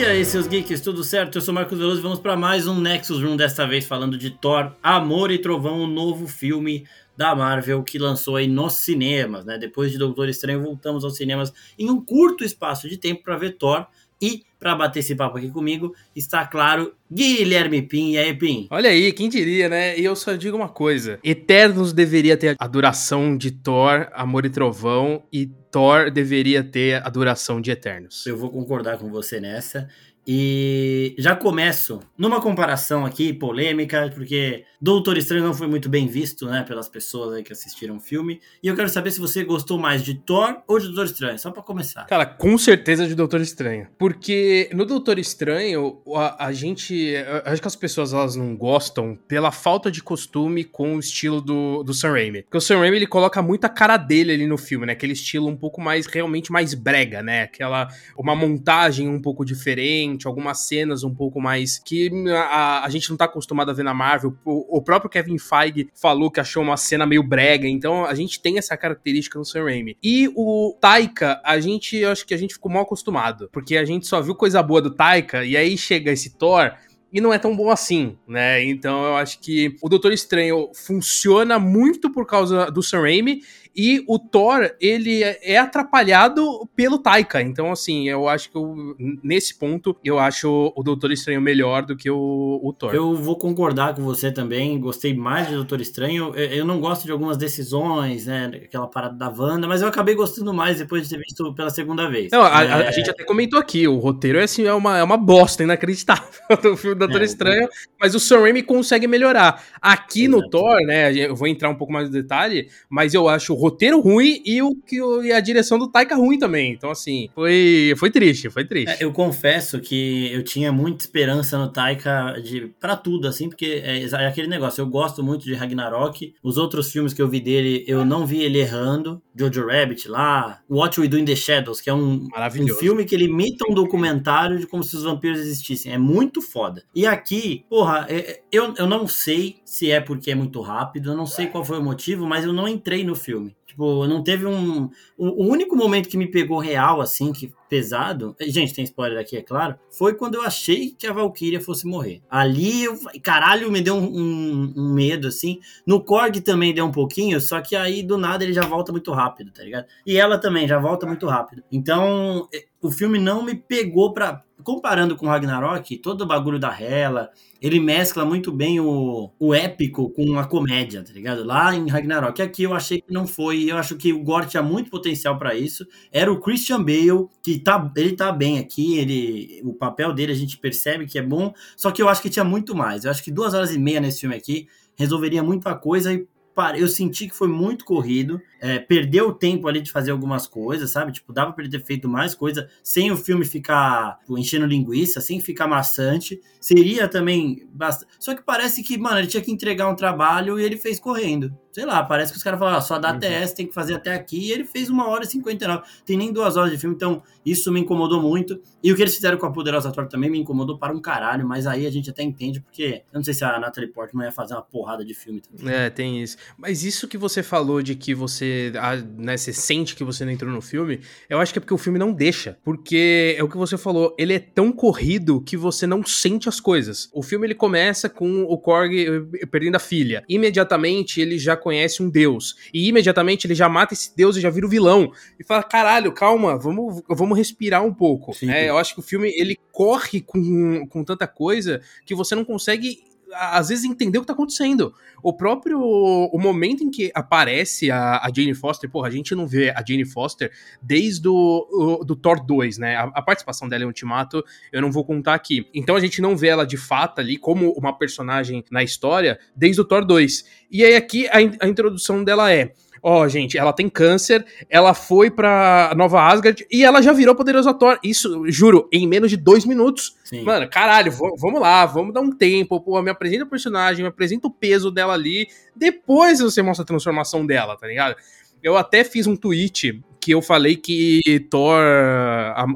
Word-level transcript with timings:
E 0.00 0.04
aí, 0.06 0.24
seus 0.24 0.46
geeks, 0.46 0.80
tudo 0.80 1.04
certo? 1.04 1.36
Eu 1.36 1.42
sou 1.42 1.52
Marcos 1.52 1.76
Veloso 1.78 2.00
e 2.00 2.02
vamos 2.02 2.18
para 2.18 2.34
mais 2.34 2.66
um 2.66 2.80
Nexus 2.80 3.22
Room, 3.22 3.36
desta 3.36 3.66
vez 3.66 3.84
falando 3.84 4.16
de 4.16 4.30
Thor, 4.30 4.72
Amor 4.82 5.30
e 5.30 5.36
Trovão, 5.36 5.80
o 5.80 5.84
um 5.84 5.86
novo 5.86 6.26
filme 6.26 6.86
da 7.14 7.36
Marvel 7.36 7.82
que 7.82 7.98
lançou 7.98 8.36
aí 8.36 8.46
nos 8.46 8.76
cinemas, 8.76 9.44
né? 9.44 9.58
Depois 9.58 9.92
de 9.92 9.98
Doutor 9.98 10.30
Estranho, 10.30 10.62
voltamos 10.62 11.04
aos 11.04 11.16
cinemas 11.16 11.52
em 11.78 11.90
um 11.90 12.02
curto 12.02 12.42
espaço 12.42 12.88
de 12.88 12.96
tempo 12.96 13.22
para 13.22 13.36
ver 13.36 13.58
Thor 13.58 13.86
e 14.20 14.42
para 14.58 14.74
bater 14.74 15.00
esse 15.00 15.14
papo 15.16 15.38
aqui 15.38 15.50
comigo, 15.50 15.94
está 16.14 16.46
claro, 16.46 16.94
Guilherme 17.10 17.80
Pim. 17.80 18.10
E 18.10 18.18
aí, 18.18 18.34
Pim? 18.34 18.68
Olha 18.70 18.90
aí, 18.90 19.10
quem 19.12 19.28
diria, 19.28 19.68
né? 19.70 19.98
E 19.98 20.04
eu 20.04 20.14
só 20.14 20.34
digo 20.34 20.56
uma 20.56 20.68
coisa: 20.68 21.18
Eternos 21.24 21.94
deveria 21.94 22.36
ter 22.36 22.56
a 22.58 22.66
duração 22.66 23.36
de 23.36 23.50
Thor, 23.50 24.08
Amor 24.12 24.44
e 24.44 24.50
Trovão, 24.50 25.22
e 25.32 25.46
Thor 25.70 26.10
deveria 26.10 26.62
ter 26.62 27.02
a 27.04 27.08
duração 27.08 27.60
de 27.60 27.70
Eternos. 27.70 28.26
Eu 28.26 28.36
vou 28.36 28.50
concordar 28.50 28.98
com 28.98 29.10
você 29.10 29.40
nessa. 29.40 29.88
E 30.32 31.16
já 31.18 31.34
começo 31.34 31.98
numa 32.16 32.40
comparação 32.40 33.04
aqui 33.04 33.32
polêmica, 33.32 34.12
porque 34.14 34.64
Doutor 34.80 35.18
Estranho 35.18 35.42
não 35.42 35.52
foi 35.52 35.66
muito 35.66 35.88
bem 35.88 36.06
visto, 36.06 36.46
né, 36.46 36.62
pelas 36.62 36.88
pessoas 36.88 37.42
que 37.42 37.52
assistiram 37.52 37.96
o 37.96 38.00
filme. 38.00 38.40
E 38.62 38.68
eu 38.68 38.76
quero 38.76 38.88
saber 38.88 39.10
se 39.10 39.18
você 39.18 39.42
gostou 39.42 39.76
mais 39.76 40.04
de 40.04 40.14
Thor 40.14 40.62
ou 40.68 40.78
de 40.78 40.86
Doutor 40.86 41.06
Estranho, 41.06 41.36
só 41.36 41.50
para 41.50 41.64
começar. 41.64 42.06
Cara, 42.06 42.24
com 42.24 42.56
certeza 42.56 43.08
de 43.08 43.16
Doutor 43.16 43.40
Estranho, 43.40 43.88
porque 43.98 44.70
no 44.72 44.86
Doutor 44.86 45.18
Estranho 45.18 46.00
a, 46.14 46.46
a 46.46 46.52
gente, 46.52 47.12
acho 47.44 47.60
que 47.60 47.66
as 47.66 47.74
pessoas 47.74 48.12
elas 48.12 48.36
não 48.36 48.56
gostam 48.56 49.18
pela 49.26 49.50
falta 49.50 49.90
de 49.90 50.00
costume 50.00 50.62
com 50.62 50.94
o 50.94 51.00
estilo 51.00 51.40
do, 51.40 51.82
do 51.82 51.92
Sam 51.92 52.12
Raimi. 52.12 52.42
Porque 52.42 52.58
o 52.58 52.60
Sam 52.60 52.78
Raimi 52.78 52.98
ele 52.98 53.06
coloca 53.08 53.42
muita 53.42 53.68
cara 53.68 53.96
dele 53.96 54.32
ali 54.32 54.46
no 54.46 54.56
filme, 54.56 54.86
né, 54.86 54.92
aquele 54.92 55.14
estilo 55.14 55.48
um 55.48 55.56
pouco 55.56 55.80
mais 55.80 56.06
realmente 56.06 56.52
mais 56.52 56.72
brega, 56.72 57.20
né, 57.20 57.42
aquela 57.42 57.88
uma 58.16 58.36
montagem 58.36 59.08
um 59.08 59.20
pouco 59.20 59.44
diferente 59.44 60.19
algumas 60.26 60.60
cenas 60.60 61.04
um 61.04 61.14
pouco 61.14 61.40
mais 61.40 61.78
que 61.78 62.10
a, 62.30 62.84
a 62.84 62.88
gente 62.88 63.10
não 63.10 63.16
tá 63.16 63.24
acostumado 63.24 63.70
a 63.70 63.74
ver 63.74 63.82
na 63.82 63.94
Marvel. 63.94 64.34
O, 64.44 64.78
o, 64.78 64.82
próprio 64.82 65.10
Kevin 65.10 65.38
Feige 65.38 65.88
falou 65.94 66.30
que 66.30 66.40
achou 66.40 66.62
uma 66.62 66.76
cena 66.76 67.06
meio 67.06 67.22
brega, 67.22 67.68
então 67.68 68.04
a 68.04 68.14
gente 68.14 68.40
tem 68.40 68.58
essa 68.58 68.76
característica 68.76 69.38
no 69.38 69.44
Sam 69.44 69.64
Raimi. 69.64 69.96
E 70.02 70.30
o 70.34 70.76
Taika, 70.80 71.40
a 71.44 71.58
gente, 71.60 71.96
eu 71.96 72.10
acho 72.10 72.26
que 72.26 72.34
a 72.34 72.38
gente 72.38 72.54
ficou 72.54 72.70
mal 72.70 72.82
acostumado, 72.82 73.48
porque 73.52 73.76
a 73.76 73.84
gente 73.84 74.06
só 74.06 74.20
viu 74.20 74.34
coisa 74.34 74.62
boa 74.62 74.82
do 74.82 74.90
Taika, 74.90 75.44
e 75.44 75.56
aí 75.56 75.76
chega 75.76 76.10
esse 76.10 76.36
Thor, 76.36 76.72
e 77.12 77.20
não 77.20 77.32
é 77.32 77.38
tão 77.38 77.56
bom 77.56 77.70
assim, 77.70 78.16
né? 78.26 78.62
Então 78.64 79.04
eu 79.04 79.16
acho 79.16 79.40
que 79.40 79.76
o 79.82 79.88
Doutor 79.88 80.12
Estranho 80.12 80.70
funciona 80.74 81.58
muito 81.58 82.10
por 82.10 82.24
causa 82.24 82.70
do 82.70 82.82
Sam 82.82 83.00
Raimi 83.00 83.42
e 83.74 84.04
o 84.06 84.18
Thor, 84.18 84.70
ele 84.80 85.22
é 85.22 85.58
atrapalhado 85.58 86.68
pelo 86.74 86.98
Taika. 86.98 87.40
Então, 87.40 87.70
assim, 87.70 88.08
eu 88.08 88.28
acho 88.28 88.50
que 88.50 88.56
eu, 88.56 88.96
nesse 89.22 89.58
ponto, 89.58 89.96
eu 90.04 90.18
acho 90.18 90.72
o 90.76 90.82
Doutor 90.82 91.12
Estranho 91.12 91.40
melhor 91.40 91.84
do 91.84 91.96
que 91.96 92.10
o, 92.10 92.60
o 92.62 92.72
Thor. 92.72 92.94
Eu 92.94 93.14
vou 93.14 93.36
concordar 93.36 93.94
com 93.94 94.02
você 94.02 94.30
também. 94.30 94.78
Gostei 94.80 95.14
mais 95.14 95.48
de 95.48 95.54
Doutor 95.54 95.80
Estranho. 95.80 96.34
Eu 96.34 96.64
não 96.64 96.80
gosto 96.80 97.04
de 97.04 97.12
algumas 97.12 97.36
decisões, 97.36 98.26
né? 98.26 98.50
Aquela 98.64 98.86
parada 98.86 99.14
da 99.14 99.28
Wanda, 99.28 99.68
mas 99.68 99.82
eu 99.82 99.88
acabei 99.88 100.14
gostando 100.14 100.52
mais 100.52 100.78
depois 100.78 101.04
de 101.04 101.16
ter 101.16 101.22
visto 101.22 101.54
pela 101.54 101.70
segunda 101.70 102.08
vez. 102.08 102.30
Não, 102.32 102.42
a, 102.42 102.64
é... 102.64 102.88
a 102.88 102.90
gente 102.90 103.10
até 103.10 103.24
comentou 103.24 103.58
aqui, 103.58 103.86
o 103.86 103.98
roteiro 103.98 104.38
é, 104.38 104.44
assim, 104.44 104.66
é, 104.66 104.74
uma, 104.74 104.98
é 104.98 105.02
uma 105.02 105.16
bosta 105.16 105.62
inacreditável 105.62 106.26
do 106.62 106.76
filme 106.76 106.96
do 106.96 107.06
Doutor 107.06 107.22
é, 107.22 107.24
Estranho, 107.24 107.68
mas 108.00 108.14
o 108.14 108.20
Sam 108.20 108.40
Raimi 108.40 108.62
consegue 108.62 109.06
melhorar. 109.06 109.62
Aqui 109.80 110.24
Exato. 110.24 110.42
no 110.42 110.50
Thor, 110.50 110.80
né? 110.86 111.12
Eu 111.14 111.36
vou 111.36 111.46
entrar 111.46 111.68
um 111.70 111.74
pouco 111.74 111.92
mais 111.92 112.08
no 112.08 112.12
detalhe, 112.12 112.68
mas 112.88 113.14
eu 113.14 113.28
acho 113.28 113.54
roteiro 113.60 114.00
ruim 114.00 114.40
e, 114.44 114.62
o, 114.62 114.74
que, 114.74 114.96
e 114.96 115.32
a 115.32 115.40
direção 115.40 115.78
do 115.78 115.88
Taika 115.88 116.16
ruim 116.16 116.38
também. 116.38 116.72
Então, 116.72 116.90
assim, 116.90 117.28
foi, 117.34 117.94
foi 117.98 118.10
triste, 118.10 118.50
foi 118.50 118.64
triste. 118.64 118.90
É, 118.90 119.04
eu 119.04 119.12
confesso 119.12 119.80
que 119.80 120.32
eu 120.32 120.42
tinha 120.42 120.72
muita 120.72 121.04
esperança 121.04 121.58
no 121.58 121.68
Taika 121.68 122.40
de, 122.42 122.72
pra 122.80 122.96
tudo, 122.96 123.28
assim, 123.28 123.48
porque 123.48 123.82
é, 123.84 124.02
é, 124.02 124.26
aquele 124.26 124.48
negócio. 124.48 124.80
Eu 124.80 124.86
gosto 124.86 125.22
muito 125.22 125.44
de 125.44 125.54
Ragnarok. 125.54 126.34
Os 126.42 126.56
outros 126.56 126.90
filmes 126.90 127.12
que 127.12 127.20
eu 127.20 127.28
vi 127.28 127.40
dele, 127.40 127.84
eu 127.86 128.04
não 128.04 128.26
vi 128.26 128.42
ele 128.42 128.58
errando. 128.58 129.20
Jojo 129.36 129.66
Rabbit 129.66 130.08
lá, 130.08 130.60
What 130.68 131.00
We 131.00 131.08
Do 131.08 131.18
in 131.18 131.24
the 131.24 131.36
Shadows, 131.36 131.80
que 131.80 131.88
é 131.88 131.94
um, 131.94 132.28
um 132.28 132.74
filme 132.74 133.04
que 133.04 133.14
ele 133.14 133.24
imita 133.24 133.64
um 133.70 133.74
documentário 133.74 134.58
de 134.58 134.66
como 134.66 134.82
se 134.82 134.96
os 134.96 135.04
vampiros 135.04 135.40
existissem. 135.40 135.92
É 135.92 135.98
muito 135.98 136.42
foda. 136.42 136.82
E 136.94 137.06
aqui, 137.06 137.64
porra, 137.68 138.06
é, 138.08 138.40
eu, 138.52 138.74
eu 138.76 138.86
não 138.86 139.06
sei 139.06 139.56
se 139.70 139.88
é 139.88 140.00
porque 140.00 140.32
é 140.32 140.34
muito 140.34 140.60
rápido, 140.60 141.12
eu 141.12 141.16
não 141.16 141.26
sei 141.26 141.46
qual 141.46 141.64
foi 141.64 141.78
o 141.78 141.82
motivo, 141.82 142.26
mas 142.26 142.44
eu 142.44 142.52
não 142.52 142.66
entrei 142.66 143.04
no 143.04 143.14
filme. 143.14 143.56
Tipo, 143.64 144.04
não 144.04 144.20
teve 144.20 144.44
um. 144.44 144.90
O 145.16 145.44
único 145.44 145.76
momento 145.76 146.08
que 146.08 146.16
me 146.16 146.26
pegou 146.26 146.58
real, 146.58 147.00
assim, 147.00 147.32
que 147.32 147.52
pesado. 147.68 148.34
Gente, 148.40 148.74
tem 148.74 148.82
spoiler 148.82 149.20
aqui, 149.20 149.36
é 149.36 149.42
claro. 149.42 149.78
Foi 149.88 150.14
quando 150.14 150.34
eu 150.34 150.42
achei 150.42 150.90
que 150.90 151.06
a 151.06 151.12
Valkyria 151.12 151.60
fosse 151.60 151.86
morrer. 151.86 152.20
Ali, 152.28 152.82
eu, 152.82 152.98
caralho, 153.22 153.70
me 153.70 153.80
deu 153.80 153.94
um, 153.94 154.06
um, 154.06 154.74
um, 154.76 154.92
medo, 154.92 155.28
assim. 155.28 155.60
No 155.86 156.02
Korg 156.02 156.40
também 156.40 156.74
deu 156.74 156.84
um 156.84 156.90
pouquinho, 156.90 157.40
só 157.40 157.60
que 157.60 157.76
aí 157.76 158.02
do 158.02 158.18
nada 158.18 158.42
ele 158.42 158.52
já 158.52 158.62
volta 158.62 158.90
muito 158.90 159.12
rápido, 159.12 159.52
tá 159.52 159.62
ligado? 159.62 159.86
E 160.04 160.16
ela 160.16 160.36
também 160.36 160.66
já 160.66 160.80
volta 160.80 161.06
muito 161.06 161.28
rápido. 161.28 161.62
Então, 161.70 162.48
o 162.82 162.90
filme 162.90 163.20
não 163.20 163.44
me 163.44 163.54
pegou 163.54 164.12
pra. 164.12 164.42
Comparando 164.70 165.16
com 165.16 165.26
Ragnarok, 165.26 165.96
todo 165.96 166.20
o 166.20 166.26
bagulho 166.26 166.56
da 166.56 166.72
Hela, 166.80 167.32
ele 167.60 167.80
mescla 167.80 168.24
muito 168.24 168.52
bem 168.52 168.78
o, 168.78 169.28
o 169.36 169.52
épico 169.52 170.10
com 170.10 170.38
a 170.38 170.46
comédia, 170.46 171.02
tá 171.02 171.12
ligado? 171.12 171.42
Lá 171.42 171.74
em 171.74 171.88
Ragnarok. 171.88 172.40
Aqui 172.40 172.62
eu 172.62 172.72
achei 172.72 173.00
que 173.00 173.12
não 173.12 173.26
foi. 173.26 173.64
Eu 173.64 173.76
acho 173.76 173.96
que 173.96 174.12
o 174.12 174.22
Gore 174.22 174.46
tinha 174.46 174.62
muito 174.62 174.88
potencial 174.88 175.36
para 175.36 175.56
isso. 175.56 175.84
Era 176.12 176.32
o 176.32 176.38
Christian 176.38 176.84
Bale, 176.84 177.26
que 177.42 177.58
tá, 177.58 177.92
ele 177.96 178.12
tá 178.12 178.30
bem 178.30 178.60
aqui, 178.60 178.96
ele, 178.96 179.60
o 179.64 179.74
papel 179.74 180.12
dele 180.12 180.30
a 180.30 180.36
gente 180.36 180.56
percebe 180.56 181.04
que 181.04 181.18
é 181.18 181.22
bom, 181.22 181.52
só 181.76 181.90
que 181.90 182.00
eu 182.00 182.08
acho 182.08 182.22
que 182.22 182.30
tinha 182.30 182.44
muito 182.44 182.72
mais. 182.72 183.04
Eu 183.04 183.10
acho 183.10 183.24
que 183.24 183.32
duas 183.32 183.54
horas 183.54 183.74
e 183.74 183.78
meia 183.78 184.00
nesse 184.00 184.20
filme 184.20 184.36
aqui 184.36 184.68
resolveria 184.94 185.42
muita 185.42 185.74
coisa 185.74 186.14
e 186.14 186.28
eu 186.78 186.88
senti 186.88 187.28
que 187.28 187.34
foi 187.34 187.48
muito 187.48 187.84
corrido, 187.84 188.40
é, 188.60 188.78
perdeu 188.78 189.28
o 189.28 189.32
tempo 189.32 189.66
ali 189.66 189.80
de 189.80 189.90
fazer 189.90 190.10
algumas 190.10 190.46
coisas, 190.46 190.90
sabe? 190.90 191.12
Tipo, 191.12 191.32
dava 191.32 191.52
para 191.52 191.64
ele 191.64 191.72
ter 191.72 191.82
feito 191.82 192.08
mais 192.08 192.34
coisa 192.34 192.68
sem 192.82 193.10
o 193.10 193.16
filme 193.16 193.44
ficar 193.44 194.18
tipo, 194.20 194.36
enchendo 194.36 194.66
linguiça, 194.66 195.20
sem 195.20 195.40
ficar 195.40 195.66
maçante. 195.66 196.40
Seria 196.60 197.08
também 197.08 197.66
bastante. 197.72 198.12
Só 198.18 198.34
que 198.34 198.42
parece 198.42 198.82
que, 198.82 198.98
mano, 198.98 199.18
ele 199.18 199.26
tinha 199.26 199.42
que 199.42 199.50
entregar 199.50 199.88
um 199.88 199.96
trabalho 199.96 200.60
e 200.60 200.64
ele 200.64 200.76
fez 200.76 201.00
correndo. 201.00 201.56
Sei 201.72 201.84
lá, 201.84 202.02
parece 202.02 202.32
que 202.32 202.38
os 202.38 202.42
caras 202.42 202.58
falaram, 202.58 202.78
ah, 202.78 202.80
só 202.80 202.98
dá 202.98 203.10
até 203.10 203.32
essa, 203.32 203.54
tem 203.54 203.66
que 203.66 203.74
fazer 203.74 203.94
até 203.94 204.12
aqui, 204.12 204.48
e 204.48 204.52
ele 204.52 204.64
fez 204.64 204.90
uma 204.90 205.08
hora 205.08 205.24
e 205.24 205.26
cinquenta 205.26 205.64
e 205.64 205.68
nove. 205.68 205.82
Tem 206.04 206.16
nem 206.16 206.32
duas 206.32 206.56
horas 206.56 206.70
de 206.70 206.78
filme, 206.78 206.96
então 206.96 207.22
isso 207.46 207.70
me 207.70 207.80
incomodou 207.80 208.20
muito. 208.20 208.60
E 208.82 208.92
o 208.92 208.96
que 208.96 209.02
eles 209.02 209.14
fizeram 209.14 209.38
com 209.38 209.46
a 209.46 209.52
Poderosa 209.52 209.92
Thor 209.92 210.06
também 210.08 210.30
me 210.30 210.38
incomodou 210.38 210.78
para 210.78 210.92
um 210.92 211.00
caralho, 211.00 211.46
mas 211.46 211.66
aí 211.66 211.86
a 211.86 211.90
gente 211.90 212.10
até 212.10 212.22
entende, 212.22 212.60
porque 212.60 213.02
eu 213.12 213.18
não 213.18 213.24
sei 213.24 213.34
se 213.34 213.44
a 213.44 213.58
Natalie 213.58 213.90
Portman 213.90 214.24
ia 214.24 214.32
fazer 214.32 214.54
uma 214.54 214.62
porrada 214.62 215.04
de 215.04 215.14
filme 215.14 215.40
também. 215.40 215.72
É, 215.74 215.90
tem 215.90 216.22
isso. 216.22 216.36
Mas 216.58 216.82
isso 216.82 217.06
que 217.06 217.16
você 217.16 217.42
falou 217.42 217.82
de 217.82 217.94
que 217.94 218.14
você, 218.14 218.72
né, 219.16 219.36
você 219.36 219.52
sente 219.52 219.94
que 219.94 220.02
você 220.02 220.24
não 220.24 220.32
entrou 220.32 220.50
no 220.50 220.60
filme, 220.60 221.00
eu 221.28 221.38
acho 221.38 221.52
que 221.52 221.58
é 221.58 221.60
porque 221.60 221.74
o 221.74 221.78
filme 221.78 221.98
não 221.98 222.12
deixa. 222.12 222.58
Porque 222.64 223.36
é 223.38 223.42
o 223.42 223.48
que 223.48 223.56
você 223.56 223.78
falou, 223.78 224.14
ele 224.18 224.34
é 224.34 224.38
tão 224.38 224.72
corrido 224.72 225.40
que 225.40 225.56
você 225.56 225.86
não 225.86 226.04
sente 226.04 226.48
as 226.48 226.58
coisas. 226.60 227.08
O 227.12 227.22
filme 227.22 227.46
ele 227.46 227.54
começa 227.54 228.08
com 228.08 228.42
o 228.42 228.58
Korg 228.58 228.92
eh, 228.94 229.46
perdendo 229.46 229.76
a 229.76 229.78
filha. 229.78 230.24
Imediatamente 230.28 231.20
ele 231.20 231.38
já 231.38 231.56
conhece 231.60 232.02
um 232.02 232.10
deus. 232.10 232.56
E 232.72 232.88
imediatamente 232.88 233.46
ele 233.46 233.54
já 233.54 233.68
mata 233.68 233.94
esse 233.94 234.16
deus 234.16 234.36
e 234.36 234.40
já 234.40 234.50
vira 234.50 234.66
o 234.66 234.70
vilão. 234.70 235.12
E 235.38 235.44
fala: 235.44 235.62
caralho, 235.62 236.12
calma, 236.12 236.58
vamos, 236.58 237.02
vamos 237.08 237.36
respirar 237.36 237.84
um 237.84 237.94
pouco. 237.94 238.32
É, 238.42 238.68
eu 238.68 238.78
acho 238.78 238.94
que 238.94 239.00
o 239.00 239.04
filme 239.04 239.32
ele 239.36 239.58
corre 239.70 240.20
com, 240.20 240.86
com 240.88 241.04
tanta 241.04 241.26
coisa 241.26 241.80
que 242.04 242.14
você 242.14 242.34
não 242.34 242.44
consegue 242.44 243.09
às 243.34 243.68
vezes 243.68 243.84
entender 243.84 244.18
o 244.18 244.20
que 244.22 244.26
tá 244.26 244.32
acontecendo. 244.32 244.94
O 245.22 245.32
próprio 245.32 245.80
o 245.80 246.38
momento 246.38 246.82
em 246.82 246.90
que 246.90 247.10
aparece 247.14 247.90
a, 247.90 248.18
a 248.18 248.30
Jane 248.34 248.54
Foster, 248.54 248.90
porra, 248.90 249.08
a 249.08 249.10
gente 249.10 249.34
não 249.34 249.46
vê 249.46 249.70
a 249.70 249.84
Jane 249.86 250.04
Foster 250.04 250.50
desde 250.80 251.28
o, 251.28 251.66
o 252.00 252.04
do 252.04 252.16
Thor 252.16 252.44
2, 252.44 252.78
né? 252.78 252.96
A, 252.96 253.02
a, 253.02 253.22
participação 253.22 253.68
dela 253.68 253.84
em 253.84 253.86
Ultimato 253.86 254.44
eu 254.72 254.80
não 254.80 254.90
vou 254.90 255.04
contar 255.04 255.34
aqui. 255.34 255.68
Então 255.74 255.96
a 255.96 256.00
gente 256.00 256.20
não 256.20 256.36
vê 256.36 256.48
ela 256.48 256.66
de 256.66 256.76
fato 256.76 257.20
ali 257.20 257.36
como 257.36 257.72
uma 257.72 257.96
personagem 257.96 258.64
na 258.70 258.82
história 258.82 259.38
desde 259.54 259.80
o 259.80 259.84
Thor 259.84 260.04
2. 260.04 260.44
E 260.70 260.84
aí 260.84 260.96
aqui 260.96 261.28
a, 261.28 261.36
a 261.64 261.68
introdução 261.68 262.24
dela 262.24 262.52
é 262.52 262.72
ó, 263.02 263.22
oh, 263.22 263.28
gente, 263.28 263.58
ela 263.58 263.72
tem 263.72 263.88
câncer, 263.88 264.44
ela 264.68 264.94
foi 264.94 265.30
pra 265.30 265.92
Nova 265.96 266.22
Asgard 266.22 266.66
e 266.70 266.84
ela 266.84 267.02
já 267.02 267.12
virou 267.12 267.34
poderosa 267.34 267.74
Thor. 267.74 267.98
Isso, 268.02 268.44
juro, 268.50 268.88
em 268.92 269.06
menos 269.06 269.30
de 269.30 269.36
dois 269.36 269.64
minutos. 269.64 270.16
Sim. 270.24 270.42
Mano, 270.42 270.68
caralho, 270.68 271.12
vamos 271.38 271.60
lá, 271.60 271.84
vamos 271.86 272.14
dar 272.14 272.20
um 272.20 272.30
tempo, 272.30 272.80
pô, 272.80 273.00
me 273.02 273.10
apresenta 273.10 273.44
o 273.44 273.48
personagem, 273.48 274.02
me 274.02 274.08
apresenta 274.08 274.46
o 274.46 274.50
peso 274.50 274.90
dela 274.90 275.14
ali, 275.14 275.48
depois 275.74 276.40
você 276.40 276.62
mostra 276.62 276.84
a 276.84 276.86
transformação 276.86 277.44
dela, 277.44 277.76
tá 277.76 277.86
ligado? 277.86 278.16
Eu 278.62 278.76
até 278.76 279.04
fiz 279.04 279.26
um 279.26 279.36
tweet 279.36 280.02
que 280.20 280.32
eu 280.32 280.42
falei 280.42 280.76
que 280.76 281.46
Thor, 281.50 281.82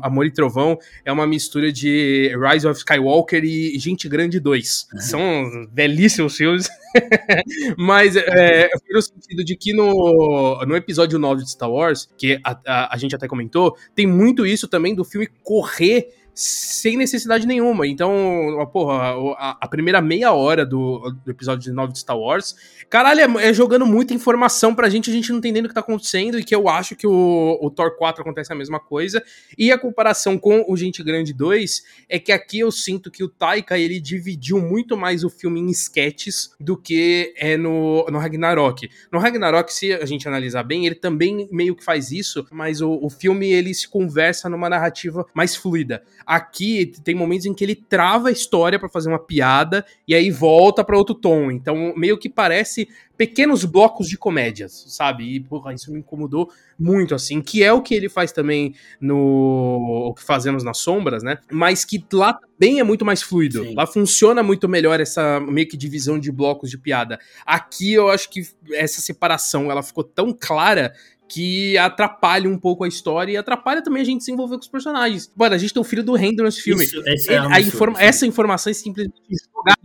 Amor 0.03 0.25
e 0.25 0.31
Trovão 0.31 0.79
é 1.05 1.13
uma 1.13 1.27
mistura 1.27 1.71
de 1.71 2.35
Rise 2.37 2.67
of 2.67 2.79
Skywalker 2.79 3.45
e 3.45 3.79
Gente 3.79 4.09
Grande 4.09 4.41
2. 4.41 4.87
Uhum. 4.95 5.01
São 5.01 5.69
belíssimos 5.71 6.37
filmes. 6.37 6.69
Mas 7.77 8.17
é, 8.17 8.71
no 8.91 9.03
sentido 9.03 9.45
de 9.45 9.57
que 9.57 9.75
no, 9.75 10.65
no 10.67 10.75
episódio 10.75 11.19
9 11.19 11.43
de 11.43 11.51
Star 11.51 11.71
Wars, 11.71 12.09
que 12.17 12.41
a, 12.43 12.59
a, 12.67 12.95
a 12.95 12.97
gente 12.97 13.15
até 13.15 13.29
comentou, 13.29 13.77
tem 13.95 14.07
muito 14.07 14.47
isso 14.47 14.67
também 14.67 14.95
do 14.95 15.05
filme 15.05 15.29
correr 15.43 16.09
sem 16.35 16.97
necessidade 16.97 17.47
nenhuma. 17.47 17.87
Então, 17.87 18.69
porra, 18.73 19.15
a, 19.39 19.59
a 19.61 19.69
primeira 19.69 20.03
meia 20.03 20.33
hora 20.33 20.67
do, 20.67 21.15
do 21.25 21.31
episódio 21.31 21.73
9 21.73 21.93
de 21.93 22.01
Star 22.01 22.19
Wars, 22.19 22.57
caralho, 22.91 23.21
é, 23.39 23.49
é, 23.49 23.53
jogando 23.53 23.87
muita 23.87 24.13
informação 24.13 24.75
pra 24.75 24.89
gente, 24.89 25.11
a 25.11 25.13
gente 25.13 25.31
não 25.31 25.39
entendendo 25.39 25.67
o 25.67 25.69
que 25.69 25.75
tá 25.75 25.81
acontecendo, 25.81 26.39
e 26.39 26.45
que 26.45 26.55
eu 26.55 26.69
acho 26.69 26.97
que 26.97 27.07
o, 27.07 27.59
o 27.63 27.71
Thor 27.71 27.97
4 27.97 28.23
acontece 28.23 28.53
a 28.53 28.57
mesma 28.57 28.81
coisa. 28.81 29.23
E 29.57 29.71
a 29.71 29.79
comparação 29.79 30.37
com 30.37 30.65
o 30.69 30.77
Gente 30.77 31.03
Grande 31.03 31.33
2 31.33 31.83
é 32.09 32.19
que 32.19 32.33
aqui 32.33 32.59
eu 32.59 32.73
sinto 32.73 33.11
que 33.11 33.23
o 33.23 33.29
Taika, 33.29 33.79
ele 33.79 34.01
dividiu 34.01 34.61
muito 34.61 34.97
mais 34.97 35.23
o 35.23 35.31
filme 35.31 35.61
em 35.61 35.71
sketches 35.71 36.51
do 36.59 36.77
que 36.77 37.33
é 37.37 37.57
no, 37.57 38.05
no 38.11 38.19
Ragnarok. 38.19 38.91
No 39.13 39.19
Ragnarok, 39.19 39.73
se 39.73 39.93
a 39.93 40.05
gente 40.05 40.27
analisar 40.27 40.65
bem, 40.65 40.87
ele 40.87 40.95
também 40.97 41.49
meio 41.53 41.77
que 41.77 41.85
faz 41.85 42.11
isso, 42.11 42.47
mas 42.51 42.81
o, 42.81 42.99
o 43.01 43.09
filme, 43.09 43.53
ele 43.53 43.73
se 43.73 43.89
conversa 43.89 44.49
numa 44.49 44.69
narrativa 44.69 45.27
mais 45.33 45.55
fluida. 45.55 46.03
Aqui 46.27 46.93
tem 47.03 47.15
momentos 47.15 47.47
em 47.47 47.55
que 47.55 47.65
ele 47.65 47.75
trava 47.75 48.29
a 48.29 48.33
história 48.33 48.79
para 48.79 48.89
fazer 48.89 49.09
uma 49.09 49.19
piada 49.19 49.85
e 50.07 50.15
aí 50.15 50.31
volta 50.31 50.85
para 50.85 50.97
outro 50.97 51.15
tom. 51.15 51.51
Então, 51.51 51.95
meio 51.97 52.19
que 52.19 52.29
parece 52.29 52.89
pequenos 53.17 53.65
blocos 53.65 54.09
de 54.09 54.19
comédias, 54.19 54.85
sabe? 54.89 55.37
E, 55.37 55.41
porra, 55.41 55.73
isso 55.73 55.93
me 55.93 56.01
incomodou 56.01 56.51
muito, 56.79 57.15
assim, 57.15 57.41
que 57.41 57.63
é 57.63 57.73
o 57.73 57.81
que 57.81 57.95
ele 57.95 58.09
faz 58.09 58.33
também 58.33 58.75
no 59.01 60.09
o 60.09 60.15
que 60.15 60.23
fazemos 60.23 60.65
nas 60.65 60.79
sombras, 60.79 61.23
né? 61.23 61.39
Mas 61.51 61.85
que 61.85 62.05
lá 62.13 62.33
também 62.35 62.81
é 62.81 62.85
muito 62.85 63.05
mais 63.05 63.23
fluido. 63.23 63.63
Sim. 63.63 63.75
Lá 63.75 63.87
funciona 63.87 64.43
muito 64.43 64.69
melhor 64.69 65.01
essa 65.01 65.41
meio 65.41 65.69
que 65.69 65.77
divisão 65.77 66.19
de 66.19 66.33
blocos 66.33 66.71
de 66.71 66.79
piada. 66.79 67.19
Aqui 67.47 67.93
eu 67.93 68.09
acho 68.11 68.29
que 68.31 68.43
essa 68.73 69.01
separação, 69.01 69.71
ela 69.71 69.83
ficou 69.83 70.03
tão 70.03 70.33
clara 70.33 70.93
que 71.29 71.77
atrapalha 71.79 72.49
um 72.49 72.59
pouco 72.59 72.85
a 72.85 72.89
história 72.89 73.33
e 73.33 73.37
atrapalha 73.37 73.83
também 73.83 74.03
a 74.03 74.05
gente 74.05 74.25
se 74.25 74.31
envolver 74.31 74.57
com 74.57 74.63
os 74.63 74.69
personagens. 74.69 75.33
Mano, 75.35 75.55
a 75.55 75.59
gente 75.59 75.73
tem 75.73 75.81
o 75.81 75.85
filho 75.85 76.03
do 76.03 76.15
Randall 76.15 76.45
nesse 76.45 76.61
filme. 76.61 76.85
Isso, 76.85 77.03
é 77.31 77.39
a 77.39 77.61
informa 77.61 78.01
essa 78.01 78.27
informação 78.27 78.71
é 78.71 78.75
simplesmente 78.75 79.15
jogada. 79.55 79.79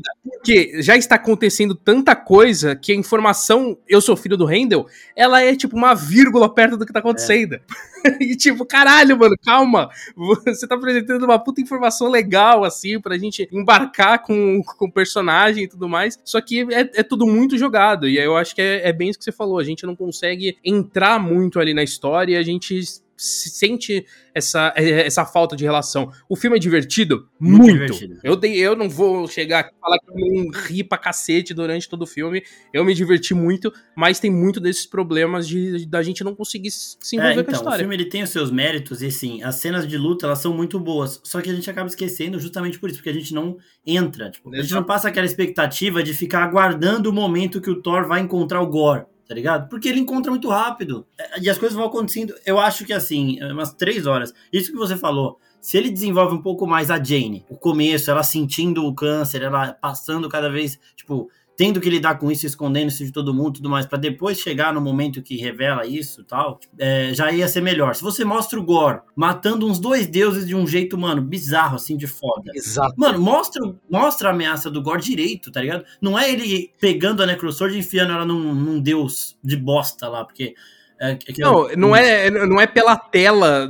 Porque 0.49 0.81
já 0.81 0.97
está 0.97 1.13
acontecendo 1.13 1.75
tanta 1.75 2.15
coisa 2.15 2.75
que 2.75 2.91
a 2.91 2.95
informação, 2.95 3.77
eu 3.87 4.01
sou 4.01 4.17
filho 4.17 4.35
do 4.35 4.45
Randall, 4.45 4.87
ela 5.15 5.43
é 5.43 5.55
tipo 5.55 5.77
uma 5.77 5.93
vírgula 5.93 6.51
perto 6.51 6.75
do 6.75 6.87
que 6.87 6.91
tá 6.91 6.97
acontecendo. 6.97 7.53
É. 7.53 7.59
e 8.19 8.35
tipo, 8.35 8.65
caralho, 8.65 9.15
mano, 9.15 9.35
calma. 9.45 9.91
Você 10.15 10.67
tá 10.67 10.73
apresentando 10.73 11.23
uma 11.23 11.37
puta 11.37 11.61
informação 11.61 12.09
legal, 12.09 12.63
assim, 12.63 12.99
pra 12.99 13.15
gente 13.15 13.47
embarcar 13.51 14.23
com, 14.23 14.63
com 14.63 14.85
o 14.85 14.91
personagem 14.91 15.65
e 15.65 15.67
tudo 15.67 15.87
mais. 15.87 16.17
Só 16.25 16.41
que 16.41 16.61
é, 16.73 16.89
é 16.95 17.03
tudo 17.03 17.27
muito 17.27 17.55
jogado. 17.55 18.09
E 18.09 18.17
aí 18.17 18.25
eu 18.25 18.35
acho 18.35 18.55
que 18.55 18.61
é, 18.63 18.89
é 18.89 18.91
bem 18.91 19.09
isso 19.09 19.19
que 19.19 19.25
você 19.25 19.31
falou. 19.31 19.59
A 19.59 19.63
gente 19.63 19.85
não 19.85 19.95
consegue 19.95 20.57
entrar 20.65 21.19
muito 21.19 21.59
ali 21.59 21.75
na 21.75 21.83
história 21.83 22.33
e 22.33 22.37
a 22.37 22.41
gente 22.41 22.79
sente 23.19 24.05
essa, 24.33 24.73
é, 24.75 25.05
essa 25.05 25.25
falta 25.25 25.55
de 25.55 25.63
relação. 25.63 26.11
O 26.27 26.35
filme 26.35 26.55
é 26.55 26.59
divertido? 26.59 27.27
Muito. 27.39 27.59
muito. 27.59 27.73
Divertido. 27.73 28.19
Eu, 28.23 28.35
dei, 28.35 28.57
eu 28.57 28.75
não 28.75 28.89
vou 28.89 29.27
chegar 29.27 29.59
aqui 29.59 29.75
e 29.75 29.79
falar 29.79 29.99
que 29.99 30.09
eu 30.09 30.15
não 30.15 30.51
ri 30.51 30.83
pra 30.83 30.97
cacete 30.97 31.53
durante 31.53 31.89
todo 31.89 32.03
o 32.03 32.07
filme. 32.07 32.41
Eu 32.73 32.85
me 32.85 32.93
diverti 32.93 33.33
muito, 33.33 33.71
mas 33.95 34.19
tem 34.19 34.31
muito 34.31 34.59
desses 34.59 34.85
problemas 34.85 35.47
de, 35.47 35.85
da 35.85 36.01
gente 36.01 36.23
não 36.23 36.33
conseguir 36.33 36.71
se 36.71 37.15
envolver 37.15 37.29
é, 37.29 37.33
então, 37.33 37.43
com 37.43 37.51
a 37.51 37.53
história. 37.53 37.75
O 37.75 37.79
filme 37.79 37.95
ele 37.95 38.05
tem 38.05 38.23
os 38.23 38.29
seus 38.29 38.49
méritos 38.49 39.01
e 39.01 39.11
sim, 39.11 39.43
as 39.43 39.55
cenas 39.55 39.87
de 39.87 39.97
luta 39.97 40.25
elas 40.25 40.39
são 40.39 40.53
muito 40.53 40.79
boas. 40.79 41.19
Só 41.23 41.41
que 41.41 41.49
a 41.49 41.53
gente 41.53 41.69
acaba 41.69 41.87
esquecendo 41.87 42.39
justamente 42.39 42.79
por 42.79 42.89
isso, 42.89 42.99
porque 42.99 43.09
a 43.09 43.13
gente 43.13 43.33
não 43.33 43.57
entra. 43.85 44.31
Tipo, 44.31 44.53
a 44.53 44.61
gente 44.61 44.73
não 44.73 44.83
passa 44.83 45.09
aquela 45.09 45.25
expectativa 45.25 46.01
de 46.01 46.13
ficar 46.13 46.43
aguardando 46.43 47.09
o 47.09 47.13
momento 47.13 47.61
que 47.61 47.69
o 47.69 47.81
Thor 47.81 48.07
vai 48.07 48.21
encontrar 48.21 48.61
o 48.61 48.67
Gore 48.67 49.05
tá 49.29 49.35
ligado? 49.35 49.69
Porque 49.69 49.87
ele 49.87 49.99
encontra 49.99 50.31
muito 50.31 50.49
rápido. 50.49 51.05
É, 51.15 51.39
e 51.39 51.49
as 51.51 51.57
coisas 51.59 51.77
vão 51.77 51.85
acontecendo. 51.85 52.33
Eu 52.43 52.59
acho 52.59 52.83
que 52.83 52.91
assim, 52.91 53.37
umas 53.43 53.71
três 53.71 54.07
horas. 54.07 54.33
Isso 54.51 54.71
que 54.71 54.77
você 54.77 54.97
falou. 54.97 55.39
Se 55.61 55.77
ele 55.77 55.91
desenvolve 55.91 56.33
um 56.33 56.41
pouco 56.41 56.65
mais 56.65 56.89
a 56.89 56.95
Jane, 56.95 57.45
o 57.47 57.55
começo, 57.55 58.09
ela 58.09 58.23
sentindo 58.23 58.83
o 58.83 58.95
câncer, 58.95 59.43
ela 59.43 59.73
passando 59.73 60.27
cada 60.27 60.49
vez, 60.49 60.79
tipo, 60.95 61.29
tendo 61.59 61.81
que 61.81 61.89
lidar 61.89 62.17
com 62.17 62.31
isso, 62.31 62.45
escondendo 62.45 62.87
isso 62.87 63.03
de 63.03 63.11
todo 63.11 63.33
mundo 63.33 63.55
tudo 63.55 63.69
mais, 63.69 63.85
para 63.85 63.97
depois 63.97 64.39
chegar 64.39 64.73
no 64.73 64.79
momento 64.79 65.21
que 65.21 65.35
revela 65.35 65.85
isso 65.85 66.23
tal, 66.23 66.57
é, 66.79 67.13
já 67.13 67.29
ia 67.33 67.49
ser 67.49 67.59
melhor. 67.59 67.93
Se 67.95 68.01
você 68.01 68.23
mostra 68.23 68.57
o 68.57 68.63
Gore 68.63 69.01
matando 69.13 69.67
uns 69.67 69.77
dois 69.77 70.07
deuses 70.07 70.47
de 70.47 70.55
um 70.55 70.65
jeito, 70.65 70.97
mano, 70.97 71.21
bizarro, 71.21 71.75
assim, 71.75 71.97
de 71.97 72.07
foda. 72.07 72.49
Exato. 72.55 72.93
Mano, 72.95 73.19
mostra, 73.19 73.61
mostra 73.91 74.29
a 74.29 74.31
ameaça 74.31 74.71
do 74.71 74.81
Gore 74.81 75.01
direito, 75.01 75.51
tá 75.51 75.59
ligado? 75.59 75.83
Não 76.01 76.17
é 76.17 76.31
ele 76.31 76.71
pegando 76.79 77.21
a 77.21 77.25
Necrosword 77.25 77.75
e 77.75 77.79
enfiando 77.79 78.13
ela 78.13 78.25
num, 78.25 78.55
num 78.55 78.79
deus 78.79 79.37
de 79.43 79.57
bosta 79.57 80.07
lá, 80.07 80.23
porque 80.23 80.55
é, 80.97 81.11
é 81.11 81.17
não, 81.39 81.67
não 81.75 81.93
é, 81.93 82.29
não 82.29 82.61
é 82.61 82.67
pela 82.67 82.95
tela 82.95 83.69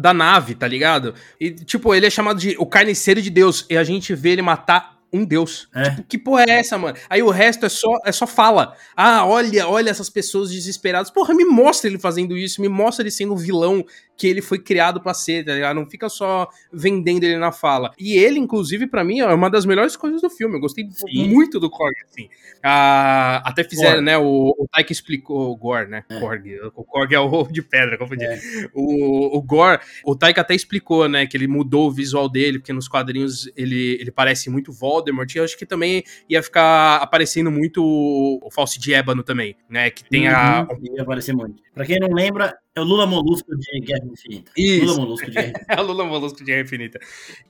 da 0.00 0.14
nave, 0.14 0.54
tá 0.54 0.66
ligado? 0.66 1.14
E, 1.38 1.50
tipo, 1.50 1.94
ele 1.94 2.06
é 2.06 2.10
chamado 2.10 2.40
de 2.40 2.56
o 2.58 2.64
carniceiro 2.64 3.20
de 3.20 3.28
Deus, 3.28 3.66
e 3.68 3.76
a 3.76 3.84
gente 3.84 4.14
vê 4.14 4.30
ele 4.30 4.40
matar 4.40 4.99
um 5.12 5.24
deus. 5.24 5.68
É. 5.74 5.90
Tipo, 5.90 6.02
que 6.04 6.18
porra 6.18 6.44
é 6.48 6.50
essa, 6.60 6.78
mano? 6.78 6.96
Aí 7.08 7.22
o 7.22 7.30
resto 7.30 7.66
é 7.66 7.68
só, 7.68 7.98
é 8.04 8.12
só 8.12 8.26
fala. 8.26 8.76
Ah, 8.96 9.26
olha, 9.26 9.68
olha 9.68 9.90
essas 9.90 10.08
pessoas 10.08 10.50
desesperadas. 10.50 11.10
Porra, 11.10 11.34
me 11.34 11.44
mostra 11.44 11.88
ele 11.88 11.98
fazendo 11.98 12.36
isso, 12.36 12.60
me 12.60 12.68
mostra 12.68 13.02
ele 13.02 13.10
sendo 13.10 13.34
o 13.34 13.36
vilão 13.36 13.84
que 14.20 14.26
ele 14.26 14.42
foi 14.42 14.58
criado 14.58 15.00
para 15.00 15.14
ser, 15.14 15.46
tá 15.46 15.54
ligado? 15.54 15.76
Não 15.76 15.88
fica 15.88 16.06
só 16.10 16.46
vendendo 16.70 17.24
ele 17.24 17.38
na 17.38 17.50
fala. 17.50 17.90
E 17.98 18.18
ele, 18.18 18.38
inclusive, 18.38 18.86
para 18.86 19.02
mim, 19.02 19.20
é 19.20 19.26
uma 19.26 19.48
das 19.48 19.64
melhores 19.64 19.96
coisas 19.96 20.20
do 20.20 20.28
filme. 20.28 20.56
Eu 20.56 20.60
gostei 20.60 20.86
Sim. 20.90 21.26
muito 21.26 21.58
do 21.58 21.70
Korg, 21.70 21.94
assim. 22.04 22.28
Ah, 22.62 23.42
até 23.46 23.64
fizeram, 23.64 23.94
Korg. 23.94 24.04
né? 24.04 24.18
O, 24.18 24.54
o 24.58 24.68
Taika 24.70 24.92
explicou 24.92 25.50
o 25.50 25.56
Gore, 25.56 25.88
né? 25.88 26.04
É. 26.06 26.20
Korg. 26.20 26.44
O 26.74 26.84
Korg 26.84 27.14
é 27.14 27.18
o 27.18 27.32
ovo 27.32 27.48
de 27.50 27.62
pedra, 27.62 27.96
confundi. 27.96 28.26
É. 28.26 28.38
O, 28.74 29.38
o 29.38 29.40
Gore, 29.40 29.80
o 30.04 30.14
Taika 30.14 30.42
até 30.42 30.54
explicou, 30.54 31.08
né? 31.08 31.26
Que 31.26 31.38
ele 31.38 31.48
mudou 31.48 31.88
o 31.88 31.90
visual 31.90 32.28
dele, 32.28 32.58
porque 32.58 32.74
nos 32.74 32.88
quadrinhos 32.88 33.50
ele, 33.56 33.96
ele 33.98 34.10
parece 34.10 34.50
muito 34.50 34.70
Voldemort. 35.00 35.34
E 35.34 35.38
eu 35.38 35.44
acho 35.44 35.58
que 35.58 35.66
também 35.66 36.04
ia 36.28 36.42
ficar 36.42 36.96
aparecendo 36.96 37.50
muito 37.50 37.82
o 37.82 38.50
False 38.50 38.78
de 38.78 38.94
Ébano 38.94 39.22
também, 39.22 39.56
né? 39.68 39.90
Que 39.90 40.04
tem 40.04 40.28
uhum, 40.28 40.34
a. 40.34 40.68
Ia 40.94 41.02
aparecer 41.02 41.34
muito. 41.34 41.62
Pra 41.74 41.84
quem 41.84 41.98
não 41.98 42.12
lembra, 42.12 42.56
é 42.72 42.80
o 42.80 42.84
Lula 42.84 43.04
Molusco 43.04 43.50
de 43.56 43.80
Guerra 43.80 44.04
Infinita. 44.06 44.52
Isso. 44.56 44.84
Lula 44.86 45.00
Molusco 45.00 45.26
de 45.26 45.32
Guerra 45.32 45.48
Infinita. 45.48 45.66
é 45.74 45.80
o 45.80 45.84
Lula 45.84 46.04
Molusco 46.04 46.38
de 46.38 46.44
Guerra 46.44 46.60
Infinita. 46.62 47.00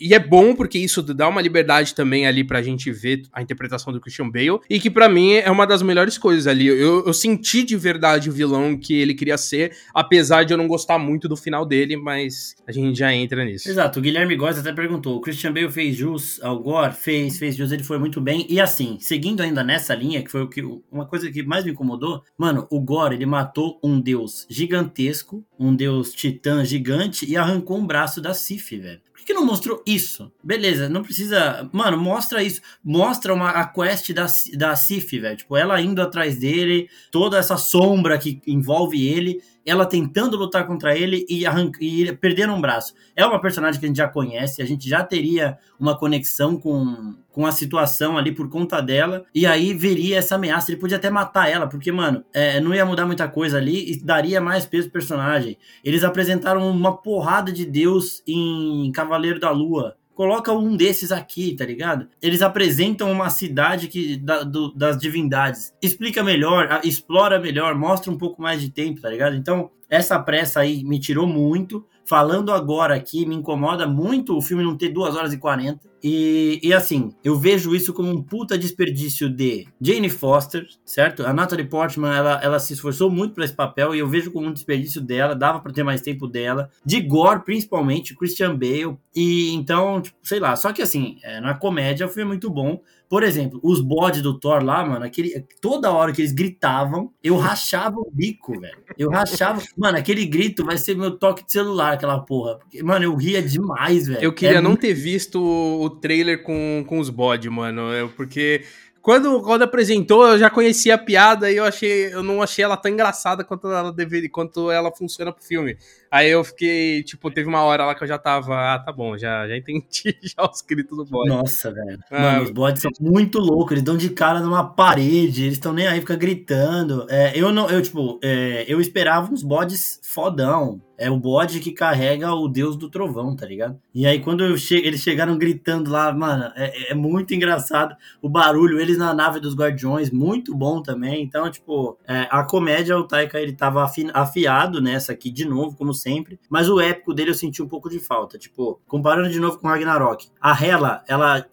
E 0.00 0.14
é 0.14 0.18
bom 0.18 0.54
porque 0.54 0.78
isso 0.78 1.02
dá 1.02 1.28
uma 1.28 1.42
liberdade 1.42 1.94
também 1.94 2.26
ali 2.26 2.42
pra 2.42 2.62
gente 2.62 2.90
ver 2.90 3.22
a 3.30 3.42
interpretação 3.42 3.92
do 3.92 4.00
Christian 4.00 4.30
Bale. 4.30 4.60
E 4.68 4.80
que 4.80 4.88
para 4.88 5.10
mim 5.10 5.32
é 5.34 5.50
uma 5.50 5.66
das 5.66 5.82
melhores 5.82 6.16
coisas 6.16 6.46
ali. 6.46 6.66
Eu, 6.66 7.04
eu, 7.06 7.12
senti 7.12 7.62
de 7.62 7.76
verdade 7.76 8.30
o 8.30 8.32
vilão 8.32 8.78
que 8.78 8.94
ele 8.94 9.14
queria 9.14 9.36
ser, 9.36 9.76
apesar 9.94 10.44
de 10.44 10.54
eu 10.54 10.56
não 10.56 10.66
gostar 10.66 10.98
muito 10.98 11.28
do 11.28 11.36
final 11.36 11.66
dele, 11.66 11.98
mas 11.98 12.56
a 12.66 12.72
gente 12.72 12.98
já 12.98 13.12
entra 13.12 13.44
nisso. 13.44 13.68
Exato. 13.68 13.98
O 13.98 14.02
Guilherme 14.02 14.34
Góes 14.36 14.58
até 14.58 14.72
perguntou: 14.72 15.16
o 15.16 15.20
Christian 15.20 15.52
Bale 15.52 15.70
fez 15.70 15.96
jus 15.96 16.40
ao 16.42 16.58
Gore? 16.58 16.94
Fez, 16.94 17.38
fez 17.38 17.54
jus, 17.56 17.72
ele 17.72 17.84
foi 17.84 17.98
muito 17.98 18.22
bem. 18.22 18.46
E 18.48 18.58
assim, 18.58 18.96
seguindo 18.98 19.42
ainda 19.42 19.62
nessa 19.62 19.94
linha, 19.94 20.22
que 20.22 20.30
foi 20.30 20.42
o 20.42 20.48
que 20.48 20.62
uma 20.90 21.06
coisa 21.06 21.30
que 21.30 21.42
mais 21.42 21.64
me 21.64 21.72
incomodou, 21.72 22.22
mano, 22.38 22.66
o 22.70 22.80
Gore, 22.80 23.16
ele 23.16 23.26
matou 23.26 23.78
um 23.84 24.00
deus 24.00 24.46
gigantesco, 24.48 25.09
um 25.58 25.74
deus 25.74 25.90
Deus 25.90 26.12
titã 26.12 26.64
gigante 26.64 27.28
e 27.28 27.36
arrancou 27.36 27.78
um 27.78 27.86
braço 27.86 28.20
da 28.20 28.32
Sif, 28.32 28.76
velho. 28.78 29.00
Por 29.12 29.24
que 29.24 29.34
não 29.34 29.44
mostrou 29.44 29.82
isso? 29.86 30.32
Beleza, 30.42 30.88
não 30.88 31.02
precisa. 31.02 31.68
Mano, 31.72 31.98
mostra 31.98 32.42
isso. 32.42 32.60
Mostra 32.82 33.34
uma, 33.34 33.50
a 33.50 33.66
quest 33.66 34.12
da, 34.12 34.26
da 34.56 34.74
Sif, 34.74 35.18
velho. 35.18 35.36
Tipo, 35.36 35.56
ela 35.56 35.80
indo 35.80 36.00
atrás 36.00 36.38
dele, 36.38 36.88
toda 37.10 37.38
essa 37.38 37.56
sombra 37.56 38.18
que 38.18 38.40
envolve 38.46 39.06
ele 39.06 39.42
ela 39.70 39.86
tentando 39.86 40.36
lutar 40.36 40.66
contra 40.66 40.96
ele 40.98 41.24
e, 41.28 41.44
e 41.80 42.12
perdendo 42.14 42.52
um 42.52 42.60
braço. 42.60 42.92
É 43.14 43.24
uma 43.24 43.40
personagem 43.40 43.78
que 43.78 43.86
a 43.86 43.88
gente 43.88 43.98
já 43.98 44.08
conhece, 44.08 44.60
a 44.60 44.66
gente 44.66 44.88
já 44.88 45.04
teria 45.04 45.56
uma 45.78 45.96
conexão 45.96 46.56
com, 46.56 47.14
com 47.30 47.46
a 47.46 47.52
situação 47.52 48.18
ali 48.18 48.32
por 48.32 48.48
conta 48.48 48.80
dela, 48.80 49.24
e 49.32 49.46
aí 49.46 49.72
veria 49.72 50.18
essa 50.18 50.34
ameaça. 50.34 50.72
Ele 50.72 50.80
podia 50.80 50.96
até 50.96 51.08
matar 51.08 51.48
ela, 51.48 51.68
porque, 51.68 51.92
mano, 51.92 52.24
é, 52.32 52.60
não 52.60 52.74
ia 52.74 52.84
mudar 52.84 53.06
muita 53.06 53.28
coisa 53.28 53.58
ali 53.58 53.92
e 53.92 54.02
daria 54.02 54.40
mais 54.40 54.66
peso 54.66 54.88
pro 54.88 54.94
personagem. 54.94 55.56
Eles 55.84 56.02
apresentaram 56.02 56.68
uma 56.68 56.96
porrada 56.96 57.52
de 57.52 57.64
Deus 57.64 58.24
em 58.26 58.90
Cavaleiro 58.92 59.38
da 59.38 59.50
Lua 59.50 59.96
coloca 60.20 60.52
um 60.52 60.76
desses 60.76 61.10
aqui, 61.12 61.56
tá 61.56 61.64
ligado? 61.64 62.06
Eles 62.20 62.42
apresentam 62.42 63.10
uma 63.10 63.30
cidade 63.30 63.88
que 63.88 64.18
da, 64.18 64.42
do, 64.42 64.70
das 64.74 64.98
divindades. 64.98 65.72
Explica 65.80 66.22
melhor, 66.22 66.82
explora 66.84 67.40
melhor, 67.40 67.74
mostra 67.74 68.12
um 68.12 68.18
pouco 68.18 68.42
mais 68.42 68.60
de 68.60 68.68
tempo, 68.68 69.00
tá 69.00 69.08
ligado? 69.08 69.34
Então, 69.34 69.70
essa 69.88 70.18
pressa 70.18 70.60
aí 70.60 70.84
me 70.84 71.00
tirou 71.00 71.26
muito. 71.26 71.86
Falando 72.10 72.50
agora 72.50 72.96
aqui, 72.96 73.24
me 73.24 73.36
incomoda 73.36 73.86
muito 73.86 74.36
o 74.36 74.42
filme 74.42 74.64
não 74.64 74.76
ter 74.76 74.88
2 74.88 75.14
horas 75.14 75.32
e 75.32 75.38
40. 75.38 75.88
E, 76.02 76.58
e 76.60 76.74
assim, 76.74 77.12
eu 77.22 77.38
vejo 77.38 77.72
isso 77.72 77.94
como 77.94 78.10
um 78.10 78.20
puta 78.20 78.58
desperdício 78.58 79.28
de 79.28 79.68
Jane 79.80 80.10
Foster, 80.10 80.66
certo? 80.84 81.24
A 81.24 81.32
Natalie 81.32 81.68
Portman, 81.68 82.12
ela, 82.12 82.40
ela 82.42 82.58
se 82.58 82.72
esforçou 82.72 83.08
muito 83.08 83.34
para 83.34 83.44
esse 83.44 83.54
papel 83.54 83.94
e 83.94 84.00
eu 84.00 84.08
vejo 84.08 84.32
como 84.32 84.48
um 84.48 84.52
desperdício 84.52 85.00
dela, 85.00 85.36
dava 85.36 85.60
para 85.60 85.72
ter 85.72 85.84
mais 85.84 86.00
tempo 86.00 86.26
dela. 86.26 86.68
De 86.84 87.00
Gore, 87.00 87.44
principalmente, 87.44 88.16
Christian 88.16 88.56
Bale. 88.56 88.98
E 89.14 89.54
então, 89.54 90.02
tipo, 90.02 90.18
sei 90.24 90.40
lá, 90.40 90.56
só 90.56 90.72
que 90.72 90.82
assim, 90.82 91.18
é, 91.22 91.40
na 91.40 91.54
comédia 91.54 92.06
o 92.06 92.08
filme 92.08 92.22
é 92.22 92.26
muito 92.26 92.50
bom, 92.50 92.80
Por 93.10 93.24
exemplo, 93.24 93.58
os 93.60 93.80
bodes 93.80 94.22
do 94.22 94.38
Thor 94.38 94.62
lá, 94.62 94.86
mano, 94.86 95.04
aquele, 95.04 95.44
toda 95.60 95.90
hora 95.90 96.12
que 96.12 96.20
eles 96.20 96.30
gritavam, 96.30 97.12
eu 97.24 97.36
rachava 97.36 97.96
o 97.98 98.08
bico, 98.08 98.60
velho. 98.60 98.78
Eu 98.96 99.10
rachava. 99.10 99.60
Mano, 99.76 99.98
aquele 99.98 100.24
grito 100.24 100.64
vai 100.64 100.78
ser 100.78 100.96
meu 100.96 101.18
toque 101.18 101.44
de 101.44 101.50
celular, 101.50 101.94
aquela 101.94 102.20
porra. 102.20 102.58
Porque, 102.58 102.80
mano, 102.84 103.04
eu 103.04 103.16
ria 103.16 103.42
demais, 103.42 104.06
velho. 104.06 104.22
Eu 104.22 104.32
queria 104.32 104.58
é 104.58 104.60
não 104.60 104.70
muito... 104.70 104.82
ter 104.82 104.94
visto 104.94 105.42
o 105.42 105.90
trailer 105.90 106.44
com, 106.44 106.84
com 106.86 107.00
os 107.00 107.10
bodes, 107.10 107.50
mano. 107.50 108.08
Porque 108.16 108.62
quando, 109.02 109.42
quando 109.42 109.62
apresentou, 109.62 110.28
eu 110.28 110.38
já 110.38 110.48
conhecia 110.48 110.94
a 110.94 110.98
piada 110.98 111.50
e 111.50 111.56
eu 111.56 111.64
achei, 111.64 112.14
eu 112.14 112.22
não 112.22 112.40
achei 112.40 112.64
ela 112.64 112.76
tão 112.76 112.92
engraçada 112.92 113.42
quanto 113.42 113.66
ela 113.66 113.92
deveria, 113.92 114.30
quanto 114.30 114.70
ela 114.70 114.94
funciona 114.94 115.32
pro 115.32 115.44
filme. 115.44 115.76
Aí 116.10 116.28
eu 116.28 116.42
fiquei, 116.42 117.04
tipo, 117.04 117.30
teve 117.30 117.48
uma 117.48 117.62
hora 117.62 117.86
lá 117.86 117.94
que 117.94 118.02
eu 118.02 118.08
já 118.08 118.18
tava, 118.18 118.74
ah, 118.74 118.78
tá 118.78 118.92
bom, 118.92 119.16
já, 119.16 119.46
já 119.46 119.56
entendi 119.56 119.84
já 120.20 120.42
os 120.44 120.60
gritos 120.60 120.96
do 120.96 121.04
bode. 121.04 121.28
Nossa, 121.28 121.70
velho. 121.72 121.98
Ah, 122.10 122.20
Mano, 122.20 122.42
os 122.42 122.50
bodes 122.50 122.82
são 122.82 122.90
muito 123.00 123.38
loucos, 123.38 123.72
eles 123.72 123.84
dão 123.84 123.96
de 123.96 124.10
cara 124.10 124.40
numa 124.40 124.64
parede, 124.64 125.44
eles 125.44 125.54
estão 125.54 125.72
nem 125.72 125.86
aí, 125.86 126.00
fica 126.00 126.16
gritando. 126.16 127.06
É, 127.08 127.32
eu 127.38 127.52
não, 127.52 127.70
eu, 127.70 127.80
tipo, 127.80 128.18
é, 128.22 128.64
eu 128.66 128.80
esperava 128.80 129.32
uns 129.32 129.44
bodes 129.44 130.00
fodão, 130.02 130.80
é 131.00 131.10
o 131.10 131.16
bode 131.16 131.60
que 131.60 131.72
carrega 131.72 132.34
o 132.34 132.46
deus 132.46 132.76
do 132.76 132.90
trovão, 132.90 133.34
tá 133.34 133.46
ligado? 133.46 133.80
E 133.94 134.06
aí, 134.06 134.20
quando 134.20 134.58
che 134.58 134.74
eles 134.74 135.00
chegaram 135.00 135.38
gritando 135.38 135.90
lá, 135.90 136.12
mano, 136.12 136.52
é, 136.54 136.90
é, 136.92 136.94
muito 136.94 137.32
engraçado 137.32 137.96
o 138.20 138.28
barulho, 138.28 138.78
eles 138.78 138.98
na 138.98 139.14
nave 139.14 139.40
dos 139.40 139.54
guardiões, 139.54 140.10
muito 140.10 140.54
bom 140.54 140.82
também. 140.82 141.22
Então, 141.22 141.50
tipo, 141.50 141.96
é, 142.06 142.28
a 142.30 142.44
comédia, 142.44 142.98
o 142.98 143.04
Taika, 143.04 143.40
ele 143.40 143.54
tava 143.54 143.82
afi 143.82 144.10
afiado 144.12 144.78
nessa 144.82 145.12
aqui 145.12 145.30
de 145.30 145.46
novo, 145.46 145.74
como 145.74 145.94
sempre, 146.00 146.38
mas 146.48 146.68
o 146.68 146.80
épico 146.80 147.14
dele 147.14 147.30
eu 147.30 147.34
senti 147.34 147.62
um 147.62 147.68
pouco 147.68 147.88
de 147.88 147.98
falta. 147.98 148.38
Tipo, 148.38 148.80
comparando 148.86 149.30
de 149.30 149.38
novo 149.38 149.58
com 149.58 149.68
Ragnarok, 149.68 150.28
a 150.40 150.64
Hela, 150.64 151.04
ela, 151.06 151.46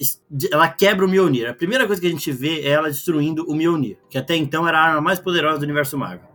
ela 0.51 0.68
quebra 0.70 1.06
o 1.06 1.10
Mjolnir. 1.10 1.50
A 1.50 1.54
primeira 1.54 1.86
coisa 1.86 2.01
que 2.01 2.08
a 2.08 2.12
gente 2.12 2.32
vê 2.32 2.62
é 2.62 2.70
ela 2.70 2.88
destruindo 2.88 3.46
o 3.50 3.56
Mjolnir, 3.56 3.98
que 4.10 4.18
até 4.18 4.36
então 4.36 4.68
era 4.68 4.80
a 4.80 4.84
arma 4.84 5.01
mais 5.01 5.20
poderosa 5.20 5.60
do 5.60 5.63
universo 5.63 5.98
Marvel. 5.98 6.27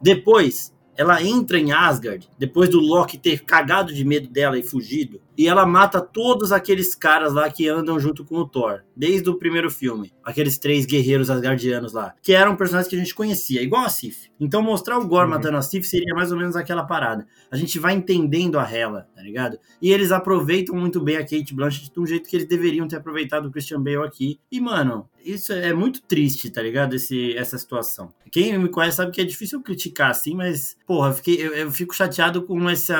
Depois, 0.00 0.74
ela 0.96 1.22
entra 1.22 1.58
em 1.58 1.72
Asgard, 1.72 2.28
depois 2.38 2.68
do 2.68 2.80
Loki 2.80 3.18
ter 3.18 3.44
cagado 3.44 3.92
de 3.92 4.04
medo 4.04 4.28
dela 4.28 4.58
e 4.58 4.62
fugido, 4.62 5.20
e 5.36 5.46
ela 5.48 5.66
mata 5.66 6.00
todos 6.00 6.52
aqueles 6.52 6.94
caras 6.94 7.34
lá 7.34 7.50
que 7.50 7.68
andam 7.68 7.98
junto 8.00 8.24
com 8.24 8.36
o 8.36 8.48
Thor, 8.48 8.82
desde 8.96 9.28
o 9.28 9.38
primeiro 9.38 9.70
filme. 9.70 10.12
Aqueles 10.24 10.58
três 10.58 10.86
guerreiros 10.86 11.30
asgardianos 11.30 11.92
lá, 11.92 12.14
que 12.22 12.32
eram 12.32 12.56
personagens 12.56 12.88
que 12.88 12.96
a 12.96 12.98
gente 12.98 13.14
conhecia, 13.14 13.62
igual 13.62 13.84
a 13.84 13.88
Sif. 13.88 14.30
Então 14.40 14.62
mostrar 14.62 14.98
o 14.98 15.06
Gore 15.06 15.24
uhum. 15.24 15.30
matando 15.30 15.56
a 15.56 15.62
Sif 15.62 15.86
seria 15.86 16.14
mais 16.14 16.32
ou 16.32 16.38
menos 16.38 16.56
aquela 16.56 16.84
parada. 16.84 17.26
A 17.50 17.56
gente 17.56 17.78
vai 17.78 17.94
entendendo 17.94 18.58
a 18.58 18.70
Hela, 18.70 19.08
tá 19.14 19.22
ligado? 19.22 19.58
E 19.80 19.92
eles 19.92 20.10
aproveitam 20.10 20.74
muito 20.74 21.00
bem 21.00 21.16
a 21.16 21.22
Kate 21.22 21.54
Blanchett 21.54 21.92
de 21.92 22.00
um 22.00 22.06
jeito 22.06 22.28
que 22.28 22.36
eles 22.36 22.48
deveriam 22.48 22.88
ter 22.88 22.96
aproveitado 22.96 23.46
o 23.46 23.50
Christian 23.50 23.82
Bale 23.82 24.04
aqui. 24.04 24.40
E, 24.50 24.60
mano, 24.60 25.08
isso 25.24 25.52
é 25.52 25.72
muito 25.72 26.02
triste, 26.02 26.50
tá 26.50 26.62
ligado? 26.62 26.94
Esse, 26.94 27.36
essa 27.36 27.58
situação. 27.58 28.12
Quem 28.30 28.58
me 28.58 28.68
conhece 28.68 28.96
sabe 28.96 29.12
que 29.12 29.20
é 29.20 29.24
difícil 29.24 29.62
criticar 29.62 30.10
assim, 30.10 30.34
mas, 30.34 30.76
porra, 30.86 31.08
eu, 31.08 31.12
fiquei, 31.14 31.34
eu, 31.36 31.54
eu 31.54 31.70
fico 31.70 31.94
chateado 31.94 32.42
com 32.42 32.68
esse 32.70 32.92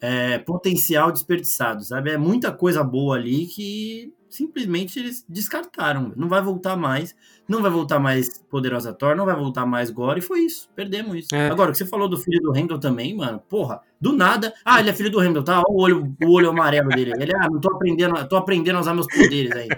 é, 0.00 0.38
potencial 0.38 1.10
desperdiçado 1.10 1.65
sabe? 1.80 2.10
É 2.10 2.18
muita 2.18 2.52
coisa 2.52 2.82
boa 2.84 3.16
ali 3.16 3.46
que 3.46 4.12
simplesmente 4.28 4.98
eles 4.98 5.24
descartaram. 5.28 6.12
Não 6.16 6.28
vai 6.28 6.42
voltar 6.42 6.76
mais. 6.76 7.14
Não 7.48 7.62
vai 7.62 7.70
voltar 7.70 7.98
mais 7.98 8.38
Poderosa 8.50 8.92
Thor, 8.92 9.14
não 9.14 9.24
vai 9.24 9.36
voltar 9.36 9.64
mais 9.66 9.90
Gore, 9.90 10.18
e 10.18 10.22
foi 10.22 10.40
isso. 10.40 10.68
Perdemos 10.74 11.16
isso. 11.16 11.34
É. 11.34 11.48
Agora, 11.48 11.70
o 11.70 11.72
que 11.72 11.78
você 11.78 11.86
falou 11.86 12.08
do 12.08 12.16
filho 12.16 12.40
do 12.40 12.52
Randall 12.52 12.78
também, 12.78 13.14
mano, 13.14 13.40
porra, 13.48 13.80
do 14.00 14.12
nada. 14.12 14.52
Ah, 14.64 14.80
ele 14.80 14.90
é 14.90 14.92
filho 14.92 15.10
do 15.10 15.18
Randall, 15.18 15.42
tá? 15.42 15.62
Olha 15.68 15.70
o 15.70 15.80
olho, 15.80 16.16
o 16.22 16.30
olho 16.32 16.50
amarelo 16.50 16.88
dele. 16.90 17.12
Ele, 17.18 17.32
ah, 17.34 17.48
não 17.50 17.58
tô 17.58 17.74
aprendendo, 17.74 18.28
tô 18.28 18.36
aprendendo 18.36 18.76
a 18.76 18.80
usar 18.80 18.94
meus 18.94 19.06
poderes 19.06 19.52
aí. 19.52 19.68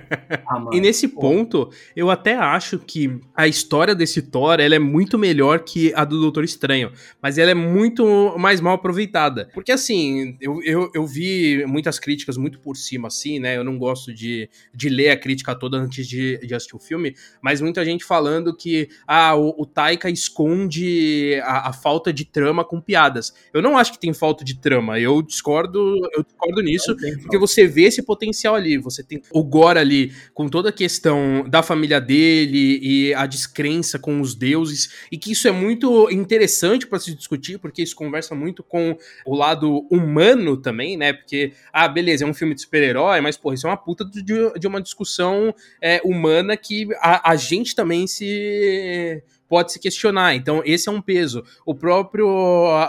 Ah, 0.50 0.64
e 0.72 0.80
nesse 0.80 1.06
porra. 1.06 1.28
ponto, 1.28 1.70
eu 1.94 2.10
até 2.10 2.34
acho 2.34 2.78
que 2.78 3.20
a 3.34 3.46
história 3.46 3.94
desse 3.94 4.22
Thor, 4.22 4.60
ela 4.60 4.74
é 4.74 4.78
muito 4.78 5.18
melhor 5.18 5.60
que 5.60 5.92
a 5.94 6.04
do 6.04 6.20
Doutor 6.20 6.42
Estranho, 6.42 6.90
mas 7.22 7.38
ela 7.38 7.50
é 7.50 7.54
muito 7.54 8.34
mais 8.38 8.60
mal 8.60 8.74
aproveitada. 8.74 9.48
Porque 9.54 9.70
assim, 9.70 10.36
eu, 10.40 10.60
eu, 10.62 10.90
eu 10.94 11.06
vi 11.06 11.64
muitas 11.66 11.98
críticas 11.98 12.36
muito 12.36 12.58
por 12.60 12.76
cima, 12.76 13.08
assim, 13.08 13.38
né? 13.38 13.56
Eu 13.56 13.64
não 13.64 13.78
gosto 13.78 14.12
de, 14.12 14.48
de 14.74 14.88
ler 14.88 15.10
a 15.10 15.16
crítica 15.16 15.54
toda 15.54 15.76
antes 15.76 16.06
de, 16.06 16.38
de 16.38 16.54
assistir 16.54 16.76
o 16.76 16.80
filme, 16.80 17.14
mas 17.42 17.57
muita 17.60 17.84
gente 17.84 18.04
falando 18.04 18.54
que 18.54 18.88
ah, 19.06 19.34
o, 19.36 19.54
o 19.58 19.66
Taika 19.66 20.10
esconde 20.10 21.40
a, 21.44 21.68
a 21.70 21.72
falta 21.72 22.12
de 22.12 22.24
trama 22.24 22.64
com 22.64 22.80
piadas. 22.80 23.34
Eu 23.52 23.62
não 23.62 23.76
acho 23.76 23.92
que 23.92 23.98
tem 23.98 24.12
falta 24.12 24.44
de 24.44 24.58
trama. 24.58 24.98
Eu 24.98 25.22
discordo, 25.22 25.96
eu 26.12 26.22
discordo 26.22 26.62
nisso, 26.62 26.96
porque 27.20 27.38
você 27.38 27.66
vê 27.66 27.84
esse 27.84 28.02
potencial 28.02 28.54
ali. 28.54 28.78
Você 28.78 29.02
tem 29.02 29.22
o 29.30 29.42
Gore 29.42 29.78
ali, 29.78 30.12
com 30.34 30.48
toda 30.48 30.68
a 30.70 30.72
questão 30.72 31.44
da 31.48 31.62
família 31.62 32.00
dele 32.00 32.78
e 32.82 33.14
a 33.14 33.26
descrença 33.26 33.98
com 33.98 34.20
os 34.20 34.34
deuses, 34.34 35.06
e 35.10 35.18
que 35.18 35.32
isso 35.32 35.48
é 35.48 35.52
muito 35.52 36.10
interessante 36.10 36.86
para 36.86 36.98
se 36.98 37.14
discutir, 37.14 37.58
porque 37.58 37.82
isso 37.82 37.96
conversa 37.96 38.34
muito 38.34 38.62
com 38.62 38.96
o 39.26 39.34
lado 39.34 39.86
humano 39.90 40.56
também, 40.56 40.96
né? 40.96 41.12
Porque, 41.12 41.52
ah, 41.72 41.88
beleza, 41.88 42.24
é 42.24 42.26
um 42.26 42.34
filme 42.34 42.54
de 42.54 42.62
super-herói, 42.62 43.20
mas, 43.20 43.36
porra, 43.36 43.54
isso 43.54 43.66
é 43.66 43.70
uma 43.70 43.76
puta 43.76 44.04
de, 44.04 44.22
de 44.22 44.66
uma 44.66 44.80
discussão 44.80 45.54
é, 45.80 46.00
humana 46.04 46.56
que 46.56 46.88
a, 47.00 47.32
a 47.32 47.36
gente 47.48 47.74
também 47.74 48.06
se 48.06 49.22
pode 49.48 49.72
se 49.72 49.80
questionar. 49.80 50.34
Então, 50.34 50.62
esse 50.64 50.88
é 50.88 50.92
um 50.92 51.00
peso. 51.00 51.42
O 51.64 51.74
próprio 51.74 52.28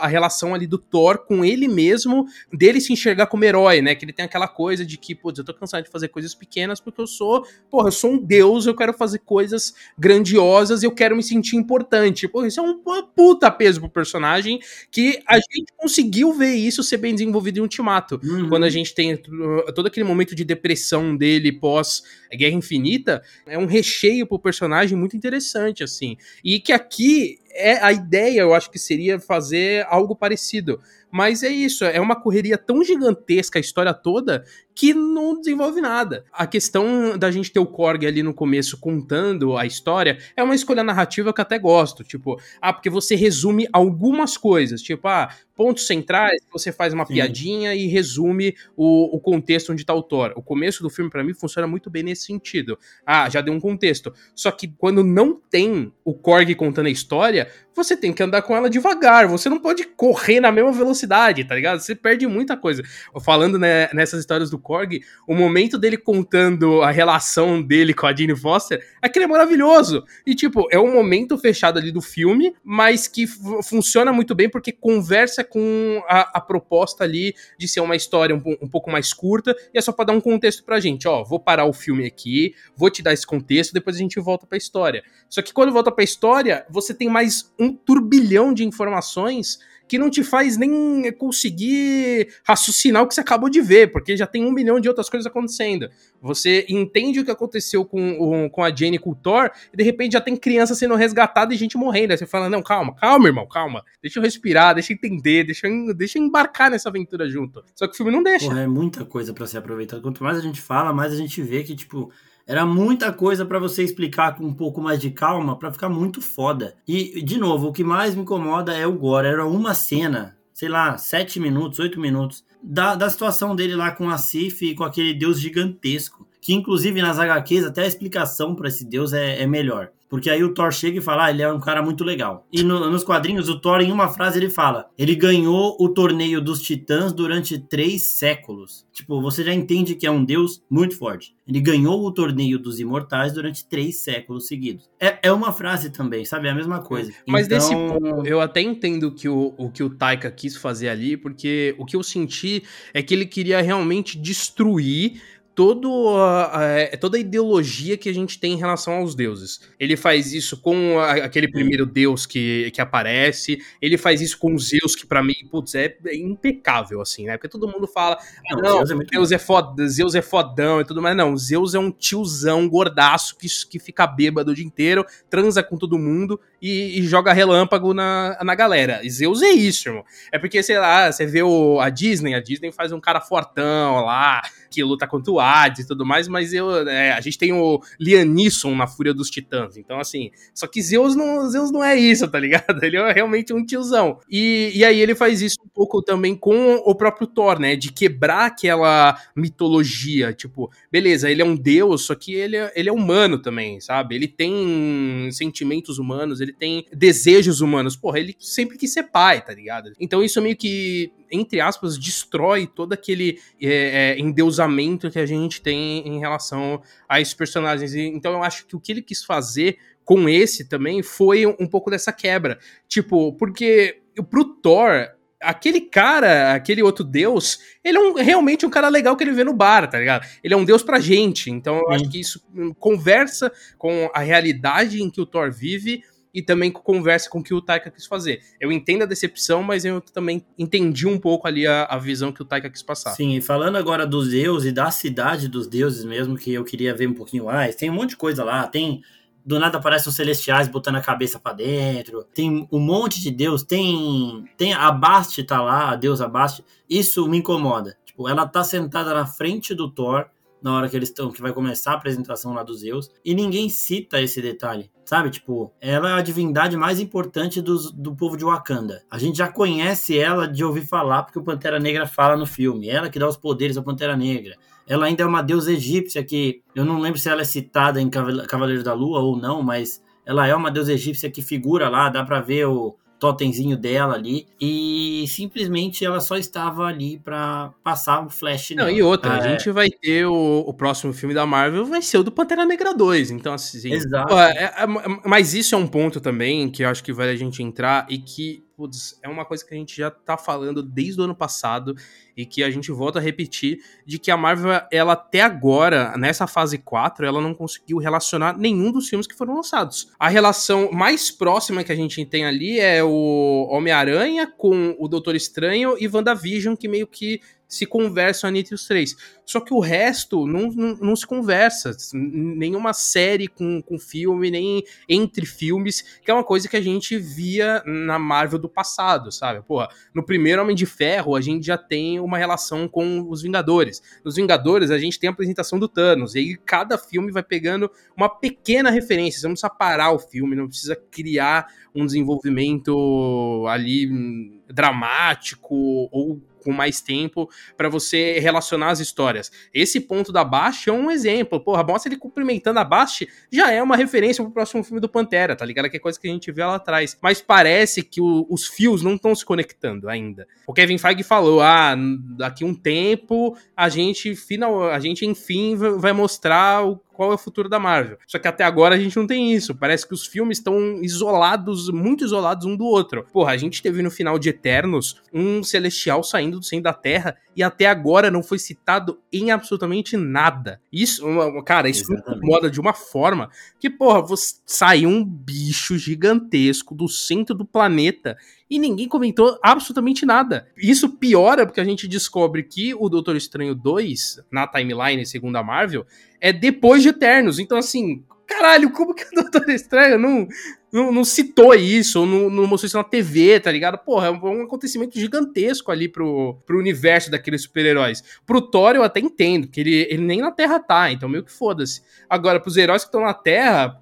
a 0.01 0.07
relação 0.07 0.53
ali 0.53 0.67
do 0.67 0.77
Thor 0.77 1.19
com 1.19 1.45
ele 1.45 1.67
mesmo, 1.67 2.25
dele 2.51 2.81
se 2.81 2.91
enxergar 2.91 3.27
como 3.27 3.45
herói, 3.45 3.81
né? 3.81 3.95
Que 3.95 4.05
ele 4.05 4.13
tem 4.13 4.25
aquela 4.25 4.47
coisa 4.47 4.85
de 4.85 4.97
que, 4.97 5.15
putz, 5.15 5.39
eu 5.39 5.45
tô 5.45 5.53
cansado 5.53 5.83
de 5.83 5.89
fazer 5.89 6.09
coisas 6.09 6.35
pequenas 6.35 6.79
porque 6.79 6.99
eu 7.01 7.07
sou, 7.07 7.45
porra, 7.69 7.87
eu 7.87 7.91
sou 7.91 8.11
um 8.11 8.17
deus, 8.17 8.65
eu 8.65 8.75
quero 8.75 8.93
fazer 8.93 9.19
coisas 9.19 9.73
grandiosas, 9.97 10.83
eu 10.83 10.91
quero 10.91 11.15
me 11.15 11.23
sentir 11.23 11.55
importante. 11.55 12.27
Pô, 12.27 12.45
isso 12.45 12.59
é 12.59 12.63
um 12.63 12.79
puta 13.15 13.49
peso 13.49 13.79
pro 13.79 13.89
personagem 13.89 14.59
que 14.91 15.21
a 15.25 15.35
gente 15.35 15.71
conseguiu 15.77 16.33
ver 16.33 16.53
isso 16.53 16.83
ser 16.83 16.97
bem 16.97 17.13
desenvolvido 17.13 17.59
em 17.59 17.61
Ultimato. 17.61 18.19
Uhum. 18.23 18.49
Quando 18.49 18.63
a 18.63 18.69
gente 18.69 18.93
tem 18.93 19.15
todo 19.17 19.87
aquele 19.87 20.05
momento 20.05 20.35
de 20.35 20.43
depressão 20.43 21.15
dele 21.15 21.51
pós 21.51 22.03
Guerra 22.31 22.55
Infinita, 22.55 23.21
é 23.47 23.57
um 23.57 23.65
recheio 23.65 24.27
pro 24.27 24.39
personagem 24.39 24.97
muito 24.97 25.15
interessante, 25.15 25.83
assim. 25.83 26.17
E 26.43 26.48
que 26.57 26.71
aqui 26.71 27.37
é 27.51 27.73
a 27.83 27.91
ideia, 27.91 28.39
eu 28.39 28.53
acho 28.53 28.71
que 28.71 28.79
seria 28.79 29.19
fazer 29.19 29.85
algo 29.89 30.15
parecido. 30.15 30.79
Mas 31.11 31.43
é 31.43 31.49
isso, 31.49 31.83
é 31.83 31.99
uma 31.99 32.15
correria 32.15 32.57
tão 32.57 32.81
gigantesca 32.83 33.59
a 33.59 33.61
história 33.61 33.93
toda 33.93 34.45
que 34.79 34.93
não 34.93 35.37
desenvolve 35.37 35.81
nada. 35.81 36.23
A 36.31 36.47
questão 36.47 37.17
da 37.17 37.29
gente 37.29 37.51
ter 37.51 37.59
o 37.59 37.65
Korg 37.65 38.07
ali 38.07 38.23
no 38.23 38.33
começo 38.33 38.79
contando 38.79 39.57
a 39.57 39.65
história 39.65 40.17
é 40.37 40.41
uma 40.41 40.55
escolha 40.55 40.85
narrativa 40.85 41.33
que 41.33 41.41
eu 41.41 41.43
até 41.43 41.59
gosto. 41.59 42.01
Tipo, 42.01 42.39
ah, 42.61 42.71
porque 42.71 42.89
você 42.89 43.13
resume 43.13 43.67
algumas 43.73 44.37
coisas. 44.37 44.81
Tipo, 44.81 45.09
ah, 45.09 45.35
pontos 45.59 45.85
centrais, 45.85 46.39
você 46.53 46.71
faz 46.71 46.93
uma 46.93 47.05
Sim. 47.05 47.15
piadinha 47.15 47.75
e 47.75 47.87
resume 47.87 48.55
o, 48.77 49.13
o 49.13 49.19
contexto 49.19 49.73
onde 49.73 49.85
tá 49.85 49.93
o 49.93 50.01
Thor. 50.01 50.31
O 50.37 50.41
começo 50.41 50.81
do 50.81 50.89
filme, 50.89 51.11
para 51.11 51.21
mim, 51.21 51.33
funciona 51.33 51.67
muito 51.67 51.89
bem 51.89 52.01
nesse 52.01 52.23
sentido. 52.23 52.79
Ah, 53.05 53.29
já 53.29 53.41
deu 53.41 53.53
um 53.53 53.59
contexto. 53.59 54.13
Só 54.33 54.49
que 54.51 54.69
quando 54.69 55.03
não 55.03 55.35
tem 55.35 55.91
o 56.05 56.13
Korg 56.13 56.55
contando 56.55 56.85
a 56.85 56.89
história, 56.89 57.49
você 57.75 57.97
tem 57.97 58.13
que 58.13 58.23
andar 58.23 58.41
com 58.41 58.55
ela 58.55 58.69
devagar. 58.69 59.27
Você 59.27 59.49
não 59.49 59.59
pode 59.59 59.83
correr 59.83 60.39
na 60.39 60.49
mesma 60.49 60.71
velocidade, 60.71 61.43
tá 61.43 61.55
ligado? 61.55 61.81
Você 61.81 61.93
perde 61.93 62.25
muita 62.25 62.55
coisa. 62.55 62.81
Falando 63.21 63.59
né, 63.59 63.89
nessas 63.93 64.21
histórias 64.21 64.49
do 64.49 64.57
Korg, 64.69 65.01
o 65.27 65.33
momento 65.33 65.79
dele 65.79 65.97
contando 65.97 66.83
a 66.83 66.91
relação 66.91 67.59
dele 67.59 67.91
com 67.91 68.05
a 68.05 68.15
Jane 68.15 68.35
Foster, 68.35 68.85
aquele 69.01 69.25
é 69.25 69.27
maravilhoso. 69.27 70.03
E, 70.27 70.35
tipo, 70.35 70.67
é 70.69 70.77
um 70.77 70.93
momento 70.93 71.35
fechado 71.39 71.79
ali 71.79 71.91
do 71.91 72.01
filme, 72.01 72.53
mas 72.63 73.07
que 73.07 73.25
funciona 73.67 74.13
muito 74.13 74.35
bem 74.35 74.47
porque 74.47 74.71
conversa 74.71 75.43
com 75.43 76.03
a, 76.07 76.37
a 76.37 76.39
proposta 76.39 77.03
ali 77.03 77.33
de 77.57 77.67
ser 77.67 77.79
uma 77.79 77.95
história 77.95 78.35
um, 78.35 78.43
um, 78.61 78.69
pouco 78.69 78.91
mais 78.91 79.11
curta, 79.11 79.55
e 79.73 79.79
é 79.79 79.81
só 79.81 79.91
pra 79.91 80.05
dar 80.05 80.13
um 80.13 80.21
contexto 80.21 80.63
pra 80.63 80.79
gente. 80.79 81.07
Ó, 81.07 81.23
vou 81.23 81.39
parar 81.39 81.65
o 81.65 81.73
filme 81.73 82.05
aqui, 82.05 82.53
vou 82.75 82.91
te 82.91 83.01
dar 83.01 83.11
esse 83.11 83.25
contexto, 83.25 83.73
depois 83.73 83.95
a 83.95 83.99
gente 83.99 84.19
volta 84.19 84.45
pra 84.45 84.55
história. 84.55 85.03
Só 85.27 85.41
que 85.41 85.51
quando 85.51 85.73
volta 85.73 85.91
pra 85.91 86.03
história, 86.03 86.63
você 86.69 86.93
tem 86.93 87.09
mais 87.09 87.51
um 87.57 87.73
turbilhão 87.73 88.53
de 88.53 88.63
informações 88.63 89.57
que 89.89 89.97
não 89.97 90.09
te 90.11 90.23
faz 90.23 90.55
nem 90.55 91.11
conseguir 91.13 92.27
raciocinar 92.43 93.01
o 93.01 93.07
que 93.07 93.15
você 93.15 93.21
acabou 93.21 93.49
de 93.49 93.59
ver, 93.59 93.91
porque 93.91 94.15
já 94.15 94.27
tem 94.27 94.45
um 94.45 94.51
milhão 94.51 94.79
de 94.79 94.87
outras 94.87 95.09
coisas 95.09 95.25
acontecendo. 95.25 95.89
Você 96.21 96.63
entende 96.69 97.19
o 97.19 97.25
que 97.25 97.31
aconteceu 97.31 97.83
com, 97.83 98.47
com 98.51 98.63
a 98.63 98.69
Jane 98.73 98.97
e 98.97 98.99
com 98.99 99.09
o 99.09 99.15
Thor, 99.15 99.49
e 99.73 99.77
de 99.77 99.83
repente 99.83 100.13
já 100.13 100.21
tem 100.21 100.37
criança 100.37 100.75
sendo 100.75 100.93
resgatada 100.93 101.53
e 101.53 101.57
gente 101.57 101.75
morrendo. 101.75 102.11
Aí 102.11 102.17
você 102.19 102.27
fala: 102.27 102.47
Não, 102.47 102.61
calma, 102.61 102.93
calma, 102.93 103.27
irmão, 103.27 103.47
calma. 103.47 103.83
Deixa 103.99 104.19
eu 104.19 104.23
respirar, 104.23 104.75
deixa 104.75 104.93
eu 104.93 104.95
entender, 104.95 105.43
deixa 105.43 105.67
eu, 105.67 105.93
deixa 105.95 106.19
eu 106.19 106.23
embarcar 106.23 106.69
nessa 106.69 106.89
aventura 106.89 107.27
junto. 107.27 107.63
Só 107.73 107.87
que 107.87 107.93
o 107.93 107.97
filme 107.97 108.11
não 108.11 108.21
deixa. 108.21 108.45
Porra, 108.45 108.61
é 108.61 108.67
muita 108.67 109.03
coisa 109.03 109.33
para 109.33 109.47
ser 109.47 109.57
aproveitada. 109.57 110.03
Quanto 110.03 110.23
mais 110.23 110.37
a 110.37 110.41
gente 110.41 110.61
fala, 110.61 110.93
mais 110.93 111.11
a 111.11 111.17
gente 111.17 111.41
vê 111.41 111.63
que, 111.63 111.75
tipo 111.75 112.11
era 112.49 112.65
muita 112.65 113.13
coisa 113.13 113.45
para 113.45 113.59
você 113.59 113.83
explicar 113.83 114.35
com 114.35 114.43
um 114.43 114.53
pouco 114.55 114.81
mais 114.81 114.99
de 114.99 115.11
calma 115.11 115.55
para 115.55 115.71
ficar 115.71 115.87
muito 115.87 116.19
foda. 116.19 116.75
E, 116.87 117.21
de 117.21 117.37
novo, 117.37 117.67
o 117.67 117.71
que 117.71 117.83
mais 117.83 118.15
me 118.15 118.23
incomoda 118.23 118.75
é 118.75 118.87
o 118.87 118.97
Gore. 118.97 119.27
Era 119.27 119.45
uma 119.45 119.75
cena, 119.75 120.35
sei 120.51 120.67
lá, 120.67 120.97
sete 120.97 121.39
minutos, 121.39 121.77
oito 121.77 121.99
minutos, 121.99 122.43
da, 122.63 122.95
da 122.95 123.07
situação 123.07 123.55
dele 123.55 123.75
lá 123.75 123.91
com 123.91 124.09
a 124.09 124.17
Sif 124.17 124.63
e 124.65 124.73
com 124.73 124.83
aquele 124.83 125.13
deus 125.13 125.39
gigantesco. 125.39 126.27
Que 126.41 126.53
inclusive 126.53 127.01
nas 127.01 127.19
HQs 127.19 127.65
até 127.65 127.83
a 127.83 127.87
explicação 127.87 128.55
para 128.55 128.67
esse 128.67 128.85
deus 128.85 129.13
é, 129.13 129.41
é 129.41 129.47
melhor. 129.47 129.91
Porque 130.09 130.29
aí 130.29 130.43
o 130.43 130.53
Thor 130.55 130.71
chega 130.71 130.97
e 130.97 131.01
fala, 131.01 131.25
ah, 131.25 131.29
ele 131.29 131.43
é 131.43 131.53
um 131.53 131.59
cara 131.59 131.83
muito 131.83 132.03
legal. 132.03 132.47
E 132.51 132.63
no, 132.63 132.89
nos 132.89 133.03
quadrinhos, 133.03 133.47
o 133.47 133.59
Thor, 133.59 133.79
em 133.79 133.91
uma 133.91 134.07
frase, 134.07 134.39
ele 134.39 134.49
fala: 134.49 134.87
ele 134.97 135.13
ganhou 135.13 135.77
o 135.79 135.87
torneio 135.87 136.41
dos 136.41 136.61
titãs 136.61 137.13
durante 137.13 137.59
três 137.59 138.03
séculos. 138.07 138.87
Tipo, 138.91 139.21
você 139.21 139.43
já 139.43 139.53
entende 139.53 139.93
que 139.93 140.07
é 140.07 140.11
um 140.11 140.25
deus 140.25 140.63
muito 140.67 140.97
forte. 140.97 141.35
Ele 141.47 141.61
ganhou 141.61 142.03
o 142.03 142.11
torneio 142.11 142.57
dos 142.57 142.79
imortais 142.79 143.33
durante 143.33 143.67
três 143.67 143.97
séculos 143.97 144.47
seguidos. 144.47 144.89
É, 144.99 145.19
é 145.21 145.31
uma 145.31 145.53
frase 145.53 145.91
também, 145.91 146.25
sabe? 146.25 146.47
É 146.47 146.51
a 146.51 146.55
mesma 146.55 146.81
coisa. 146.81 147.13
Mas 147.27 147.45
então... 147.45 147.57
desse 147.57 147.75
ponto, 147.75 148.25
eu 148.25 148.41
até 148.41 148.61
entendo 148.61 149.11
que 149.11 149.29
o, 149.29 149.53
o 149.57 149.69
que 149.69 149.83
o 149.83 149.91
Taika 149.91 150.31
quis 150.31 150.57
fazer 150.57 150.89
ali, 150.89 151.15
porque 151.15 151.75
o 151.77 151.85
que 151.85 151.95
eu 151.95 152.01
senti 152.01 152.63
é 152.93 153.03
que 153.03 153.13
ele 153.13 153.27
queria 153.27 153.61
realmente 153.61 154.17
destruir 154.17 155.21
todo 155.59 156.15
a, 156.15 156.83
a, 156.93 156.97
toda 156.97 157.17
a 157.17 157.19
ideologia 157.19 157.97
que 157.97 158.07
a 158.07 158.13
gente 158.13 158.39
tem 158.39 158.53
em 158.53 158.57
relação 158.57 158.93
aos 158.93 159.13
deuses. 159.13 159.59
Ele 159.77 159.97
faz 159.97 160.33
isso 160.33 160.55
com 160.61 160.97
a, 160.97 161.15
aquele 161.15 161.51
primeiro 161.51 161.85
deus 161.85 162.25
que, 162.25 162.71
que 162.71 162.79
aparece, 162.79 163.61
ele 163.81 163.97
faz 163.97 164.21
isso 164.21 164.39
com 164.39 164.57
Zeus, 164.57 164.95
que 164.95 165.05
para 165.05 165.21
mim, 165.21 165.33
putz, 165.51 165.75
é, 165.75 165.97
é, 166.05 166.15
impecável, 166.15 167.01
assim, 167.01 167.25
né? 167.25 167.35
Porque 167.35 167.49
todo 167.49 167.67
mundo 167.67 167.87
fala, 167.87 168.17
não, 168.51 168.61
não 168.61 168.85
Zeus, 168.85 169.01
é, 169.01 169.03
Deus 169.03 169.31
é 169.33 169.37
foda, 169.37 169.85
Zeus 169.89 170.15
é 170.15 170.21
fodão 170.21 170.79
e 170.79 170.85
tudo 170.85 171.01
mais. 171.01 171.17
Não, 171.17 171.35
Zeus 171.35 171.75
é 171.75 171.79
um 171.79 171.91
tiozão 171.91 172.65
gordaço 172.69 173.35
que, 173.35 173.47
que 173.69 173.79
fica 173.79 174.07
bêbado 174.07 174.51
o 174.51 174.55
dia 174.55 174.65
inteiro, 174.65 175.05
transa 175.29 175.61
com 175.61 175.77
todo 175.77 175.99
mundo 175.99 176.39
e, 176.61 176.99
e 176.99 177.03
joga 177.03 177.33
relâmpago 177.33 177.93
na, 177.93 178.37
na 178.45 178.55
galera. 178.55 179.01
E 179.03 179.09
Zeus 179.09 179.41
é 179.41 179.49
isso, 179.49 179.89
irmão. 179.89 180.05
É 180.31 180.39
porque, 180.39 180.63
sei 180.63 180.79
lá, 180.79 181.11
você 181.11 181.25
vê 181.25 181.43
o, 181.43 181.81
a 181.81 181.89
Disney, 181.89 182.33
a 182.33 182.39
Disney 182.39 182.71
faz 182.71 182.93
um 182.93 182.99
cara 183.01 183.19
fortão 183.19 184.05
lá, 184.05 184.41
que 184.69 184.83
luta 184.83 185.07
contra 185.07 185.31
o 185.31 185.39
Hades 185.49 185.85
e 185.85 185.87
tudo 185.87 186.05
mais, 186.05 186.27
mas 186.27 186.53
eu, 186.53 186.87
é, 186.87 187.11
a 187.11 187.21
gente 187.21 187.37
tem 187.37 187.53
o 187.53 187.81
Lianisson 187.99 188.75
na 188.75 188.87
Fúria 188.87 189.13
dos 189.13 189.29
Titãs. 189.29 189.77
Então, 189.77 189.99
assim, 189.99 190.31
só 190.53 190.67
que 190.67 190.81
Zeus 190.81 191.15
não, 191.15 191.49
Zeus 191.49 191.71
não 191.71 191.83
é 191.83 191.95
isso, 191.97 192.27
tá 192.27 192.39
ligado? 192.39 192.79
Ele 192.83 192.97
é 192.97 193.11
realmente 193.11 193.53
um 193.53 193.65
tiozão. 193.65 194.19
E, 194.29 194.71
e 194.73 194.83
aí 194.83 194.99
ele 194.99 195.15
faz 195.15 195.41
isso 195.41 195.57
um 195.63 195.69
pouco 195.69 196.01
também 196.01 196.35
com 196.35 196.75
o 196.75 196.95
próprio 196.95 197.27
Thor, 197.27 197.59
né? 197.59 197.75
De 197.75 197.91
quebrar 197.91 198.45
aquela 198.45 199.17
mitologia. 199.35 200.33
Tipo, 200.33 200.71
beleza, 200.91 201.29
ele 201.29 201.41
é 201.41 201.45
um 201.45 201.55
deus, 201.55 202.05
só 202.05 202.15
que 202.15 202.33
ele 202.33 202.57
é, 202.57 202.71
ele 202.75 202.89
é 202.89 202.91
humano 202.91 203.39
também, 203.39 203.79
sabe? 203.79 204.15
Ele 204.15 204.27
tem 204.27 205.29
sentimentos 205.31 205.99
humanos, 205.99 206.41
ele 206.41 206.53
tem 206.53 206.85
desejos 206.91 207.61
humanos. 207.61 207.95
Porra, 207.95 208.19
ele 208.19 208.35
sempre 208.39 208.77
quis 208.77 208.93
ser 208.93 209.03
pai, 209.03 209.43
tá 209.43 209.53
ligado? 209.53 209.91
Então 209.99 210.23
isso 210.23 210.41
meio 210.41 210.55
que 210.55 211.11
entre 211.31 211.61
aspas, 211.61 211.97
destrói 211.97 212.67
todo 212.67 212.93
aquele 212.93 213.39
é, 213.61 214.15
é, 214.15 214.19
endeusamento 214.19 215.09
que 215.09 215.19
a 215.19 215.25
gente 215.25 215.61
tem 215.61 216.07
em 216.07 216.19
relação 216.19 216.81
a 217.07 217.21
esses 217.21 217.33
personagens. 217.33 217.93
Então 217.93 218.33
eu 218.33 218.43
acho 218.43 218.65
que 218.65 218.75
o 218.75 218.79
que 218.79 218.91
ele 218.91 219.01
quis 219.01 219.23
fazer 219.23 219.77
com 220.03 220.27
esse 220.27 220.67
também 220.67 221.03
foi 221.03 221.45
um, 221.45 221.55
um 221.59 221.67
pouco 221.67 221.91
dessa 221.91 222.11
quebra. 222.11 222.57
Tipo, 222.87 223.33
porque 223.33 224.01
pro 224.29 224.43
Thor, 224.43 225.07
aquele 225.39 225.81
cara, 225.81 226.53
aquele 226.53 226.83
outro 226.83 227.03
deus, 227.03 227.59
ele 227.83 227.97
é 227.97 228.01
um, 228.01 228.13
realmente 228.13 228.65
um 228.65 228.69
cara 228.69 228.89
legal 228.89 229.15
que 229.15 229.23
ele 229.23 229.31
vê 229.31 229.43
no 229.43 229.53
bar, 229.53 229.87
tá 229.87 229.99
ligado? 229.99 230.27
Ele 230.43 230.53
é 230.53 230.57
um 230.57 230.65
deus 230.65 230.83
pra 230.83 230.99
gente. 230.99 231.49
Então 231.49 231.77
eu 231.77 231.91
acho 231.91 232.09
que 232.09 232.19
isso 232.19 232.41
conversa 232.77 233.51
com 233.77 234.09
a 234.13 234.19
realidade 234.19 235.01
em 235.01 235.09
que 235.09 235.21
o 235.21 235.25
Thor 235.25 235.51
vive 235.51 236.03
e 236.33 236.41
também 236.41 236.71
conversa 236.71 237.29
com 237.29 237.39
o 237.39 237.43
que 237.43 237.53
o 237.53 237.61
Taika 237.61 237.89
quis 237.89 238.05
fazer. 238.05 238.41
Eu 238.59 238.71
entendo 238.71 239.03
a 239.03 239.05
decepção, 239.05 239.63
mas 239.63 239.83
eu 239.85 239.99
também 239.99 240.45
entendi 240.57 241.07
um 241.07 241.17
pouco 241.17 241.47
ali 241.47 241.65
a, 241.65 241.85
a 241.85 241.97
visão 241.97 242.31
que 242.31 242.41
o 242.41 242.45
Taika 242.45 242.69
quis 242.69 242.83
passar. 242.83 243.11
Sim, 243.11 243.35
e 243.35 243.41
falando 243.41 243.77
agora 243.77 244.05
dos 244.05 244.29
deuses 244.29 244.69
e 244.69 244.71
da 244.71 244.91
cidade 244.91 245.47
dos 245.47 245.67
deuses 245.67 246.05
mesmo, 246.05 246.37
que 246.37 246.53
eu 246.53 246.63
queria 246.63 246.93
ver 246.93 247.07
um 247.07 247.13
pouquinho 247.13 247.45
mais, 247.45 247.75
tem 247.75 247.89
um 247.89 247.93
monte 247.93 248.11
de 248.11 248.17
coisa 248.17 248.43
lá, 248.43 248.67
tem 248.67 249.01
do 249.45 249.57
nada 249.57 249.77
aparecem 249.79 250.09
os 250.09 250.15
celestiais 250.15 250.67
botando 250.67 250.97
a 250.97 251.01
cabeça 251.01 251.39
para 251.39 251.53
dentro. 251.53 252.23
Tem 252.35 252.67
um 252.71 252.79
monte 252.79 253.19
de 253.19 253.31
deus, 253.31 253.63
tem 253.63 254.45
tem 254.57 254.73
a 254.73 254.91
Bast 254.91 255.41
tá 255.43 255.61
lá, 255.61 255.91
a 255.91 255.95
deusa 255.95 256.27
Bast. 256.27 256.63
Isso 256.87 257.27
me 257.27 257.37
incomoda. 257.37 257.97
Tipo, 258.05 258.27
ela 258.27 258.45
tá 258.47 258.63
sentada 258.63 259.13
na 259.13 259.25
frente 259.25 259.73
do 259.73 259.89
Thor 259.89 260.27
na 260.61 260.75
hora 260.75 260.89
que 260.89 260.95
eles 260.95 261.09
estão, 261.09 261.31
que 261.31 261.41
vai 261.41 261.53
começar 261.53 261.91
a 261.91 261.95
apresentação 261.95 262.53
lá 262.53 262.63
dos 262.63 262.81
Zeus, 262.81 263.09
e 263.23 263.33
ninguém 263.33 263.69
cita 263.69 264.21
esse 264.21 264.41
detalhe, 264.41 264.89
sabe? 265.05 265.29
Tipo, 265.29 265.73
ela 265.79 266.09
é 266.09 266.13
a 266.13 266.21
divindade 266.21 266.75
mais 266.75 266.99
importante 266.99 267.61
dos, 267.61 267.91
do 267.91 268.15
povo 268.15 268.35
de 268.35 268.43
Wakanda. 268.43 269.03
A 269.09 269.17
gente 269.17 269.37
já 269.37 269.47
conhece 269.47 270.17
ela 270.17 270.47
de 270.47 270.63
ouvir 270.63 270.85
falar, 270.85 271.23
porque 271.23 271.39
o 271.39 271.43
Pantera 271.43 271.79
Negra 271.79 272.05
fala 272.05 272.35
no 272.35 272.45
filme, 272.45 272.89
ela 272.89 273.09
que 273.09 273.19
dá 273.19 273.27
os 273.27 273.37
poderes 273.37 273.77
ao 273.77 273.83
Pantera 273.83 274.15
Negra. 274.15 274.55
Ela 274.87 275.05
ainda 275.05 275.23
é 275.23 275.25
uma 275.25 275.43
deusa 275.43 275.71
egípcia 275.71 276.23
que, 276.23 276.61
eu 276.73 276.83
não 276.83 276.99
lembro 276.99 277.19
se 277.19 277.29
ela 277.29 277.41
é 277.41 277.45
citada 277.45 278.01
em 278.01 278.09
Cavaleiro 278.09 278.83
da 278.83 278.93
Lua 278.93 279.19
ou 279.19 279.37
não, 279.37 279.61
mas 279.61 280.01
ela 280.25 280.47
é 280.47 280.55
uma 280.55 280.71
deusa 280.71 280.93
egípcia 280.93 281.29
que 281.29 281.41
figura 281.41 281.89
lá, 281.89 282.09
dá 282.09 282.23
pra 282.23 282.41
ver 282.41 282.65
o, 282.65 282.95
totemzinho 283.19 283.75
dela 283.75 284.15
ali 284.15 284.47
e 284.59 285.25
simplesmente 285.27 286.05
ela 286.05 286.21
só 286.21 286.37
estava 286.37 286.85
ali 286.85 287.19
para 287.19 287.73
passar 287.83 288.25
o 288.25 288.29
flash 288.29 288.71
Não, 288.71 288.89
e 288.89 289.03
outra, 289.03 289.35
é... 289.35 289.39
a 289.39 289.41
gente 289.49 289.69
vai 289.71 289.89
ter 289.89 290.25
o, 290.25 290.63
o 290.65 290.73
próximo 290.73 291.11
filme 291.11 291.35
da 291.35 291.45
Marvel 291.45 291.85
vai 291.85 292.01
ser 292.01 292.17
o 292.17 292.23
do 292.23 292.31
Pantera 292.31 292.65
Negra 292.65 292.93
2, 292.93 293.31
então 293.31 293.53
assim, 293.53 293.91
Exato. 293.91 294.37
É, 294.37 294.63
é, 294.63 294.87
mas 295.25 295.53
isso 295.53 295.75
é 295.75 295.77
um 295.77 295.87
ponto 295.87 296.21
também 296.21 296.69
que 296.69 296.83
eu 296.83 296.89
acho 296.89 297.03
que 297.03 297.11
vale 297.11 297.31
a 297.31 297.35
gente 297.35 297.61
entrar 297.61 298.07
e 298.09 298.17
que 298.17 298.63
putz, 298.79 299.19
é 299.21 299.27
uma 299.27 299.43
coisa 299.43 299.65
que 299.65 299.73
a 299.73 299.77
gente 299.77 299.97
já 299.97 300.09
tá 300.09 300.37
falando 300.37 300.81
desde 300.81 301.19
o 301.19 301.25
ano 301.25 301.35
passado 301.35 301.93
e 302.37 302.45
que 302.45 302.63
a 302.63 302.71
gente 302.71 302.93
volta 302.93 303.19
a 303.19 303.21
repetir 303.21 303.79
de 304.05 304.17
que 304.17 304.31
a 304.31 304.37
Marvel, 304.37 304.71
ela 304.89 305.11
até 305.11 305.41
agora, 305.41 306.15
nessa 306.17 306.47
fase 306.47 306.77
4, 306.77 307.25
ela 307.25 307.41
não 307.41 307.53
conseguiu 307.53 307.97
relacionar 307.97 308.57
nenhum 308.57 308.89
dos 308.89 309.09
filmes 309.09 309.27
que 309.27 309.35
foram 309.35 309.53
lançados. 309.55 310.13
A 310.17 310.29
relação 310.29 310.89
mais 310.93 311.29
próxima 311.29 311.83
que 311.83 311.91
a 311.91 311.95
gente 311.95 312.25
tem 312.25 312.45
ali 312.45 312.79
é 312.79 313.03
o 313.03 313.67
Homem-Aranha 313.69 314.47
com 314.47 314.95
o 314.97 315.09
Doutor 315.09 315.35
Estranho 315.35 315.97
e 315.99 316.07
WandaVision, 316.07 316.73
que 316.73 316.87
meio 316.87 317.05
que 317.05 317.41
se 317.69 317.85
conversam 317.85 318.53
entre 318.55 318.73
os 318.73 318.87
três. 318.87 319.15
Só 319.45 319.59
que 319.59 319.73
o 319.73 319.79
resto 319.79 320.47
não, 320.47 320.69
não, 320.71 320.95
não, 320.95 321.15
se 321.15 321.25
conversa. 321.25 321.95
Nenhuma 322.13 322.93
série 322.93 323.47
com, 323.47 323.79
com 323.81 323.99
filme, 323.99 324.49
nem 324.49 324.83
entre 325.07 325.45
filmes, 325.45 326.03
que 326.23 326.31
é 326.31 326.33
uma 326.33 326.43
coisa 326.43 326.67
que 326.67 326.75
a 326.75 326.81
gente 326.81 327.17
via 327.17 327.83
na 327.85 328.17
Marvel 328.17 328.57
do 328.57 328.67
passado, 328.67 329.31
sabe? 329.31 329.61
Porra, 329.61 329.87
no 330.13 330.25
primeiro 330.25 330.61
Homem 330.61 330.75
de 330.75 330.87
Ferro, 330.87 331.35
a 331.35 331.41
gente 331.41 331.65
já 331.65 331.77
tem 331.77 332.19
uma 332.19 332.39
relação 332.39 332.87
com 332.87 333.29
os 333.29 333.43
Vingadores. 333.43 334.01
Nos 334.25 334.35
Vingadores, 334.35 334.89
a 334.89 334.97
gente 334.97 335.19
tem 335.19 335.27
a 335.27 335.31
apresentação 335.31 335.77
do 335.77 335.87
Thanos. 335.87 336.33
E 336.33 336.39
aí 336.39 336.57
cada 336.57 336.97
filme 336.97 337.31
vai 337.31 337.43
pegando 337.43 337.89
uma 338.17 338.29
pequena 338.29 338.89
referência. 338.89 339.39
Você 339.39 339.47
não 339.47 339.53
precisa 339.53 339.69
parar 339.69 340.11
o 340.11 340.19
filme, 340.19 340.55
não 340.55 340.67
precisa 340.67 340.95
criar 340.95 341.67
um 341.93 342.05
desenvolvimento 342.05 343.65
ali 343.67 344.11
hum, 344.11 344.59
dramático 344.67 345.75
ou 346.11 346.41
com 346.63 346.71
mais 346.71 347.01
tempo 347.01 347.49
para 347.75 347.89
você 347.89 348.39
relacionar 348.39 348.89
as 348.89 348.99
histórias. 348.99 349.51
Esse 349.73 349.99
ponto 349.99 350.31
da 350.31 350.43
Bast 350.43 350.89
é 350.89 350.93
um 350.93 351.09
exemplo. 351.09 351.59
Porra, 351.59 351.83
mostra 351.83 352.11
ele 352.11 352.19
cumprimentando 352.19 352.79
a 352.79 352.83
Bast 352.83 353.27
já 353.51 353.71
é 353.71 353.81
uma 353.81 353.95
referência 353.95 354.43
pro 354.43 354.53
próximo 354.53 354.83
filme 354.83 354.99
do 354.99 355.09
Pantera, 355.09 355.55
tá 355.55 355.65
ligado? 355.65 355.89
Que 355.89 355.97
é 355.97 355.99
coisa 355.99 356.19
que 356.19 356.27
a 356.27 356.31
gente 356.31 356.51
vê 356.51 356.63
lá 356.63 356.75
atrás. 356.75 357.17
Mas 357.21 357.41
parece 357.41 358.03
que 358.03 358.21
o, 358.21 358.45
os 358.49 358.67
fios 358.67 359.01
não 359.01 359.15
estão 359.15 359.33
se 359.33 359.45
conectando 359.45 360.09
ainda. 360.09 360.47
O 360.67 360.73
Kevin 360.73 360.97
Feige 360.97 361.23
falou: 361.23 361.61
ah, 361.61 361.95
daqui 362.37 362.63
um 362.63 362.73
tempo 362.73 363.57
a 363.75 363.89
gente 363.89 364.35
final, 364.35 364.89
a 364.89 364.99
gente 364.99 365.25
enfim 365.25 365.75
vai 365.75 366.13
mostrar 366.13 366.85
o 366.85 366.99
qual 367.19 367.33
é 367.33 367.35
o 367.35 367.37
futuro 367.37 367.67
da 367.67 367.77
Marvel. 367.77 368.17
Só 368.25 368.39
que 368.39 368.47
até 368.47 368.63
agora 368.63 368.95
a 368.95 368.97
gente 368.97 369.17
não 369.17 369.27
tem 369.27 369.51
isso. 369.51 369.75
Parece 369.75 370.07
que 370.07 370.13
os 370.13 370.25
filmes 370.25 370.57
estão 370.57 371.03
isolados, 371.03 371.89
muito 371.89 372.23
isolados 372.23 372.65
um 372.65 372.77
do 372.77 372.85
outro. 372.85 373.27
Porra, 373.33 373.51
a 373.51 373.57
gente 373.57 373.81
teve 373.81 374.01
no 374.01 374.09
final 374.09 374.39
de 374.39 374.47
Eternos 374.47 375.21
um 375.33 375.61
celestial 375.61 376.23
saindo 376.23 376.59
do 376.59 376.65
centro 376.65 376.85
da 376.85 376.93
Terra 376.93 377.35
e 377.53 377.61
até 377.61 377.87
agora 377.87 378.31
não 378.31 378.41
foi 378.41 378.57
citado 378.57 379.19
em 379.33 379.51
absolutamente 379.51 380.15
nada. 380.15 380.79
Isso, 380.93 381.25
cara, 381.65 381.89
isso 381.89 382.03
Exatamente. 382.03 382.29
me 382.29 382.37
incomoda 382.37 382.71
de 382.71 382.79
uma 382.79 382.93
forma 382.93 383.49
que, 383.77 383.89
porra, 383.89 384.21
você 384.21 384.55
saiu 384.65 385.09
um 385.09 385.25
bicho 385.25 385.97
gigantesco 385.97 386.95
do 386.95 387.09
centro 387.09 387.53
do 387.53 387.65
planeta 387.65 388.37
e 388.69 388.77
ninguém 388.77 389.07
comentou 389.07 389.57
absolutamente 389.63 390.25
nada. 390.25 390.67
Isso 390.77 391.09
piora 391.09 391.65
porque 391.65 391.81
a 391.81 391.85
gente 391.85 392.07
descobre 392.07 392.63
que 392.63 392.93
o 392.93 393.09
Doutor 393.09 393.35
Estranho 393.35 393.73
2, 393.73 394.41
na 394.51 394.67
timeline 394.67 395.25
segundo 395.25 395.55
a 395.55 395.63
Marvel, 395.63 396.05
é 396.39 396.53
depois 396.53 397.01
de 397.01 397.09
Eternos. 397.09 397.57
Então, 397.59 397.77
assim, 397.77 398.23
caralho, 398.45 398.91
como 398.91 399.15
que 399.15 399.23
o 399.23 399.41
Doutor 399.41 399.69
Estranho 399.69 400.19
não, 400.19 400.47
não, 400.91 401.11
não 401.11 401.23
citou 401.23 401.73
isso, 401.75 402.21
ou 402.21 402.25
não, 402.25 402.49
não, 402.49 402.67
mostrou 402.67 402.87
isso 402.87 402.97
na 402.97 403.03
TV, 403.03 403.59
tá 403.59 403.71
ligado? 403.71 403.97
Porra, 403.97 404.27
é 404.27 404.31
um, 404.31 404.63
acontecimento 404.63 405.19
gigantesco 405.19 405.91
ali 405.91 406.07
pro, 406.07 406.55
pro 406.65 406.79
universo 406.79 407.29
daqueles 407.29 407.63
super-heróis. 407.63 408.23
Pro 408.45 408.61
Thor 408.61 408.95
eu 408.95 409.03
até 409.03 409.19
entendo, 409.19 409.67
que 409.67 409.79
ele, 409.79 410.07
ele 410.09 410.23
nem 410.23 410.41
na 410.41 410.51
Terra 410.51 410.79
tá, 410.79 411.11
então 411.11 411.29
meio 411.29 411.43
que 411.43 411.51
foda-se. 411.51 412.01
Agora, 412.29 412.59
pros 412.59 412.77
heróis 412.77 413.03
que 413.03 413.07
estão 413.07 413.21
na 413.21 413.33
Terra, 413.33 413.99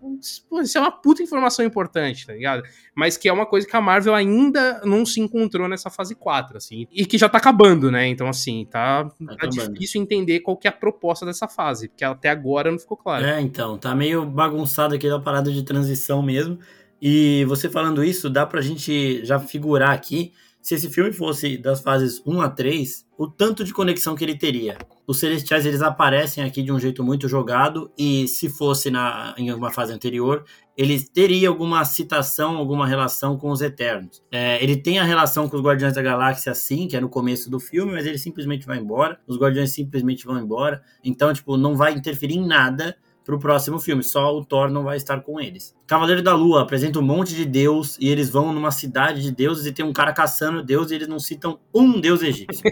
pô, 0.49 0.61
isso 0.61 0.77
é 0.77 0.81
uma 0.81 0.91
puta 0.91 1.21
informação 1.21 1.65
importante, 1.65 2.25
tá 2.25 2.33
ligado? 2.33 2.63
Mas 2.95 3.15
que 3.15 3.29
é 3.29 3.33
uma 3.33 3.45
coisa 3.45 3.67
que 3.67 3.75
a 3.75 3.81
Marvel 3.81 4.15
ainda 4.15 4.81
não 4.83 5.05
se 5.05 5.19
encontrou 5.19 5.67
nessa 5.67 5.89
fase 5.89 6.15
4, 6.15 6.57
assim. 6.57 6.87
E 6.91 7.05
que 7.05 7.17
já 7.17 7.29
tá 7.29 7.37
acabando, 7.37 7.91
né? 7.91 8.07
Então, 8.07 8.27
assim, 8.27 8.67
tá, 8.69 9.05
tá, 9.05 9.35
tá 9.37 9.47
difícil 9.47 10.01
entender 10.01 10.39
qual 10.39 10.57
que 10.57 10.67
é 10.67 10.69
a 10.69 10.73
proposta 10.73 11.25
dessa 11.25 11.47
fase, 11.47 11.89
porque 11.89 12.03
até 12.03 12.29
agora 12.29 12.71
não 12.71 12.79
ficou 12.79 12.97
claro. 12.97 13.23
É, 13.23 13.39
então, 13.39 13.77
tá 13.77 13.93
meio 13.93 14.25
bagunçado 14.25 14.95
aqui 14.95 15.07
da 15.07 15.19
parada 15.19 15.51
de 15.51 15.63
transição 15.63 16.21
mesmo. 16.23 16.57
E 17.01 17.45
você 17.45 17.69
falando 17.69 18.03
isso, 18.03 18.29
dá 18.29 18.45
pra 18.45 18.61
gente 18.61 19.23
já 19.25 19.39
figurar 19.39 19.91
aqui 19.91 20.33
se 20.67 20.75
esse 20.75 20.89
filme 20.89 21.13
fosse 21.13 21.57
das 21.57 21.79
fases 21.79 22.21
1 22.25 22.41
a 22.41 22.49
3, 22.49 23.05
o 23.17 23.25
tanto 23.25 23.63
de 23.63 23.73
conexão 23.73 24.15
que 24.15 24.25
ele 24.25 24.37
teria. 24.37 24.77
Os 25.07 25.17
Celestiais 25.17 25.65
eles 25.65 25.81
aparecem 25.81 26.43
aqui 26.43 26.61
de 26.61 26.73
um 26.73 26.77
jeito 26.77 27.01
muito 27.01 27.29
jogado 27.29 27.89
e 27.97 28.27
se 28.27 28.49
fosse 28.49 28.91
na, 28.91 29.33
em 29.37 29.49
uma 29.53 29.71
fase 29.71 29.93
anterior, 29.93 30.43
eles 30.75 31.07
teria 31.07 31.47
alguma 31.47 31.85
citação, 31.85 32.57
alguma 32.57 32.85
relação 32.85 33.37
com 33.37 33.49
os 33.49 33.61
Eternos. 33.61 34.21
É, 34.29 34.61
ele 34.61 34.75
tem 34.75 34.99
a 34.99 35.05
relação 35.05 35.47
com 35.47 35.55
os 35.55 35.63
Guardiões 35.63 35.93
da 35.93 36.01
Galáxia 36.01 36.53
sim, 36.53 36.85
que 36.87 36.97
é 36.97 36.99
no 36.99 37.07
começo 37.07 37.49
do 37.49 37.61
filme, 37.61 37.93
mas 37.93 38.05
ele 38.05 38.17
simplesmente 38.17 38.67
vai 38.67 38.77
embora. 38.77 39.17
Os 39.25 39.37
Guardiões 39.37 39.71
simplesmente 39.71 40.25
vão 40.25 40.37
embora. 40.37 40.81
Então, 41.01 41.33
tipo, 41.33 41.55
não 41.55 41.77
vai 41.77 41.93
interferir 41.93 42.35
em 42.35 42.45
nada 42.45 42.93
pro 43.27 43.37
próximo 43.37 43.77
filme, 43.77 44.01
só 44.01 44.33
o 44.33 44.45
Thor 44.45 44.71
não 44.71 44.83
vai 44.83 44.95
estar 44.95 45.19
com 45.19 45.37
eles. 45.37 45.75
Cavaleiro 45.85 46.21
da 46.21 46.33
Lua 46.33 46.61
apresenta 46.61 46.97
um 46.97 47.01
monte 47.01 47.35
de 47.35 47.43
deus 47.43 47.97
e 47.99 48.07
eles 48.07 48.29
vão 48.29 48.53
numa 48.53 48.71
cidade 48.71 49.21
de 49.21 49.31
deuses 49.31 49.65
e 49.65 49.73
tem 49.73 49.83
um 49.83 49.91
cara 49.91 50.13
caçando 50.13 50.63
deus 50.63 50.91
e 50.91 50.95
eles 50.95 51.09
não 51.09 51.19
citam 51.19 51.59
um 51.75 51.99
deus 51.99 52.21
egípcio. 52.21 52.63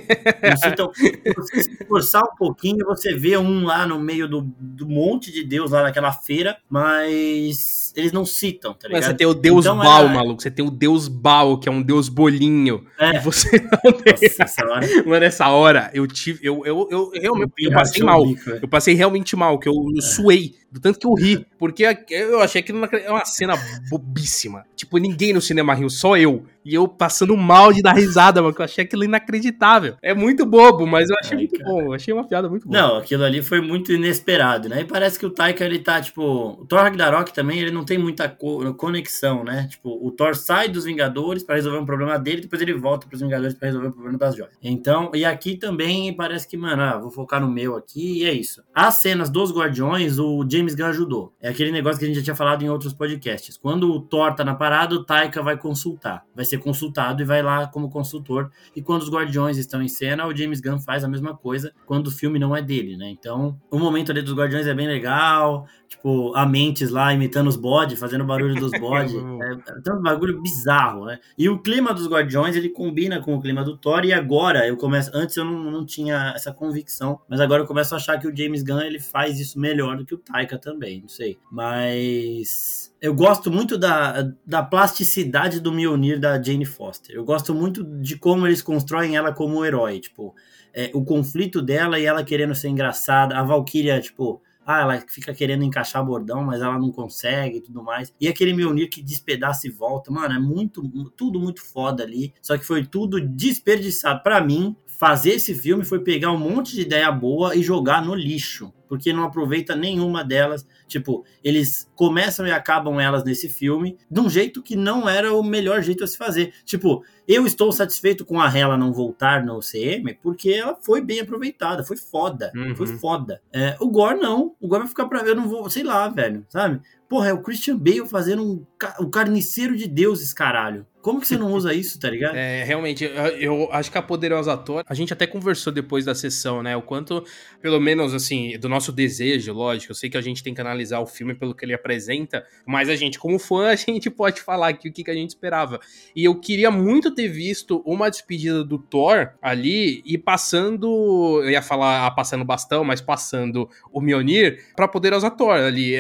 não 0.42 0.56
citam. 0.56 0.92
Se 0.96 1.36
você 1.36 1.86
forçar 1.86 2.24
um 2.24 2.36
pouquinho, 2.38 2.86
você 2.86 3.14
vê 3.14 3.38
um 3.38 3.66
lá 3.66 3.86
no 3.86 4.00
meio 4.00 4.30
do, 4.30 4.42
do 4.58 4.88
monte 4.88 5.30
de 5.30 5.44
deus 5.44 5.72
lá 5.72 5.84
naquela 5.84 6.14
feira, 6.14 6.58
mas 6.70 7.85
eles 7.96 8.12
não 8.12 8.26
citam, 8.26 8.74
tá 8.74 8.88
ligado? 8.88 9.02
Mas 9.02 9.06
você 9.06 9.14
tem 9.14 9.28
o 9.28 9.34
deus 9.34 9.66
então, 9.66 9.78
Baal, 9.78 10.10
maluco. 10.10 10.42
Você 10.42 10.52
tem 10.52 10.66
o 10.66 10.70
deus 10.70 11.08
Baal, 11.08 11.58
que 11.60 11.70
é 11.70 11.72
um 11.72 11.82
deus 11.82 12.10
bolinho. 12.10 12.86
É. 13.00 13.16
E 13.16 13.20
você 13.20 13.50
não 13.84 13.92
tem. 13.92 14.14
Nossa, 14.14 14.44
essa 14.44 14.66
hora. 14.66 14.88
Mano, 15.06 15.20
nessa 15.20 15.50
hora 15.50 15.90
eu 15.94 16.06
tive. 16.06 16.46
Eu, 16.46 16.66
eu, 16.66 16.88
eu, 16.92 17.12
eu 17.14 17.22
realmente 17.22 17.54
eu 17.58 17.72
passei 17.72 18.04
mal. 18.04 18.26
Bico, 18.26 18.50
é. 18.50 18.60
eu 18.62 18.68
passei 18.68 18.94
realmente 18.94 19.36
mal, 19.36 19.58
que 19.58 19.70
eu, 19.70 19.74
eu 19.74 20.00
é. 20.00 20.02
suei 20.02 20.56
do 20.76 20.82
tanto 20.82 21.00
que 21.00 21.08
eu 21.08 21.14
ri. 21.14 21.48
Porque 21.58 21.86
eu 22.10 22.42
achei 22.42 22.60
aquilo 22.60 22.84
é 22.86 23.10
uma 23.10 23.24
cena 23.24 23.54
bobíssima. 23.90 24.66
Tipo, 24.76 24.98
ninguém 24.98 25.32
no 25.32 25.40
cinema 25.40 25.74
riu, 25.74 25.90
só 25.90 26.18
eu. 26.18 26.44
E 26.66 26.74
eu 26.74 26.88
passando 26.88 27.38
mal 27.38 27.72
de 27.72 27.82
dar 27.82 27.94
risada, 27.94 28.42
mano, 28.42 28.54
que 28.54 28.60
eu 28.60 28.66
achei 28.66 28.84
aquilo 28.84 29.04
inacreditável. 29.04 29.96
É 30.02 30.14
muito 30.14 30.46
bobo, 30.46 30.86
mas 30.86 31.10
eu 31.10 31.16
achei 31.22 31.38
Ai, 31.38 31.44
muito 31.44 31.60
cara. 31.60 31.70
bom. 31.70 31.82
Eu 31.82 31.94
achei 31.94 32.14
uma 32.14 32.28
piada 32.28 32.50
muito 32.50 32.68
boa. 32.68 32.82
Não, 32.82 32.98
aquilo 32.98 33.24
ali 33.24 33.42
foi 33.42 33.62
muito 33.62 33.94
inesperado, 33.94 34.68
né? 34.68 34.82
E 34.82 34.86
parece 34.86 35.18
que 35.18 35.26
o 35.26 35.30
Taika, 35.30 35.64
ele 35.64 35.80
tá, 35.80 36.02
tipo... 36.02 36.24
O 36.60 36.66
Thor 36.66 36.80
Ragnarok 36.80 37.32
também, 37.32 37.60
ele 37.60 37.72
não 37.72 37.86
tem 37.86 37.98
muita 37.98 38.28
co 38.28 38.74
conexão, 38.74 39.44
né? 39.44 39.68
Tipo, 39.70 40.06
o 40.06 40.12
Thor 40.12 40.36
sai 40.36 40.68
dos 40.68 40.86
Vingadores 40.86 41.44
para 41.44 41.56
resolver 41.56 41.78
um 41.78 41.86
problema 41.86 42.18
dele, 42.18 42.42
depois 42.42 42.62
ele 42.62 42.74
volta 42.74 43.08
pros 43.08 43.22
Vingadores 43.22 43.54
para 43.54 43.68
resolver 43.68 43.90
o 43.90 43.94
problema 43.94 44.18
das 44.18 44.36
joias. 44.36 44.56
Então, 44.62 45.12
e 45.14 45.24
aqui 45.24 45.56
também 45.56 46.12
parece 46.14 46.48
que, 46.48 46.58
mano, 46.58 46.82
ah, 46.82 46.98
vou 46.98 47.12
focar 47.12 47.40
no 47.40 47.50
meu 47.50 47.76
aqui 47.76 48.24
e 48.24 48.26
é 48.26 48.34
isso. 48.34 48.64
As 48.74 48.96
cenas 48.96 49.30
dos 49.30 49.52
Guardiões, 49.52 50.18
o 50.18 50.44
James 50.50 50.65
Gunn 50.74 50.88
ajudou. 50.88 51.34
É 51.40 51.50
aquele 51.50 51.72
negócio 51.72 52.00
que 52.00 52.06
a 52.06 52.08
gente 52.08 52.18
já 52.18 52.24
tinha 52.24 52.36
falado 52.36 52.64
em 52.64 52.70
outros 52.70 52.94
podcasts. 52.94 53.58
Quando 53.58 53.92
o 53.92 54.00
Thor 54.00 54.34
tá 54.34 54.44
na 54.44 54.56
parada, 54.56 54.96
o 54.96 55.04
Taika 55.04 55.44
vai 55.44 55.58
consultar. 55.58 56.24
Vai 56.34 56.46
ser 56.46 56.58
consultado 56.58 57.22
e 57.22 57.26
vai 57.26 57.44
lá 57.44 57.68
como 57.68 57.90
consultor. 57.90 58.50
E 58.76 58.82
quando 58.82 59.04
os 59.04 59.10
Guardiões 59.10 59.58
estão 59.58 59.82
em 59.82 59.88
cena, 59.88 60.26
o 60.26 60.36
James 60.36 60.62
Gunn 60.62 60.80
faz 60.80 61.04
a 61.04 61.08
mesma 61.08 61.36
coisa 61.36 61.74
quando 61.86 62.08
o 62.08 62.12
filme 62.12 62.40
não 62.40 62.56
é 62.56 62.62
dele, 62.62 62.98
né? 62.98 63.10
Então, 63.10 63.60
o 63.70 63.78
momento 63.78 64.12
ali 64.12 64.22
dos 64.22 64.34
Guardiões 64.34 64.66
é 64.66 64.74
bem 64.74 64.88
legal. 64.88 65.68
Tipo, 65.96 66.36
a 66.36 66.46
Mentes 66.46 66.90
lá 66.90 67.14
imitando 67.14 67.48
os 67.48 67.56
bodes, 67.56 67.98
fazendo 67.98 68.26
barulho 68.26 68.56
dos 68.56 68.72
bodes. 68.72 69.14
é, 69.16 69.90
é 69.90 69.94
um 69.94 70.02
bagulho 70.02 70.42
bizarro, 70.42 71.06
né? 71.06 71.20
E 71.38 71.48
o 71.48 71.60
clima 71.60 71.94
dos 71.94 72.08
Guardiões, 72.08 72.56
ele 72.56 72.70
combina 72.70 73.22
com 73.22 73.34
o 73.34 73.42
clima 73.42 73.64
do 73.64 73.78
Thor. 73.78 74.04
E 74.04 74.12
agora, 74.12 74.68
eu 74.68 74.76
começo... 74.76 75.10
Antes 75.14 75.38
eu 75.38 75.46
não, 75.46 75.72
não 75.72 75.86
tinha 75.86 76.34
essa 76.36 76.52
convicção, 76.52 77.20
mas 77.30 77.40
agora 77.40 77.64
eu 77.64 77.68
começo 77.68 77.94
a 77.94 77.98
achar 77.98 78.20
que 78.20 78.28
o 78.28 78.36
James 78.36 78.62
Gunn, 78.62 78.82
ele 78.82 79.00
faz 79.00 79.40
isso 79.40 79.58
melhor 79.58 79.98
do 79.98 80.06
que 80.06 80.14
o 80.14 80.18
Taika 80.18 80.58
também, 80.58 81.02
não 81.02 81.08
sei. 81.08 81.38
Mas 81.50 82.94
eu 83.02 83.14
gosto 83.14 83.50
muito 83.50 83.78
da, 83.78 84.32
da 84.46 84.62
plasticidade 84.62 85.62
do 85.62 85.72
Mjolnir 85.72 86.20
da 86.20 86.42
Jane 86.42 86.66
Foster. 86.66 87.16
Eu 87.16 87.24
gosto 87.24 87.54
muito 87.54 87.84
de 87.84 88.18
como 88.18 88.46
eles 88.46 88.62
constroem 88.62 89.16
ela 89.16 89.32
como 89.32 89.60
um 89.60 89.66
herói, 89.66 90.00
tipo, 90.00 90.36
é, 90.74 90.92
o 90.94 91.06
conflito 91.06 91.62
dela 91.62 91.98
e 91.98 92.06
ela 92.06 92.24
querendo 92.24 92.54
ser 92.54 92.68
engraçada, 92.68 93.38
a 93.38 93.44
Valkyria, 93.44 94.02
tipo, 94.02 94.42
ah, 94.66 94.82
ela 94.82 95.04
fica 95.08 95.34
querendo 95.34 95.64
encaixar 95.64 96.04
bordão, 96.04 96.44
mas 96.44 96.62
ela 96.62 96.80
não 96.80 96.92
consegue 96.92 97.58
e 97.58 97.62
tudo 97.62 97.84
mais. 97.84 98.14
E 98.20 98.28
aquele 98.28 98.54
Mjolnir 98.54 98.90
que 98.90 99.02
despedaça 99.02 99.68
e 99.68 99.70
volta, 99.70 100.12
mano, 100.12 100.34
é 100.34 100.40
muito, 100.40 100.82
tudo 101.16 101.40
muito 101.40 101.62
foda 101.62 102.04
ali. 102.04 102.34
Só 102.42 102.58
que 102.58 102.66
foi 102.66 102.86
tudo 102.86 103.22
desperdiçado 103.22 104.24
para 104.24 104.42
mim 104.42 104.76
fazer 104.98 105.32
esse 105.32 105.54
filme 105.54 105.84
foi 105.84 106.00
pegar 106.00 106.32
um 106.32 106.38
monte 106.38 106.74
de 106.74 106.82
ideia 106.82 107.12
boa 107.12 107.56
e 107.56 107.62
jogar 107.62 108.04
no 108.04 108.16
lixo, 108.16 108.74
porque 108.88 109.12
não 109.12 109.24
aproveita 109.24 109.76
nenhuma 109.76 110.24
delas. 110.24 110.66
Tipo, 110.88 111.26
eles 111.44 111.90
começam 111.96 112.48
e 112.48 112.52
acabam 112.52 113.00
elas 113.00 113.24
nesse 113.24 113.50
filme 113.50 113.98
de 114.10 114.20
um 114.20 114.30
jeito 114.30 114.64
que 114.64 114.76
não 114.76 115.08
era 115.08 115.34
o 115.34 115.44
melhor 115.44 115.82
jeito 115.82 116.04
a 116.04 116.08
se 116.08 116.18
fazer. 116.18 116.54
Tipo, 116.64 117.04
eu 117.28 117.46
estou 117.46 117.72
satisfeito 117.72 118.24
com 118.24 118.40
a 118.40 118.48
Hela 118.48 118.78
não 118.78 118.94
voltar 118.94 119.44
no 119.44 119.60
CM 119.60 120.14
porque 120.22 120.52
ela 120.52 120.76
foi 120.76 121.02
bem 121.02 121.20
aproveitada, 121.20 121.84
foi 121.84 121.98
foda, 121.98 122.52
uhum. 122.56 122.76
foi 122.76 122.88
foda. 122.88 123.42
É, 123.52 123.76
o 123.80 123.90
Gore 123.90 124.20
não, 124.20 124.56
o 124.62 124.68
Gore 124.68 124.84
vai 124.84 124.90
ficar 124.90 125.08
pra 125.08 125.24
ver, 125.24 125.32
eu 125.32 125.36
não 125.36 125.50
vou, 125.50 125.70
sei 125.70 125.84
lá, 125.84 126.08
velho, 126.08 126.46
sabe? 126.50 126.82
Porra, 127.10 127.30
é 127.30 127.34
o 127.34 127.42
Christian 127.42 127.78
Bale 127.78 128.08
fazendo 128.08 128.44
um, 128.44 128.66
um 129.00 129.10
carniceiro 129.10 129.76
de 129.76 129.88
deuses, 129.88 130.34
caralho. 130.34 130.86
Como 131.06 131.22
que 131.22 131.28
você 131.28 131.38
não 131.38 131.54
usa 131.54 131.72
isso, 131.72 132.00
tá 132.00 132.10
ligado? 132.10 132.34
É, 132.46 132.64
realmente, 132.64 133.04
eu, 133.04 133.12
eu, 133.12 133.70
acho 133.72 133.92
que 133.92 133.98
a 133.98 134.02
Poderosa 134.02 134.58
Thor, 134.58 134.84
a 134.88 134.94
gente 134.94 135.14
até 135.14 135.28
conversou 135.28 135.72
depois 135.72 136.04
da 136.04 136.16
sessão, 136.16 136.64
né? 136.64 136.76
O 136.76 136.82
quanto, 136.82 137.24
pelo 137.62 137.80
menos, 137.80 138.14
assim, 138.14 138.58
do 138.58 138.68
nosso 138.68 138.92
desejo, 138.92 139.54
lógico, 139.54 139.92
eu 139.92 139.96
sei 139.96 140.10
que 140.10 140.18
a 140.18 140.22
gente 140.22 140.44
tem 140.44 140.54
que 140.54 140.60
analisar 140.60 141.00
o 141.00 141.06
filme 141.06 141.36
pelo 141.36 141.54
que 141.54 141.64
ele 141.64 141.74
apresenta, 141.74 142.44
mas 142.66 142.90
a 142.90 142.96
gente, 142.96 143.20
como 143.20 143.38
fã, 143.38 143.68
a 143.70 143.76
gente 143.76 144.10
pode 144.10 144.42
falar 144.42 144.70
aqui 144.70 144.90
o 144.90 144.92
que, 144.92 145.04
que 145.04 145.12
a 145.12 145.14
gente 145.14 145.30
esperava. 145.30 145.80
E 146.16 146.26
eu 146.26 146.40
queria 146.40 146.72
muito 146.72 147.14
ter 147.14 147.28
visto 147.28 147.84
uma 147.86 148.10
despedida 148.10 148.64
do 148.64 148.80
Thor 148.80 149.30
ali 149.42 150.02
e 150.06 150.18
passando, 150.18 151.40
eu 151.44 151.52
ia 151.52 151.62
falar 151.62 152.10
passando 152.16 152.44
bastão, 152.44 152.84
mas 152.84 153.00
passando 153.00 153.70
o 153.94 154.02
Mjolnir 154.02 154.74
pra 154.76 154.88
Poderosa 154.88 155.30
Thor 155.30 155.54
ali. 155.54 155.98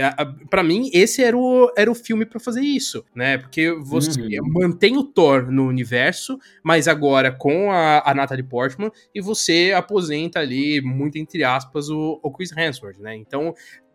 para 0.49 0.63
mim, 0.63 0.89
esse 0.91 1.23
era 1.23 1.37
o, 1.37 1.71
era 1.77 1.91
o 1.91 1.95
filme 1.95 2.25
para 2.25 2.39
fazer 2.39 2.61
isso, 2.61 3.05
né? 3.13 3.37
Porque 3.37 3.71
você 3.71 4.19
uhum. 4.39 4.51
mantém 4.51 4.94
o 4.97 5.03
Thor 5.03 5.51
no 5.51 5.67
universo, 5.67 6.37
mas 6.63 6.87
agora 6.87 7.31
com 7.31 7.71
a, 7.71 8.09
a 8.09 8.13
Natalie 8.13 8.43
Portman, 8.43 8.91
e 9.13 9.21
você 9.21 9.73
aposenta 9.75 10.39
ali, 10.39 10.81
muito 10.81 11.17
entre 11.17 11.43
aspas, 11.43 11.89
o, 11.89 12.19
o 12.23 12.31
Chris 12.31 12.51
Hemsworth, 12.55 12.99
né? 12.99 13.15
Então 13.15 13.53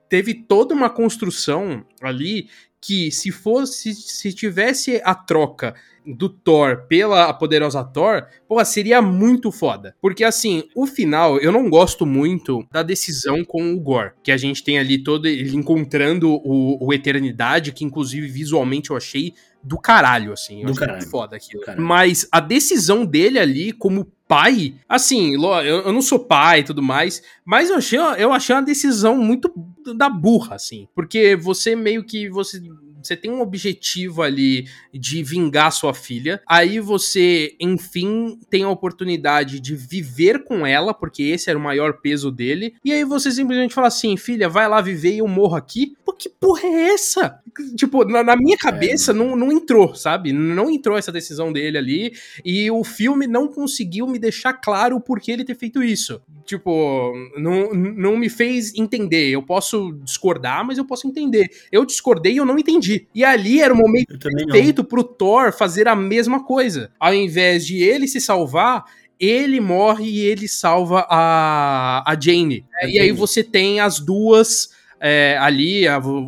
teve 0.09 0.35
toda 0.35 0.75
uma 0.75 0.91
construção 0.91 1.85
ali 2.03 2.49
que 2.81 3.11
se 3.11 3.31
fosse 3.31 3.95
se 3.95 4.33
tivesse 4.33 5.01
a 5.05 5.15
troca 5.15 5.75
do 6.07 6.29
Thor 6.29 6.87
pela 6.89 7.33
poderosa 7.35 7.85
Thor, 7.85 8.27
pô, 8.49 8.65
seria 8.65 9.03
muito 9.03 9.53
foda. 9.53 9.95
Porque 10.01 10.25
assim, 10.25 10.65
o 10.75 10.87
final, 10.87 11.39
eu 11.39 11.53
não 11.53 11.69
gosto 11.69 12.07
muito 12.07 12.67
da 12.73 12.83
decisão 12.83 13.45
com 13.45 13.73
o 13.73 13.81
Gore, 13.81 14.13
que 14.23 14.33
a 14.33 14.37
gente 14.37 14.65
tem 14.65 14.79
ali 14.79 15.03
todo 15.03 15.27
ele 15.27 15.57
encontrando 15.57 16.31
o, 16.31 16.79
o 16.85 16.93
Eternidade, 16.93 17.73
que 17.73 17.85
inclusive 17.85 18.27
visualmente 18.27 18.91
eu 18.91 18.97
achei 18.97 19.35
do 19.63 19.79
caralho, 19.79 20.33
assim. 20.33 20.61
Eu 20.61 20.67
do 20.67 20.73
achei 20.73 20.81
caralho. 20.81 20.99
muito 20.99 21.11
foda 21.11 21.37
aquilo. 21.37 21.63
Mas 21.79 22.27
a 22.33 22.41
decisão 22.41 23.05
dele 23.05 23.39
ali, 23.39 23.73
como 23.73 24.11
pai, 24.31 24.77
assim, 24.89 25.33
eu, 25.33 25.93
não 25.93 26.01
sou 26.01 26.21
pai 26.21 26.61
e 26.61 26.63
tudo 26.63 26.81
mais, 26.81 27.21
mas 27.45 27.69
eu 27.69 27.75
achei, 27.75 27.99
eu 27.99 28.33
achei 28.33 28.55
uma 28.55 28.63
decisão 28.63 29.17
muito 29.17 29.53
da 29.97 30.09
burra, 30.09 30.55
assim. 30.55 30.87
Porque 30.95 31.35
você 31.35 31.75
meio 31.75 32.05
que. 32.05 32.31
Você 32.31 32.63
você 33.03 33.17
tem 33.17 33.31
um 33.31 33.41
objetivo 33.41 34.23
ali 34.23 34.67
de 34.93 35.23
vingar 35.23 35.73
sua 35.73 35.95
filha. 35.95 36.41
Aí 36.49 36.81
você, 36.81 37.55
enfim, 37.61 38.39
tem 38.49 38.63
a 38.63 38.69
oportunidade 38.71 39.61
de 39.61 39.75
viver 39.75 40.45
com 40.45 40.67
ela, 40.67 40.93
porque 40.93 41.23
esse 41.23 41.51
era 41.51 41.59
o 41.59 41.63
maior 41.63 42.01
peso 42.01 42.31
dele. 42.31 42.75
E 42.85 42.93
aí 42.93 43.05
você 43.05 43.31
simplesmente 43.31 43.75
fala 43.75 43.89
assim: 43.89 44.17
filha, 44.17 44.49
vai 44.49 44.69
lá 44.69 44.81
viver 44.81 45.15
e 45.15 45.19
eu 45.19 45.29
morro 45.29 45.57
aqui. 45.57 45.95
Pô, 46.05 46.13
que 46.13 46.29
porra 46.29 46.63
é 46.65 46.93
essa? 46.93 47.41
Tipo, 47.77 48.05
na, 48.05 48.23
na 48.23 48.37
minha 48.37 48.57
cabeça 48.57 49.11
é. 49.11 49.15
não, 49.15 49.37
não 49.37 49.51
entrou, 49.53 49.95
sabe? 49.95 50.33
Não 50.33 50.71
entrou 50.71 50.97
essa 50.97 51.13
decisão 51.13 51.53
dele 51.53 51.79
ali. 51.79 52.13
E 52.45 52.71
o 52.71 52.85
filme 52.85 53.27
não 53.27 53.49
conseguiu 53.49 54.07
me 54.07 54.19
deixar 54.19 54.55
claro 54.55 54.97
o 54.97 55.01
porquê 55.01 55.33
ele 55.33 55.45
ter 55.45 55.57
feito 55.57 55.83
isso. 55.83 56.21
tipo, 56.45 57.13
não, 57.37 57.73
não 57.73 58.17
me 58.17 58.29
fez 58.29 58.75
entender. 58.75 59.31
Eu 59.31 59.43
posso 59.43 59.93
discordar, 60.05 60.65
mas 60.65 60.79
eu 60.79 60.85
posso 60.85 61.07
entender. 61.07 61.49
Eu 61.71 61.85
discordei 61.85 62.35
e 62.35 62.37
eu 62.37 62.45
não 62.45 62.59
entendi. 62.59 62.90
E 63.15 63.25
ali 63.25 63.61
era 63.61 63.73
o 63.73 63.77
momento 63.77 64.19
perfeito 64.19 64.85
pro 64.85 65.05
Thor 65.05 65.53
fazer 65.53 65.89
a 65.89 65.97
mesma 65.97 66.45
coisa. 66.45 66.91
Ao 66.99 67.15
invés 67.15 67.67
de 67.67 67.83
ele 67.83 68.09
se 68.09 68.21
salvar, 68.21 68.85
ele 69.19 69.61
morre 69.61 70.07
e 70.09 70.21
ele 70.21 70.49
salva 70.49 71.07
a, 71.09 72.03
a 72.11 72.19
Jane. 72.19 72.65
É, 72.81 72.89
e 72.89 72.99
aí 72.99 73.13
você 73.13 73.45
tem 73.45 73.81
as 73.81 74.01
duas 74.01 74.71
é, 75.01 75.37
ali, 75.39 75.85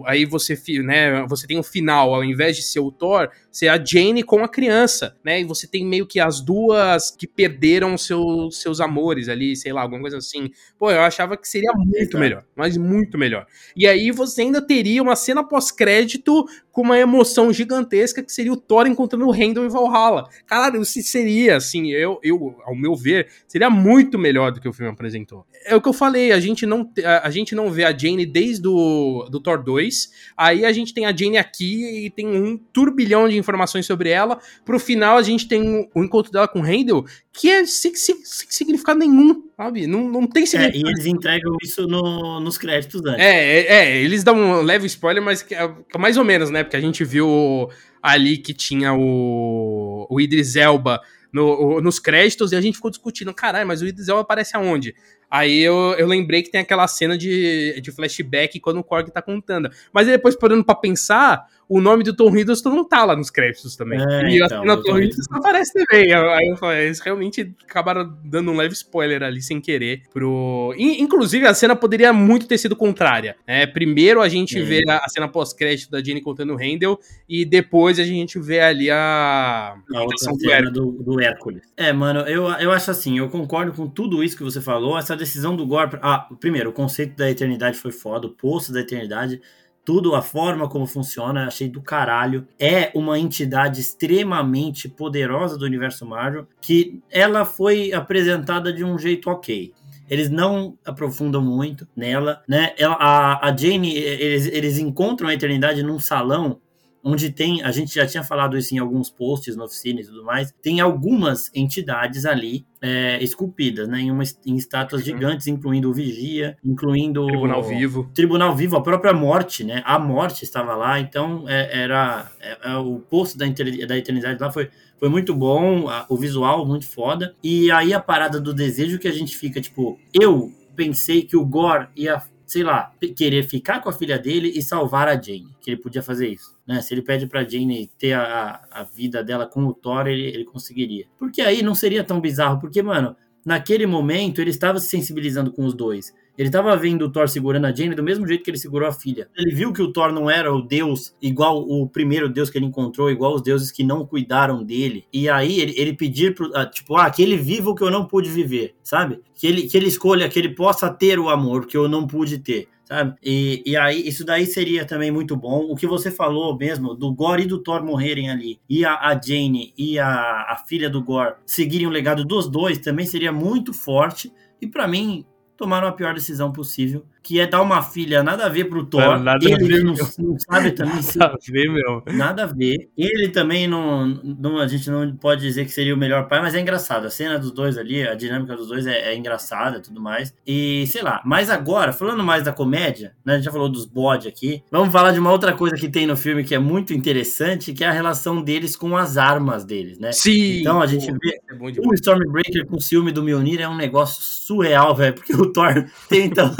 aí 0.06 0.24
você, 0.24 0.58
né, 0.82 1.24
você 1.28 1.46
tem 1.46 1.58
o 1.58 1.62
final, 1.62 2.14
ao 2.14 2.24
invés 2.24 2.56
de 2.56 2.62
ser 2.62 2.80
o 2.80 2.90
Thor, 2.90 3.28
ser 3.50 3.68
a 3.68 3.82
Jane 3.82 4.22
com 4.22 4.42
a 4.42 4.48
criança, 4.48 5.14
né? 5.22 5.40
E 5.42 5.44
você 5.44 5.66
tem 5.66 5.84
meio 5.84 6.06
que 6.06 6.18
as 6.18 6.40
duas 6.40 7.10
que 7.10 7.26
perderam 7.26 7.98
seu, 7.98 8.50
seus 8.50 8.80
amores 8.80 9.28
ali, 9.28 9.54
sei 9.54 9.74
lá, 9.74 9.82
alguma 9.82 10.00
coisa 10.00 10.16
assim. 10.16 10.50
Pô, 10.78 10.90
eu 10.90 11.02
achava 11.02 11.36
que 11.36 11.46
seria 11.46 11.70
muito 11.76 12.18
melhor, 12.18 12.44
mas 12.56 12.78
muito 12.78 13.18
melhor. 13.18 13.46
E 13.76 13.86
aí 13.86 14.10
você 14.10 14.40
ainda 14.40 14.62
teria 14.62 15.02
uma 15.02 15.14
cena 15.14 15.44
pós-crédito 15.44 16.46
com 16.70 16.80
uma 16.80 16.98
emoção 16.98 17.52
gigantesca 17.52 18.22
que 18.22 18.32
seria 18.32 18.52
o 18.52 18.56
Thor 18.56 18.86
encontrando 18.86 19.26
o 19.26 19.30
Randall 19.30 19.66
e 19.66 19.68
Valhalla. 19.68 20.26
Cara, 20.46 20.78
isso 20.78 21.02
seria, 21.02 21.56
assim, 21.56 21.90
eu, 21.92 22.18
eu, 22.22 22.56
ao 22.64 22.74
meu 22.74 22.96
ver, 22.96 23.28
seria 23.46 23.68
muito 23.68 24.18
melhor 24.18 24.50
do 24.50 24.60
que 24.60 24.68
o 24.68 24.72
filme 24.72 24.90
apresentou. 24.90 25.44
É 25.66 25.76
o 25.76 25.80
que 25.82 25.88
eu 25.88 25.92
falei, 25.92 26.32
a 26.32 26.40
gente 26.40 26.64
não, 26.64 26.90
a, 27.04 27.26
a 27.28 27.30
gente 27.30 27.54
não 27.54 27.70
vê 27.70 27.84
a 27.84 27.96
Jane 27.96 28.24
desde 28.24 28.61
o 28.66 29.28
do 29.30 29.40
Thor 29.40 29.62
2, 29.62 30.10
aí 30.36 30.64
a 30.64 30.72
gente 30.72 30.92
tem 30.92 31.06
a 31.06 31.14
Jane 31.14 31.38
aqui 31.38 32.06
e 32.06 32.10
tem 32.10 32.26
um 32.26 32.56
turbilhão 32.56 33.28
de 33.28 33.36
informações 33.36 33.86
sobre 33.86 34.10
ela. 34.10 34.38
Pro 34.64 34.78
final, 34.78 35.16
a 35.16 35.22
gente 35.22 35.48
tem 35.48 35.88
o 35.94 36.02
encontro 36.02 36.30
dela 36.30 36.46
com 36.46 36.60
o 36.60 36.62
Handel, 36.62 37.04
que 37.32 37.48
é 37.48 37.64
sem, 37.64 37.94
sem, 37.94 38.16
sem, 38.24 38.46
significado 38.50 38.98
nenhum, 38.98 39.42
sabe? 39.56 39.86
Não, 39.86 40.08
não 40.08 40.26
tem 40.26 40.46
significado. 40.46 40.86
É, 40.86 40.90
e 40.90 40.92
eles 40.92 41.06
entregam 41.06 41.56
isso 41.62 41.86
no, 41.86 42.40
nos 42.40 42.58
créditos 42.58 43.00
antes. 43.04 43.24
É, 43.24 43.60
é, 43.60 43.66
é, 43.66 44.02
eles 44.02 44.22
dão 44.22 44.36
um 44.36 44.62
leve 44.62 44.86
spoiler, 44.86 45.22
mas 45.22 45.42
que, 45.42 45.54
é, 45.54 45.74
mais 45.98 46.16
ou 46.16 46.24
menos, 46.24 46.50
né? 46.50 46.62
Porque 46.62 46.76
a 46.76 46.80
gente 46.80 47.04
viu 47.04 47.68
ali 48.02 48.36
que 48.36 48.52
tinha 48.52 48.92
o, 48.94 50.06
o 50.10 50.20
Idris 50.20 50.56
Elba 50.56 51.00
no, 51.32 51.80
nos 51.80 51.98
créditos 51.98 52.52
e 52.52 52.56
a 52.56 52.60
gente 52.60 52.74
ficou 52.74 52.90
discutindo, 52.90 53.32
caralho, 53.32 53.66
mas 53.66 53.80
o 53.80 53.86
Idris 53.86 54.08
Elba 54.08 54.20
aparece 54.20 54.56
aonde? 54.56 54.94
Aí 55.34 55.60
eu, 55.60 55.94
eu 55.96 56.06
lembrei 56.06 56.42
que 56.42 56.50
tem 56.50 56.60
aquela 56.60 56.86
cena 56.86 57.16
de, 57.16 57.80
de 57.80 57.90
flashback 57.90 58.60
quando 58.60 58.80
o 58.80 58.84
Korg 58.84 59.10
tá 59.10 59.22
contando. 59.22 59.70
Mas 59.90 60.06
depois, 60.06 60.36
parando 60.36 60.62
pra 60.62 60.74
pensar, 60.74 61.46
o 61.68 61.80
nome 61.80 62.04
do 62.04 62.14
Tom 62.14 62.36
Hiddleston 62.36 62.70
não 62.70 62.84
tá 62.84 63.04
lá 63.04 63.16
nos 63.16 63.30
créditos 63.30 63.76
também. 63.76 63.98
É, 63.98 64.28
e 64.28 64.42
então, 64.42 64.62
a 64.70 64.76
Tom 64.76 64.98
Hiddleston 64.98 65.36
aparece 65.36 65.72
também. 65.72 66.12
Aí 66.12 66.48
eu 66.48 66.56
falei, 66.56 66.86
eles 66.86 67.00
realmente 67.00 67.54
acabaram 67.64 68.14
dando 68.24 68.50
um 68.50 68.56
leve 68.56 68.74
spoiler 68.74 69.22
ali 69.22 69.40
sem 69.40 69.60
querer 69.60 70.02
pro. 70.12 70.74
Inclusive, 70.76 71.46
a 71.46 71.54
cena 71.54 71.74
poderia 71.74 72.12
muito 72.12 72.46
ter 72.46 72.58
sido 72.58 72.76
contrária. 72.76 73.36
Né? 73.46 73.66
Primeiro 73.66 74.20
a 74.20 74.28
gente 74.28 74.58
é. 74.58 74.62
vê 74.62 74.82
a, 74.88 74.98
a 74.98 75.08
cena 75.08 75.28
pós-crédito 75.28 75.90
da 75.90 76.02
Jenny 76.02 76.20
contando 76.20 76.52
o 76.52 76.56
Handel, 76.56 76.98
e 77.28 77.44
depois 77.44 77.98
a 77.98 78.04
gente 78.04 78.38
vê 78.38 78.60
ali 78.60 78.90
a. 78.90 79.74
A 79.94 80.02
outra 80.02 80.34
cena 80.34 80.70
do, 80.70 80.92
do 80.92 81.20
Hércules. 81.20 81.62
É, 81.76 81.92
mano, 81.92 82.20
eu, 82.20 82.44
eu 82.60 82.70
acho 82.70 82.90
assim, 82.90 83.18
eu 83.18 83.28
concordo 83.28 83.72
com 83.72 83.88
tudo 83.88 84.22
isso 84.22 84.36
que 84.36 84.42
você 84.42 84.60
falou. 84.60 84.98
Essa 84.98 85.16
decisão 85.16 85.56
do 85.56 85.66
Gore. 85.66 85.98
Ah, 86.02 86.28
primeiro, 86.40 86.70
o 86.70 86.72
conceito 86.72 87.16
da 87.16 87.30
eternidade 87.30 87.78
foi 87.78 87.92
foda, 87.92 88.26
o 88.26 88.30
poço 88.30 88.72
da 88.72 88.80
eternidade 88.80 89.40
tudo, 89.84 90.14
a 90.14 90.22
forma 90.22 90.68
como 90.68 90.86
funciona, 90.86 91.46
achei 91.46 91.68
do 91.68 91.80
caralho. 91.80 92.46
É 92.58 92.90
uma 92.94 93.18
entidade 93.18 93.80
extremamente 93.80 94.88
poderosa 94.88 95.58
do 95.58 95.64
universo 95.64 96.06
Marvel, 96.06 96.46
que 96.60 97.00
ela 97.10 97.44
foi 97.44 97.92
apresentada 97.92 98.72
de 98.72 98.84
um 98.84 98.98
jeito 98.98 99.28
ok. 99.28 99.72
Eles 100.08 100.28
não 100.28 100.76
aprofundam 100.84 101.42
muito 101.42 101.88
nela, 101.96 102.42
né? 102.46 102.74
Ela, 102.76 102.94
a, 102.94 103.48
a 103.48 103.56
Jane, 103.56 103.96
eles, 103.96 104.46
eles 104.46 104.78
encontram 104.78 105.28
a 105.28 105.34
eternidade 105.34 105.82
num 105.82 105.98
salão 105.98 106.60
onde 107.04 107.30
tem, 107.30 107.62
a 107.62 107.72
gente 107.72 107.94
já 107.94 108.06
tinha 108.06 108.22
falado 108.22 108.56
isso 108.56 108.74
em 108.74 108.78
alguns 108.78 109.10
posts 109.10 109.56
na 109.56 109.64
oficina 109.64 110.00
e 110.00 110.04
tudo 110.04 110.24
mais, 110.24 110.52
tem 110.62 110.80
algumas 110.80 111.50
entidades 111.54 112.24
ali 112.24 112.64
é, 112.80 113.22
esculpidas, 113.22 113.88
né, 113.88 114.00
em, 114.00 114.10
uma, 114.10 114.22
em 114.46 114.56
estátuas 114.56 115.02
uhum. 115.02 115.06
gigantes, 115.06 115.46
incluindo 115.46 115.90
o 115.90 115.92
Vigia, 115.92 116.56
incluindo 116.64 117.26
Tribunal 117.26 117.60
o, 117.60 117.62
Vivo, 117.62 118.10
Tribunal 118.14 118.56
Vivo, 118.56 118.76
a 118.76 118.82
própria 118.82 119.12
morte, 119.12 119.64
né, 119.64 119.82
a 119.84 119.98
morte 119.98 120.44
estava 120.44 120.74
lá, 120.74 121.00
então 121.00 121.48
é, 121.48 121.82
era 121.82 122.30
é, 122.40 122.72
é 122.72 122.76
o 122.76 123.00
posto 123.00 123.36
da, 123.36 123.46
da 123.46 123.98
eternidade 123.98 124.40
lá 124.40 124.50
foi 124.50 124.70
foi 124.98 125.08
muito 125.08 125.34
bom, 125.34 125.88
a, 125.88 126.06
o 126.08 126.16
visual 126.16 126.64
muito 126.64 126.86
foda. 126.86 127.34
E 127.42 127.72
aí 127.72 127.92
a 127.92 127.98
parada 127.98 128.40
do 128.40 128.54
desejo 128.54 129.00
que 129.00 129.08
a 129.08 129.12
gente 129.12 129.36
fica, 129.36 129.60
tipo, 129.60 129.98
eu 130.14 130.52
pensei 130.76 131.22
que 131.22 131.36
o 131.36 131.44
Gore 131.44 131.88
ia 131.96 132.22
sei 132.52 132.62
lá, 132.62 132.92
querer 133.16 133.44
ficar 133.44 133.80
com 133.80 133.88
a 133.88 133.92
filha 133.94 134.18
dele 134.18 134.52
e 134.54 134.60
salvar 134.60 135.08
a 135.08 135.14
Jane, 135.14 135.48
que 135.58 135.70
ele 135.70 135.80
podia 135.80 136.02
fazer 136.02 136.28
isso. 136.28 136.54
Né? 136.66 136.80
Se 136.80 136.94
ele 136.94 137.02
pede 137.02 137.26
pra 137.26 137.44
Jane 137.44 137.90
ter 137.98 138.12
a, 138.12 138.62
a 138.70 138.82
vida 138.84 139.22
dela 139.22 139.46
com 139.46 139.64
o 139.66 139.74
Thor, 139.74 140.06
ele, 140.06 140.26
ele 140.26 140.44
conseguiria. 140.44 141.06
Porque 141.18 141.40
aí 141.40 141.62
não 141.62 141.74
seria 141.74 142.04
tão 142.04 142.20
bizarro, 142.20 142.60
porque, 142.60 142.82
mano, 142.82 143.16
naquele 143.44 143.86
momento 143.86 144.40
ele 144.40 144.50
estava 144.50 144.78
se 144.78 144.88
sensibilizando 144.88 145.52
com 145.52 145.64
os 145.64 145.74
dois. 145.74 146.12
Ele 146.36 146.48
estava 146.48 146.74
vendo 146.76 147.02
o 147.04 147.12
Thor 147.12 147.28
segurando 147.28 147.66
a 147.66 147.74
Jane 147.74 147.94
do 147.94 148.02
mesmo 148.02 148.26
jeito 148.26 148.42
que 148.42 148.50
ele 148.50 148.58
segurou 148.58 148.88
a 148.88 148.92
filha. 148.92 149.28
Ele 149.36 149.54
viu 149.54 149.72
que 149.72 149.82
o 149.82 149.92
Thor 149.92 150.12
não 150.12 150.30
era 150.30 150.52
o 150.52 150.62
deus 150.62 151.14
igual 151.20 151.60
o 151.60 151.86
primeiro 151.86 152.28
deus 152.28 152.48
que 152.48 152.56
ele 152.56 152.64
encontrou, 152.64 153.10
igual 153.10 153.34
os 153.34 153.42
deuses 153.42 153.70
que 153.70 153.84
não 153.84 154.06
cuidaram 154.06 154.64
dele. 154.64 155.04
E 155.12 155.28
aí 155.28 155.60
ele, 155.60 155.74
ele 155.76 155.92
pedir, 155.92 156.34
pro, 156.34 156.50
ah, 156.56 156.64
tipo, 156.64 156.96
ah, 156.96 157.10
que 157.10 157.22
ele 157.22 157.36
viva 157.36 157.70
o 157.70 157.74
que 157.74 157.82
eu 157.82 157.90
não 157.90 158.06
pude 158.06 158.30
viver, 158.30 158.74
sabe? 158.82 159.20
Que 159.34 159.46
ele, 159.46 159.62
que 159.68 159.76
ele 159.76 159.88
escolha, 159.88 160.28
que 160.28 160.38
ele 160.38 160.54
possa 160.54 160.90
ter 160.90 161.18
o 161.18 161.28
amor 161.28 161.66
que 161.66 161.76
eu 161.76 161.86
não 161.86 162.06
pude 162.06 162.38
ter. 162.38 162.68
Sabe? 162.92 163.14
E, 163.22 163.62
e 163.64 163.74
aí, 163.74 164.06
isso 164.06 164.22
daí 164.22 164.44
seria 164.44 164.84
também 164.84 165.10
muito 165.10 165.34
bom. 165.34 165.60
O 165.60 165.74
que 165.74 165.86
você 165.86 166.10
falou 166.10 166.54
mesmo, 166.58 166.94
do 166.94 167.10
Gore 167.10 167.44
e 167.44 167.46
do 167.46 167.56
Thor 167.62 167.82
morrerem 167.82 168.28
ali, 168.28 168.60
e 168.68 168.84
a, 168.84 168.94
a 168.96 169.18
Jane 169.18 169.72
e 169.78 169.98
a, 169.98 170.10
a 170.10 170.62
filha 170.68 170.90
do 170.90 171.02
Gore 171.02 171.36
seguirem 171.46 171.86
o 171.86 171.90
legado 171.90 172.22
dos 172.22 172.50
dois, 172.50 172.76
também 172.76 173.06
seria 173.06 173.32
muito 173.32 173.72
forte. 173.72 174.30
E 174.60 174.66
para 174.66 174.86
mim, 174.86 175.24
tomaram 175.56 175.88
a 175.88 175.92
pior 175.92 176.12
decisão 176.12 176.52
possível, 176.52 177.06
que 177.22 177.40
é 177.40 177.46
dar 177.46 177.62
uma 177.62 177.82
filha 177.82 178.22
nada 178.22 178.46
a 178.46 178.48
ver 178.48 178.64
pro 178.64 178.84
Thor. 178.84 179.18
nada 179.18 179.44
ele 179.44 179.54
a 179.54 179.58
ver, 179.58 179.84
não, 179.84 179.94
não, 180.18 180.38
sabe 180.38 180.72
também 180.72 181.00
se... 181.02 181.18
Nada 181.18 181.34
a 181.34 181.52
ver, 181.52 181.70
meu. 181.70 182.02
Nada 182.12 182.42
a 182.44 182.46
ver. 182.46 182.90
Ele 182.96 183.28
também 183.28 183.68
não, 183.68 184.06
não. 184.06 184.58
A 184.58 184.66
gente 184.66 184.90
não 184.90 185.14
pode 185.16 185.42
dizer 185.42 185.64
que 185.64 185.70
seria 185.70 185.94
o 185.94 185.98
melhor 185.98 186.28
pai, 186.28 186.40
mas 186.40 186.54
é 186.54 186.60
engraçado. 186.60 187.06
A 187.06 187.10
cena 187.10 187.38
dos 187.38 187.52
dois 187.52 187.78
ali, 187.78 188.06
a 188.06 188.14
dinâmica 188.14 188.56
dos 188.56 188.68
dois 188.68 188.86
é, 188.86 189.12
é 189.12 189.16
engraçada 189.16 189.78
e 189.78 189.82
tudo 189.82 190.00
mais. 190.00 190.34
E 190.46 190.84
sei 190.88 191.02
lá, 191.02 191.22
mas 191.24 191.48
agora, 191.48 191.92
falando 191.92 192.22
mais 192.24 192.42
da 192.42 192.52
comédia, 192.52 193.14
né? 193.24 193.34
A 193.34 193.36
gente 193.36 193.44
já 193.44 193.52
falou 193.52 193.68
dos 193.68 193.86
bode 193.86 194.26
aqui. 194.26 194.62
Vamos 194.70 194.92
falar 194.92 195.12
de 195.12 195.20
uma 195.20 195.30
outra 195.30 195.52
coisa 195.52 195.76
que 195.76 195.88
tem 195.88 196.06
no 196.06 196.16
filme 196.16 196.44
que 196.44 196.54
é 196.54 196.58
muito 196.58 196.92
interessante, 196.92 197.72
que 197.72 197.84
é 197.84 197.88
a 197.88 197.92
relação 197.92 198.42
deles 198.42 198.74
com 198.74 198.96
as 198.96 199.16
armas 199.16 199.64
deles, 199.64 199.98
né? 199.98 200.12
Sim. 200.12 200.60
Então 200.60 200.80
a 200.80 200.86
gente 200.86 201.06
vê 201.12 201.40
é 201.48 201.54
o 201.86 201.94
Stormbreaker 201.94 202.66
com 202.66 202.76
o 202.76 202.80
ciúme 202.80 203.12
do 203.12 203.22
Mjolnir 203.22 203.60
é 203.60 203.68
um 203.68 203.76
negócio 203.76 204.22
surreal, 204.22 204.94
velho, 204.94 205.14
porque 205.14 205.34
o 205.34 205.52
Thor 205.52 205.84
tenta 206.08 206.54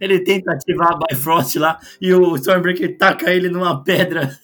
ele 0.00 0.20
tenta 0.20 0.52
ativar 0.52 0.92
a 0.92 0.98
Bifrost 0.98 1.56
lá 1.56 1.78
e 2.00 2.12
o 2.12 2.36
Stormbreaker 2.36 2.96
taca 2.96 3.30
ele 3.30 3.48
numa 3.48 3.82
pedra. 3.82 4.36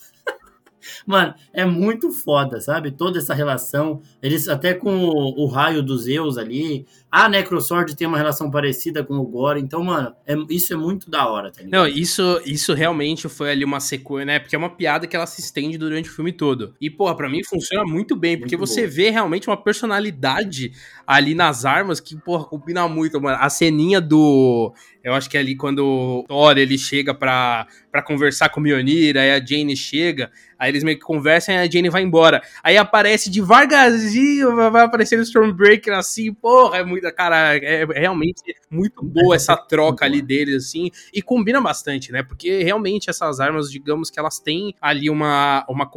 Mano, 1.06 1.34
é 1.52 1.64
muito 1.64 2.10
foda, 2.10 2.60
sabe? 2.60 2.90
Toda 2.90 3.18
essa 3.18 3.34
relação. 3.34 4.00
Eles 4.22 4.48
até 4.48 4.74
com 4.74 5.04
o, 5.04 5.44
o 5.44 5.46
raio 5.46 5.82
dos 5.82 6.02
Zeus 6.02 6.38
ali. 6.38 6.86
A 7.10 7.28
Necrosword 7.28 7.94
tem 7.94 8.06
uma 8.06 8.16
relação 8.16 8.50
parecida 8.50 9.04
com 9.04 9.14
o 9.14 9.24
Gore. 9.24 9.60
Então, 9.60 9.84
mano, 9.84 10.14
é, 10.26 10.34
isso 10.48 10.72
é 10.72 10.76
muito 10.76 11.10
da 11.10 11.28
hora, 11.28 11.50
tá 11.50 11.62
ligado? 11.62 11.80
Não, 11.80 11.86
isso, 11.86 12.40
isso 12.46 12.72
realmente 12.72 13.28
foi 13.28 13.50
ali 13.50 13.64
uma 13.64 13.80
sequência, 13.80 14.24
né? 14.24 14.38
Porque 14.38 14.54
é 14.54 14.58
uma 14.58 14.70
piada 14.70 15.06
que 15.06 15.14
ela 15.14 15.26
se 15.26 15.40
estende 15.40 15.76
durante 15.76 16.08
o 16.08 16.12
filme 16.12 16.32
todo. 16.32 16.74
E, 16.80 16.88
porra, 16.88 17.14
pra 17.14 17.28
mim 17.28 17.44
funciona 17.44 17.84
muito 17.84 18.16
bem, 18.16 18.38
porque 18.38 18.56
muito 18.56 18.68
você 18.68 18.86
vê 18.86 19.10
realmente 19.10 19.48
uma 19.48 19.56
personalidade 19.56 20.72
ali 21.06 21.34
nas 21.34 21.64
armas 21.64 22.00
que, 22.00 22.16
porra, 22.16 22.44
combina 22.44 22.88
muito, 22.88 23.20
mano. 23.20 23.36
A 23.40 23.50
ceninha 23.50 24.00
do. 24.00 24.72
Eu 25.04 25.14
acho 25.14 25.28
que 25.28 25.36
é 25.36 25.40
ali 25.40 25.56
quando 25.56 25.84
o 25.84 26.24
Thor 26.28 26.56
ele 26.56 26.78
chega 26.78 27.12
pra, 27.12 27.66
pra 27.90 28.02
conversar 28.02 28.48
com 28.48 28.60
o 28.60 28.62
Mjolnir, 28.62 29.16
aí 29.16 29.32
a 29.32 29.44
Jane 29.44 29.76
chega, 29.76 30.30
aí 30.62 30.70
eles 30.70 30.84
meio 30.84 30.96
que 30.96 31.04
conversam 31.04 31.56
e 31.56 31.58
a 31.58 31.68
Jane 31.68 31.90
vai 31.90 32.02
embora. 32.02 32.40
Aí 32.62 32.76
aparece 32.76 33.28
devagarzinho, 33.28 34.54
vai 34.70 34.84
aparecer 34.84 35.18
o 35.18 35.22
Stormbreaker 35.22 35.92
assim, 35.92 36.32
porra, 36.32 36.78
é 36.78 36.84
muito. 36.84 37.12
Cara, 37.14 37.56
é, 37.56 37.82
é 37.82 37.98
realmente 37.98 38.40
muito 38.70 39.04
boa 39.04 39.34
essa 39.34 39.56
troca 39.56 40.04
ali 40.04 40.22
deles, 40.22 40.68
assim, 40.68 40.88
e 41.12 41.20
combina 41.20 41.60
bastante, 41.60 42.12
né? 42.12 42.22
Porque 42.22 42.62
realmente 42.62 43.10
essas 43.10 43.40
armas, 43.40 43.72
digamos 43.72 44.08
que 44.08 44.20
elas 44.20 44.38
têm 44.38 44.72
ali 44.80 45.10
uma. 45.10 45.66
uma 45.68 45.90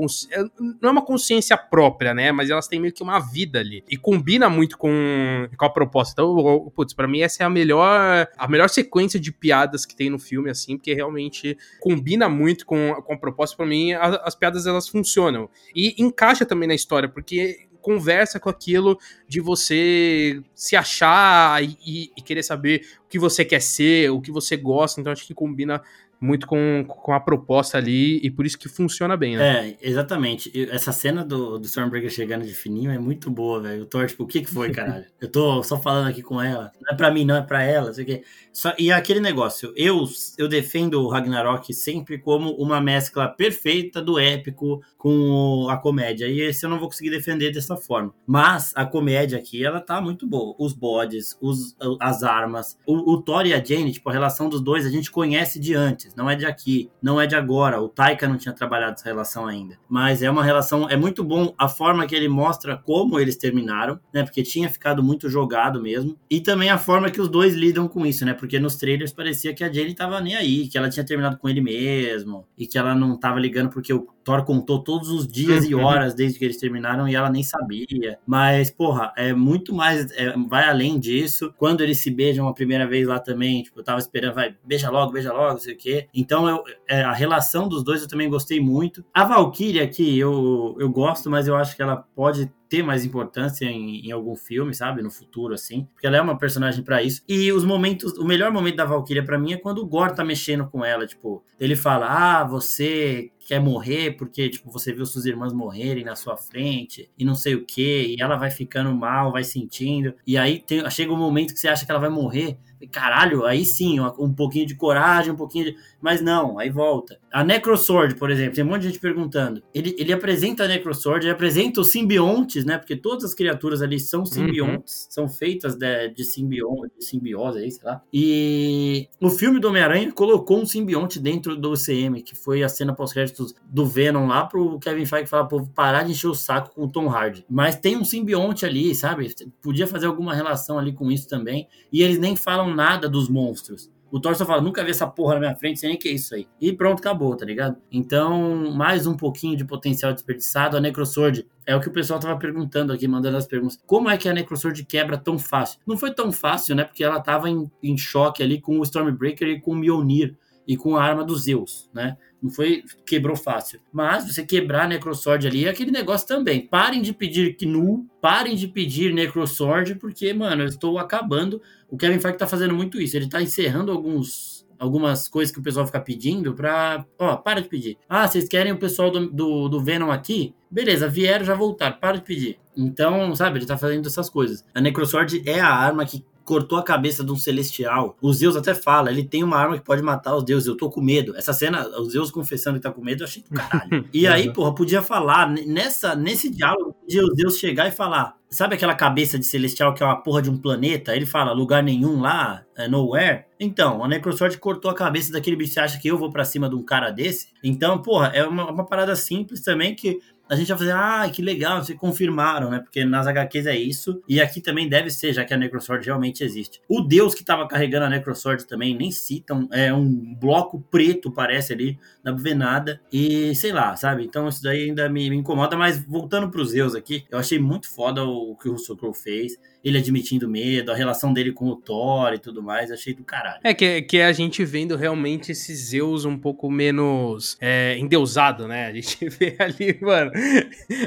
não 0.81 0.89
é 0.89 0.91
uma 0.91 1.05
consciência 1.05 1.55
própria, 1.55 2.15
né? 2.15 2.31
Mas 2.31 2.49
elas 2.49 2.67
têm 2.67 2.79
meio 2.79 2.91
que 2.91 3.03
uma 3.03 3.19
vida 3.19 3.59
ali. 3.59 3.83
E 3.87 3.95
combina 3.95 4.49
muito 4.49 4.79
com, 4.79 5.47
com 5.55 5.65
a 5.65 5.69
proposta. 5.69 6.13
Então, 6.13 6.71
putz, 6.75 6.93
pra 6.93 7.07
mim 7.07 7.21
essa 7.21 7.43
é 7.43 7.45
a 7.45 7.49
melhor. 7.51 8.27
A 8.35 8.47
melhor 8.47 8.67
sequência 8.67 9.19
de 9.19 9.31
piadas 9.31 9.85
que 9.85 9.95
tem 9.95 10.09
no 10.09 10.17
filme, 10.17 10.49
assim, 10.49 10.75
porque 10.75 10.95
realmente 10.95 11.55
combina 11.79 12.27
muito 12.27 12.65
com, 12.65 12.95
com 13.05 13.13
a 13.13 13.17
proposta. 13.17 13.55
Pra 13.55 13.65
mim, 13.67 13.93
as, 13.93 14.19
as 14.23 14.35
piadas 14.35 14.54
elas 14.65 14.87
funcionam. 14.87 15.49
E 15.75 15.95
encaixa 15.97 16.45
também 16.45 16.67
na 16.67 16.75
história, 16.75 17.09
porque 17.09 17.67
conversa 17.85 18.39
com 18.39 18.49
aquilo 18.49 18.97
de 19.27 19.39
você 19.39 20.41
se 20.55 20.75
achar 20.75 21.63
e, 21.63 22.11
e, 22.17 22.21
querer 22.23 22.41
saber 22.41 22.83
o 23.05 23.07
que 23.07 23.19
você 23.19 23.45
quer 23.45 23.61
ser, 23.61 24.09
o 24.09 24.19
que 24.19 24.31
você 24.31 24.57
gosta. 24.57 24.99
Então 24.99 25.13
acho 25.13 25.27
que 25.27 25.35
combina 25.35 25.83
muito 26.19 26.47
com, 26.47 26.85
com 26.87 27.13
a 27.13 27.19
proposta 27.19 27.77
ali 27.77 28.19
e 28.23 28.31
por 28.31 28.45
isso 28.45 28.57
que 28.57 28.69
funciona 28.69 29.15
bem, 29.15 29.37
né? 29.37 29.69
É, 29.69 29.77
exatamente. 29.81 30.51
Essa 30.69 30.91
cena 30.91 31.23
do, 31.23 31.57
do 31.59 31.65
Stormbreaker 31.65 32.09
chegando 32.09 32.45
de 32.45 32.53
fininho 32.53 32.91
é 32.91 32.97
muito 32.97 33.29
boa, 33.29 33.61
velho. 33.61 33.83
O 33.83 33.85
Thor, 33.85 34.07
tipo, 34.07 34.23
o 34.23 34.27
que 34.27 34.41
que 34.41 34.49
foi, 34.49 34.71
caralho? 34.71 35.05
Eu 35.19 35.31
tô 35.31 35.63
só 35.63 35.79
falando 35.79 36.09
aqui 36.09 36.21
com 36.21 36.41
ela. 36.41 36.71
Não 36.81 36.93
é 36.93 36.95
pra 36.95 37.11
mim, 37.11 37.25
não 37.25 37.35
é 37.35 37.41
pra 37.41 37.63
ela, 37.63 37.93
sei 37.93 38.03
o 38.03 38.07
quê. 38.07 38.23
Só, 38.53 38.73
e 38.77 38.91
aquele 38.91 39.19
negócio, 39.19 39.73
eu, 39.75 40.05
eu 40.37 40.47
defendo 40.47 41.01
o 41.01 41.09
Ragnarok 41.09 41.73
sempre 41.73 42.17
como 42.17 42.51
uma 42.51 42.79
mescla 42.79 43.27
perfeita 43.27 44.01
do 44.01 44.17
épico 44.17 44.81
com 44.97 45.67
a 45.69 45.77
comédia. 45.77 46.27
E 46.27 46.39
esse 46.41 46.65
eu 46.65 46.69
não 46.69 46.79
vou 46.79 46.87
conseguir 46.87 47.09
defender 47.09 47.51
dessa 47.51 47.75
forma. 47.75 48.13
Mas 48.25 48.71
a 48.75 48.85
comédia 48.85 49.37
aqui, 49.37 49.65
ela 49.65 49.81
tá 49.81 49.99
muito 49.99 50.25
boa. 50.25 50.55
Os 50.57 50.73
bodes, 50.73 51.37
os, 51.41 51.75
as 51.99 52.23
armas. 52.23 52.77
O, 52.85 53.13
o 53.13 53.21
Thor 53.21 53.45
e 53.45 53.53
a 53.53 53.63
Jane, 53.63 53.91
tipo, 53.91 54.09
a 54.09 54.13
relação 54.13 54.47
dos 54.47 54.61
dois 54.61 54.85
a 54.85 54.89
gente 54.89 55.11
conhece 55.11 55.59
de 55.59 55.73
antes. 55.73 56.04
Não 56.15 56.29
é 56.29 56.35
de 56.35 56.45
aqui, 56.45 56.89
não 57.01 57.19
é 57.19 57.25
de 57.25 57.35
agora. 57.35 57.81
O 57.81 57.87
Taika 57.87 58.27
não 58.27 58.37
tinha 58.37 58.53
trabalhado 58.53 58.93
essa 58.93 59.05
relação 59.05 59.45
ainda. 59.45 59.77
Mas 59.87 60.21
é 60.21 60.29
uma 60.29 60.43
relação, 60.43 60.89
é 60.89 60.97
muito 60.97 61.23
bom 61.23 61.53
a 61.57 61.67
forma 61.67 62.05
que 62.05 62.15
ele 62.15 62.27
mostra 62.27 62.77
como 62.77 63.19
eles 63.19 63.37
terminaram, 63.37 63.99
né? 64.13 64.23
Porque 64.23 64.43
tinha 64.43 64.69
ficado 64.69 65.03
muito 65.03 65.29
jogado 65.29 65.81
mesmo. 65.81 66.17
E 66.29 66.39
também 66.41 66.69
a 66.69 66.77
forma 66.77 67.09
que 67.09 67.21
os 67.21 67.29
dois 67.29 67.53
lidam 67.53 67.87
com 67.87 68.05
isso, 68.05 68.25
né? 68.25 68.33
Porque 68.33 68.59
nos 68.59 68.75
trailers 68.75 69.11
parecia 69.11 69.53
que 69.53 69.63
a 69.63 69.71
Jane 69.71 69.93
tava 69.93 70.19
nem 70.21 70.35
aí, 70.35 70.67
que 70.67 70.77
ela 70.77 70.89
tinha 70.89 71.05
terminado 71.05 71.37
com 71.37 71.49
ele 71.49 71.61
mesmo, 71.61 72.45
e 72.57 72.67
que 72.67 72.77
ela 72.77 72.93
não 72.95 73.17
tava 73.17 73.39
ligando 73.39 73.69
porque 73.69 73.93
o 73.93 74.07
Thor 74.25 74.43
contou 74.43 74.79
todos 74.79 75.09
os 75.09 75.27
dias 75.27 75.65
e 75.65 75.75
uhum. 75.75 75.83
horas 75.83 76.15
desde 76.15 76.39
que 76.39 76.45
eles 76.45 76.57
terminaram 76.57 77.07
e 77.07 77.13
ela 77.13 77.29
nem 77.29 77.43
sabia. 77.43 78.17
Mas, 78.25 78.71
porra, 78.71 79.13
é 79.15 79.31
muito 79.33 79.73
mais. 79.73 80.11
É, 80.13 80.33
vai 80.49 80.67
além 80.67 80.99
disso. 80.99 81.53
Quando 81.57 81.81
eles 81.81 82.01
se 82.01 82.09
beijam 82.09 82.47
a 82.47 82.53
primeira 82.53 82.87
vez 82.87 83.07
lá 83.07 83.19
também, 83.19 83.61
tipo, 83.61 83.79
eu 83.79 83.83
tava 83.83 83.99
esperando, 83.99 84.33
vai, 84.33 84.55
beija 84.65 84.89
logo, 84.89 85.11
beija 85.11 85.31
logo, 85.31 85.53
não 85.53 85.59
sei 85.59 85.75
o 85.75 85.77
quê. 85.77 86.07
Então, 86.11 86.49
eu, 86.49 86.63
é, 86.89 87.03
a 87.03 87.13
relação 87.13 87.69
dos 87.69 87.83
dois 87.83 88.01
eu 88.01 88.07
também 88.07 88.27
gostei 88.27 88.59
muito. 88.59 89.05
A 89.13 89.23
Valkyria 89.23 89.83
aqui, 89.83 90.17
eu, 90.17 90.75
eu 90.79 90.89
gosto, 90.89 91.29
mas 91.29 91.47
eu 91.47 91.55
acho 91.55 91.75
que 91.75 91.83
ela 91.83 91.95
pode 91.95 92.51
ter 92.67 92.83
mais 92.83 93.05
importância 93.05 93.65
em, 93.65 94.07
em, 94.07 94.11
algum 94.11 94.35
filme, 94.35 94.73
sabe? 94.73 95.01
No 95.01 95.11
futuro, 95.11 95.53
assim. 95.53 95.87
Porque 95.93 96.07
ela 96.07 96.17
é 96.17 96.21
uma 96.21 96.37
personagem 96.37 96.83
para 96.83 97.01
isso. 97.03 97.21
E 97.27 97.51
os 97.51 97.63
momentos. 97.63 98.17
O 98.17 98.25
melhor 98.25 98.51
momento 98.51 98.77
da 98.77 98.85
Valkyria 98.85 99.23
para 99.23 99.37
mim 99.37 99.53
é 99.53 99.57
quando 99.57 99.79
o 99.79 99.85
Gore 99.85 100.15
tá 100.15 100.23
mexendo 100.23 100.67
com 100.67 100.83
ela. 100.83 101.05
Tipo, 101.05 101.43
ele 101.59 101.75
fala: 101.75 102.07
Ah, 102.07 102.43
você 102.43 103.31
quer 103.45 103.59
morrer 103.61 104.17
porque, 104.17 104.49
tipo, 104.49 104.71
você 104.71 104.91
viu 104.91 105.05
suas 105.05 105.25
irmãs 105.25 105.53
morrerem 105.53 106.03
na 106.03 106.15
sua 106.15 106.35
frente 106.35 107.09
e 107.17 107.23
não 107.23 107.35
sei 107.35 107.53
o 107.53 107.63
que, 107.63 108.15
e 108.17 108.21
ela 108.21 108.35
vai 108.35 108.49
ficando 108.49 108.93
mal, 108.93 109.31
vai 109.31 109.43
sentindo, 109.43 110.15
e 110.25 110.35
aí 110.35 110.59
tem, 110.59 110.89
chega 110.89 111.13
um 111.13 111.17
momento 111.17 111.53
que 111.53 111.59
você 111.59 111.67
acha 111.67 111.85
que 111.85 111.91
ela 111.91 111.99
vai 111.99 112.09
morrer, 112.09 112.57
caralho, 112.91 113.45
aí 113.45 113.65
sim, 113.65 113.99
um 113.99 114.33
pouquinho 114.33 114.65
de 114.65 114.75
coragem, 114.75 115.31
um 115.31 115.35
pouquinho 115.35 115.65
de... 115.65 115.75
Mas 116.01 116.21
não, 116.21 116.59
aí 116.59 116.69
volta. 116.69 117.17
A 117.31 117.43
Necrosword, 117.43 118.15
por 118.15 118.29
exemplo, 118.29 118.55
tem 118.55 118.63
um 118.63 118.67
monte 118.67 118.83
de 118.83 118.87
gente 118.89 118.99
perguntando. 118.99 119.61
Ele, 119.73 119.95
ele 119.97 120.13
apresenta 120.13 120.63
a 120.63 120.67
Necrosword, 120.67 121.25
ele 121.25 121.33
apresenta 121.33 121.81
os 121.81 121.91
simbiontes, 121.91 122.63
né? 122.63 122.77
Porque 122.77 122.95
todas 122.95 123.25
as 123.25 123.33
criaturas 123.33 123.81
ali 123.81 123.99
são 123.99 124.21
uhum. 124.21 124.25
simbiontes, 124.25 125.03
uhum. 125.03 125.07
são 125.09 125.29
feitas 125.29 125.75
de, 125.75 126.09
de, 126.09 126.23
simbiose, 126.23 126.91
de 126.97 127.05
simbiose 127.05 127.59
aí, 127.59 127.71
sei 127.71 127.83
lá. 127.85 128.01
E 128.13 129.07
o 129.19 129.29
filme 129.29 129.59
do 129.59 129.67
Homem-Aranha 129.67 130.11
colocou 130.11 130.61
um 130.61 130.65
simbionte 130.65 131.19
dentro 131.19 131.55
do 131.55 131.71
UCM, 131.71 132.21
que 132.21 132.35
foi 132.35 132.63
a 132.63 132.69
cena 132.69 132.93
pós-créditos 132.93 133.55
do 133.65 133.85
Venom 133.85 134.27
lá 134.27 134.45
pro 134.45 134.79
Kevin 134.79 135.05
Feige 135.05 135.29
falar, 135.29 135.45
pô, 135.45 135.65
parar 135.65 136.03
de 136.03 136.11
encher 136.11 136.27
o 136.27 136.35
saco 136.35 136.73
com 136.73 136.85
o 136.85 136.89
Tom 136.89 137.09
Hardy. 137.09 137.45
Mas 137.49 137.75
tem 137.75 137.97
um 137.97 138.05
simbionte 138.05 138.65
ali, 138.65 138.93
sabe? 138.95 139.33
Podia 139.61 139.87
fazer 139.87 140.05
alguma 140.05 140.33
relação 140.33 140.77
ali 140.77 140.93
com 140.93 141.11
isso 141.11 141.27
também. 141.27 141.67
E 141.91 142.01
eles 142.01 142.17
nem 142.17 142.35
falam 142.35 142.64
nada 142.67 143.09
dos 143.09 143.29
monstros. 143.29 143.91
O 144.11 144.19
Thor 144.19 144.35
só 144.35 144.45
fala, 144.45 144.61
nunca 144.61 144.83
vi 144.83 144.91
essa 144.91 145.07
porra 145.07 145.33
na 145.33 145.39
minha 145.41 145.55
frente, 145.55 145.79
sei 145.79 145.89
nem 145.89 145.97
que 145.97 146.07
é 146.07 146.11
isso 146.13 146.35
aí. 146.35 146.47
E 146.61 146.71
pronto, 146.71 146.99
acabou, 146.99 147.35
tá 147.35 147.45
ligado? 147.45 147.75
Então, 147.91 148.71
mais 148.71 149.05
um 149.05 149.17
pouquinho 149.17 149.57
de 149.57 149.65
potencial 149.65 150.13
desperdiçado. 150.13 150.77
A 150.77 150.79
Necrosword 150.79 151.45
é 151.65 151.75
o 151.75 151.81
que 151.81 151.89
o 151.89 151.91
pessoal 151.91 152.19
tava 152.19 152.39
perguntando 152.39 152.93
aqui, 152.93 153.07
mandando 153.07 153.35
as 153.35 153.45
perguntas. 153.45 153.77
Como 153.85 154.09
é 154.09 154.17
que 154.17 154.29
a 154.29 154.33
Necrosword 154.33 154.85
quebra 154.85 155.17
tão 155.17 155.37
fácil? 155.37 155.79
Não 155.85 155.97
foi 155.97 156.13
tão 156.13 156.31
fácil, 156.31 156.75
né? 156.75 156.85
Porque 156.85 157.03
ela 157.03 157.19
tava 157.19 157.49
em, 157.49 157.69
em 157.83 157.97
choque 157.97 158.41
ali 158.41 158.61
com 158.61 158.79
o 158.79 158.83
Stormbreaker 158.83 159.49
e 159.49 159.59
com 159.59 159.71
o 159.71 159.75
Mjolnir 159.75 160.37
e 160.67 160.77
com 160.77 160.95
a 160.95 161.03
arma 161.03 161.23
dos 161.23 161.43
Zeus, 161.43 161.89
né? 161.93 162.15
Não 162.45 162.51
foi 162.51 162.83
quebrou 163.07 163.35
fácil. 163.35 163.79
Mas 163.91 164.31
você 164.31 164.45
quebrar 164.45 164.87
Necrosword 164.87 165.47
ali 165.47 165.65
é 165.65 165.69
aquele 165.69 165.89
negócio 165.89 166.27
também. 166.27 166.67
Parem 166.67 167.01
de 167.01 167.11
pedir 167.11 167.57
Knu, 167.57 168.05
parem 168.21 168.55
de 168.55 168.67
pedir 168.67 169.11
Necrosword, 169.11 169.95
porque, 169.95 170.31
mano, 170.31 170.61
eu 170.61 170.67
estou 170.67 170.99
acabando. 170.99 171.59
O 171.89 171.97
Kevin 171.97 172.19
Feige 172.19 172.37
tá 172.37 172.45
fazendo 172.45 172.75
muito 172.75 173.01
isso. 173.01 173.17
Ele 173.17 173.27
tá 173.27 173.41
encerrando 173.41 173.91
alguns 173.91 174.63
algumas 174.77 175.27
coisas 175.27 175.51
que 175.51 175.59
o 175.59 175.63
pessoal 175.63 175.87
fica 175.87 175.99
pedindo 175.99 176.53
pra. 176.53 177.03
Ó, 177.17 177.35
para 177.37 177.61
de 177.61 177.67
pedir. 177.67 177.97
Ah, 178.07 178.27
vocês 178.27 178.47
querem 178.47 178.71
o 178.71 178.77
pessoal 178.77 179.09
do, 179.09 179.27
do, 179.27 179.67
do 179.67 179.81
Venom 179.81 180.11
aqui? 180.11 180.53
Beleza, 180.69 181.07
vieram, 181.07 181.45
já 181.45 181.55
voltaram, 181.55 181.97
para 181.97 182.17
de 182.17 182.23
pedir. 182.23 182.59
Então, 182.77 183.35
sabe, 183.35 183.57
ele 183.57 183.65
tá 183.65 183.75
fazendo 183.77 184.05
essas 184.05 184.29
coisas. 184.29 184.63
A 184.71 184.79
Necrosword 184.79 185.41
é 185.49 185.59
a 185.59 185.73
arma 185.73 186.05
que 186.05 186.23
cortou 186.45 186.77
a 186.77 186.83
cabeça 186.83 187.23
de 187.23 187.31
um 187.31 187.35
celestial. 187.35 188.15
Os 188.21 188.37
Zeus 188.37 188.55
até 188.55 188.73
fala, 188.75 189.09
ele 189.09 189.23
tem 189.23 189.43
uma 189.43 189.57
arma 189.57 189.77
que 189.77 189.83
pode 189.83 190.01
matar 190.01 190.35
os 190.35 190.43
deuses. 190.43 190.67
Eu 190.67 190.77
tô 190.77 190.89
com 190.89 191.01
medo. 191.01 191.35
Essa 191.35 191.51
cena, 191.51 191.87
os 191.99 192.13
Zeus 192.13 192.29
confessando 192.29 192.77
que 192.77 192.83
tá 192.83 192.91
com 192.91 193.03
medo, 193.03 193.23
eu 193.23 193.27
achei 193.27 193.43
do 193.43 193.49
caralho. 193.49 194.05
E 194.13 194.27
aí, 194.27 194.53
porra, 194.53 194.73
podia 194.73 195.01
falar, 195.01 195.49
nessa, 195.49 196.15
nesse 196.15 196.49
diálogo, 196.49 196.93
podia 196.93 197.23
os 197.23 197.35
Zeus 197.35 197.57
chegar 197.57 197.87
e 197.87 197.91
falar. 197.91 198.37
Sabe 198.49 198.75
aquela 198.75 198.93
cabeça 198.93 199.37
de 199.37 199.45
celestial 199.45 199.93
que 199.93 200.03
é 200.03 200.05
uma 200.05 200.21
porra 200.21 200.41
de 200.41 200.49
um 200.49 200.57
planeta? 200.57 201.15
Ele 201.15 201.25
fala, 201.25 201.51
lugar 201.51 201.83
nenhum 201.83 202.21
lá, 202.21 202.63
é 202.77 202.87
nowhere. 202.87 203.45
Então, 203.59 204.03
a 204.03 204.07
Necrosword 204.07 204.57
cortou 204.59 204.91
a 204.91 204.93
cabeça 204.93 205.31
daquele 205.31 205.55
bicho. 205.55 205.73
Você 205.73 205.79
acha 205.79 205.99
que 205.99 206.07
eu 206.07 206.17
vou 206.17 206.29
para 206.29 206.45
cima 206.45 206.69
de 206.69 206.75
um 206.75 206.83
cara 206.83 207.09
desse? 207.09 207.47
Então, 207.63 208.01
porra, 208.01 208.27
é 208.27 208.45
uma, 208.45 208.71
uma 208.71 208.85
parada 208.85 209.15
simples 209.15 209.61
também 209.61 209.95
que 209.95 210.19
a 210.49 210.55
gente 210.55 210.67
vai 210.67 210.77
fazer, 210.77 210.91
ah, 210.91 211.29
que 211.31 211.41
legal, 211.41 211.83
vocês 211.83 211.97
confirmaram, 211.97 212.69
né? 212.69 212.79
Porque 212.79 213.03
nas 213.03 213.27
HQs 213.27 213.65
é 213.65 213.75
isso. 213.75 214.21
E 214.27 214.39
aqui 214.39 214.61
também 214.61 214.87
deve 214.87 215.09
ser, 215.09 215.33
já 215.33 215.43
que 215.43 215.53
a 215.53 215.57
Necrosword 215.57 216.05
realmente 216.05 216.43
existe. 216.43 216.81
O 216.87 217.01
deus 217.01 217.33
que 217.33 217.41
estava 217.41 217.67
carregando 217.67 218.05
a 218.05 218.09
Necrosword 218.09 218.65
também 218.65 218.95
nem 218.95 219.11
citam. 219.11 219.67
É 219.71 219.93
um 219.93 220.35
bloco 220.35 220.79
preto, 220.91 221.31
parece 221.31 221.73
ali, 221.73 221.99
dá 222.23 222.33
pra 222.33 222.55
nada. 222.55 223.01
E 223.11 223.55
sei 223.55 223.71
lá, 223.71 223.95
sabe? 223.95 224.23
Então 224.23 224.47
isso 224.47 224.61
daí 224.61 224.85
ainda 224.85 225.09
me, 225.09 225.29
me 225.29 225.35
incomoda. 225.35 225.75
Mas 225.75 226.03
voltando 226.05 226.49
pros 226.49 226.69
Zeus 226.69 226.95
aqui, 226.95 227.25
eu 227.29 227.39
achei 227.39 227.57
muito 227.59 227.89
foda 227.89 228.23
o 228.23 228.55
que 228.55 228.69
o 228.69 228.73
Russell 228.73 228.97
Crowe 228.97 229.15
fez 229.15 229.57
ele 229.85 229.99
admitindo 229.99 230.49
medo, 230.49 230.91
a 230.91 230.95
relação 230.95 231.31
dele 231.31 231.51
com 231.51 231.67
o 231.67 231.75
Thor 231.75 232.33
e 232.33 232.39
tudo 232.39 232.63
mais, 232.63 232.91
achei 232.91 233.13
do 233.13 233.23
caralho. 233.23 233.59
É 233.63 233.71
que, 233.71 234.01
que 234.01 234.19
a 234.19 234.33
gente 234.33 234.65
vendo 234.65 234.95
realmente 234.95 235.51
esse 235.51 235.75
Zeus 235.75 236.25
um 236.25 236.35
pouco 236.35 236.71
menos 236.71 237.55
é, 237.61 237.95
endeusado, 237.99 238.67
né? 238.67 238.87
A 238.87 238.93
gente 238.93 239.29
vê 239.29 239.55
ali, 239.59 239.95
mano, 240.01 240.31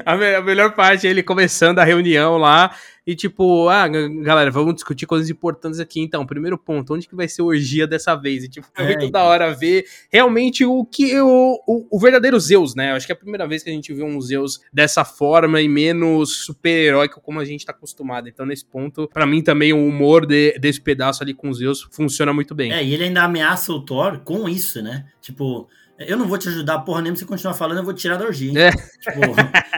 a, 0.06 0.16
me 0.16 0.32
a 0.32 0.40
melhor 0.40 0.76
parte 0.76 1.08
é 1.08 1.10
ele 1.10 1.24
começando 1.24 1.80
a 1.80 1.84
reunião 1.84 2.38
lá, 2.38 2.72
e 3.08 3.16
tipo, 3.16 3.70
ah, 3.70 3.88
galera, 3.88 4.50
vamos 4.50 4.74
discutir 4.74 5.06
coisas 5.06 5.30
importantes 5.30 5.80
aqui. 5.80 5.98
Então, 5.98 6.26
primeiro 6.26 6.58
ponto, 6.58 6.92
onde 6.92 7.08
que 7.08 7.16
vai 7.16 7.26
ser 7.26 7.40
a 7.40 7.46
orgia 7.46 7.86
dessa 7.86 8.14
vez? 8.14 8.44
E 8.44 8.50
tipo, 8.50 8.66
é, 8.76 8.84
muito 8.84 9.06
então. 9.06 9.10
da 9.12 9.22
hora 9.22 9.50
ver 9.54 9.86
realmente 10.12 10.62
o 10.62 10.84
que 10.84 11.18
o, 11.18 11.58
o, 11.66 11.86
o, 11.90 11.98
verdadeiro 11.98 12.38
Zeus, 12.38 12.74
né? 12.74 12.92
Acho 12.92 13.06
que 13.06 13.12
é 13.12 13.14
a 13.14 13.18
primeira 13.18 13.48
vez 13.48 13.62
que 13.62 13.70
a 13.70 13.72
gente 13.72 13.94
vê 13.94 14.02
um 14.02 14.20
Zeus 14.20 14.60
dessa 14.70 15.06
forma 15.06 15.58
e 15.62 15.66
menos 15.70 16.44
super-heróico 16.44 17.18
como 17.22 17.40
a 17.40 17.46
gente 17.46 17.64
tá 17.64 17.72
acostumado. 17.72 18.28
Então, 18.28 18.44
nesse 18.44 18.66
ponto, 18.66 19.08
para 19.08 19.24
mim 19.24 19.42
também 19.42 19.72
o 19.72 19.86
humor 19.86 20.26
de, 20.26 20.58
desse 20.58 20.82
pedaço 20.82 21.22
ali 21.22 21.32
com 21.32 21.50
Zeus 21.50 21.88
funciona 21.90 22.34
muito 22.34 22.54
bem. 22.54 22.74
É, 22.74 22.84
e 22.84 22.92
ele 22.92 23.04
ainda 23.04 23.22
ameaça 23.22 23.72
o 23.72 23.80
Thor 23.80 24.18
com 24.18 24.46
isso, 24.46 24.82
né? 24.82 25.06
Tipo, 25.22 25.66
eu 25.98 26.16
não 26.16 26.26
vou 26.26 26.38
te 26.38 26.48
ajudar 26.48 26.78
porra 26.80 27.02
nenhuma, 27.02 27.16
se 27.16 27.24
você 27.24 27.28
continuar 27.28 27.54
falando, 27.54 27.78
eu 27.78 27.84
vou 27.84 27.92
te 27.92 28.02
tirar 28.02 28.16
da 28.16 28.24
orgia. 28.24 28.52
É. 28.58 28.70
Tipo, 28.70 29.34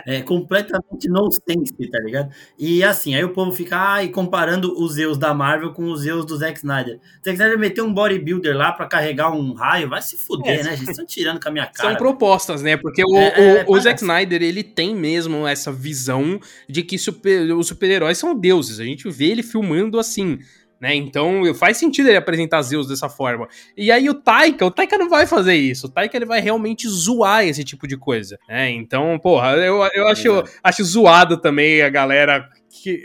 é 0.06 0.20
completamente 0.20 1.08
nonsense, 1.08 1.90
tá 1.90 1.98
ligado? 2.00 2.30
E 2.58 2.84
assim, 2.84 3.14
aí 3.14 3.24
o 3.24 3.30
povo 3.30 3.52
fica 3.52 3.76
ai, 3.76 4.08
comparando 4.08 4.78
os 4.78 4.94
Zeus 4.94 5.16
da 5.16 5.32
Marvel 5.32 5.72
com 5.72 5.90
os 5.90 6.02
Zeus 6.02 6.26
do 6.26 6.36
Zack 6.36 6.58
Snyder. 6.58 6.96
O 6.96 7.24
Zack 7.24 7.32
Snyder 7.32 7.58
meteu 7.58 7.86
um 7.86 7.94
bodybuilder 7.94 8.54
lá 8.54 8.70
pra 8.72 8.86
carregar 8.86 9.32
um 9.32 9.54
raio, 9.54 9.88
vai 9.88 10.02
se 10.02 10.18
fuder, 10.18 10.60
é. 10.60 10.62
né, 10.62 10.76
gente? 10.76 10.90
Estão 10.90 11.06
tirando 11.06 11.40
com 11.40 11.48
a 11.48 11.52
minha 11.52 11.66
cara. 11.66 11.88
São 11.88 11.96
propostas, 11.96 12.62
né? 12.62 12.76
Porque 12.76 13.02
o, 13.02 13.16
é, 13.16 13.28
o, 13.28 13.56
é, 13.56 13.64
o 13.66 13.80
Zack 13.80 14.00
Snyder, 14.00 14.42
ele 14.42 14.62
tem 14.62 14.94
mesmo 14.94 15.46
essa 15.46 15.72
visão 15.72 16.38
de 16.68 16.82
que 16.82 16.98
super, 16.98 17.50
os 17.52 17.66
super-heróis 17.66 18.18
são 18.18 18.34
deuses. 18.34 18.78
A 18.78 18.84
gente 18.84 19.08
vê 19.08 19.26
ele 19.26 19.42
filmando 19.42 19.98
assim 19.98 20.38
né? 20.80 20.94
Então 20.94 21.42
faz 21.54 21.76
sentido 21.76 22.08
ele 22.08 22.16
apresentar 22.16 22.62
Zeus 22.62 22.88
dessa 22.88 23.08
forma. 23.08 23.46
E 23.76 23.92
aí 23.92 24.08
o 24.08 24.14
Taika, 24.14 24.64
o 24.64 24.70
Taika 24.70 24.96
não 24.96 25.08
vai 25.08 25.26
fazer 25.26 25.54
isso. 25.54 25.86
O 25.86 25.90
Taika 25.90 26.16
ele 26.16 26.24
vai 26.24 26.40
realmente 26.40 26.88
zoar 26.88 27.44
esse 27.44 27.62
tipo 27.62 27.86
de 27.86 27.96
coisa. 27.96 28.38
Né? 28.48 28.70
Então, 28.70 29.18
porra, 29.18 29.50
eu, 29.56 29.86
eu 29.92 30.08
acho, 30.08 30.40
é. 30.40 30.44
acho 30.64 30.84
zoado 30.84 31.36
também 31.36 31.82
a 31.82 31.90
galera 31.90 32.48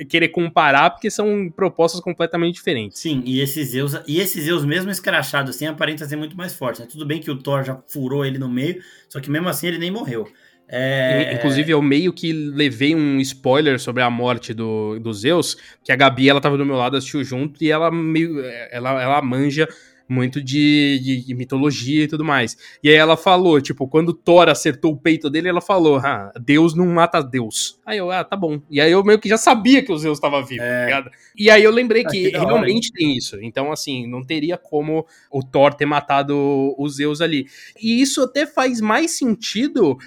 querer 0.10 0.30
comparar, 0.30 0.92
porque 0.92 1.10
são 1.10 1.50
propostas 1.50 2.00
completamente 2.00 2.56
diferentes. 2.56 3.00
Sim, 3.00 3.22
e 3.26 3.42
esses 3.42 3.70
Zeus, 3.70 3.94
e 4.08 4.20
esses 4.20 4.46
Zeus 4.46 4.64
mesmo 4.64 4.92
escrachados 4.92 5.56
assim, 5.56 5.66
aparenta 5.66 6.06
ser 6.06 6.16
muito 6.16 6.38
mais 6.38 6.54
forte. 6.54 6.82
Né? 6.82 6.88
Tudo 6.90 7.06
bem 7.06 7.20
que 7.20 7.32
o 7.32 7.38
Thor 7.38 7.64
já 7.64 7.82
furou 7.88 8.24
ele 8.24 8.38
no 8.38 8.48
meio, 8.48 8.82
só 9.10 9.20
que 9.20 9.30
mesmo 9.30 9.50
assim 9.50 9.68
ele 9.68 9.80
nem 9.80 9.92
morreu. 9.92 10.28
É... 10.68 11.34
Inclusive, 11.34 11.72
eu 11.72 11.82
meio 11.82 12.12
que 12.12 12.34
levei 12.34 12.96
um 12.96 13.20
spoiler 13.20 13.80
sobre 13.80 14.02
a 14.02 14.10
morte 14.10 14.54
do, 14.54 15.00
do 15.00 15.14
Zeus, 15.14 15.56
que 15.84 15.92
a 15.92 15.96
Gabi, 15.96 16.30
ela 16.30 16.42
tava 16.42 16.58
do 16.58 16.66
meu 16.66 16.76
lado, 16.76 16.98
assistiu 16.98 17.24
junto, 17.24 17.64
e 17.64 17.72
ela 17.72 17.92
meio. 17.92 18.44
Ela, 18.72 19.02
ela 19.02 19.22
manja 19.22 19.68
muito 20.08 20.42
de, 20.42 21.00
de, 21.04 21.26
de, 21.26 21.34
mitologia 21.34 22.04
e 22.04 22.08
tudo 22.08 22.24
mais. 22.24 22.56
E 22.84 22.90
aí 22.90 22.96
ela 22.96 23.18
falou, 23.18 23.60
tipo, 23.60 23.88
quando 23.88 24.14
Thor 24.14 24.50
acertou 24.50 24.94
o 24.94 24.98
peito 24.98 25.30
dele, 25.30 25.50
ela 25.50 25.62
falou, 25.62 25.98
ah, 25.98 26.32
Deus 26.40 26.76
não 26.76 26.86
mata 26.88 27.22
Deus. 27.22 27.80
Aí 27.86 27.98
eu, 27.98 28.12
ah, 28.12 28.24
tá 28.24 28.36
bom. 28.36 28.62
E 28.70 28.80
aí 28.80 28.92
eu 28.92 29.04
meio 29.04 29.20
que 29.20 29.30
já 29.30 29.38
sabia 29.38 29.84
que 29.84 29.92
o 29.92 29.98
Zeus 29.98 30.18
estava 30.18 30.44
vivo, 30.44 30.64
é. 30.64 30.90
tá 30.90 31.10
E 31.36 31.50
aí 31.50 31.64
eu 31.64 31.72
lembrei 31.72 32.04
ah, 32.06 32.10
que, 32.10 32.32
que 32.32 32.38
realmente 32.38 32.92
tem 32.92 33.18
isso. 33.18 33.42
Então, 33.42 33.72
assim, 33.72 34.08
não 34.08 34.24
teria 34.24 34.58
como 34.58 35.06
o 35.32 35.44
Thor 35.44 35.74
ter 35.74 35.86
matado 35.86 36.36
o 36.78 36.88
Zeus 36.88 37.22
ali. 37.22 37.48
E 37.82 38.02
isso 38.02 38.22
até 38.22 38.46
faz 38.46 38.80
mais 38.80 39.12
sentido 39.18 39.98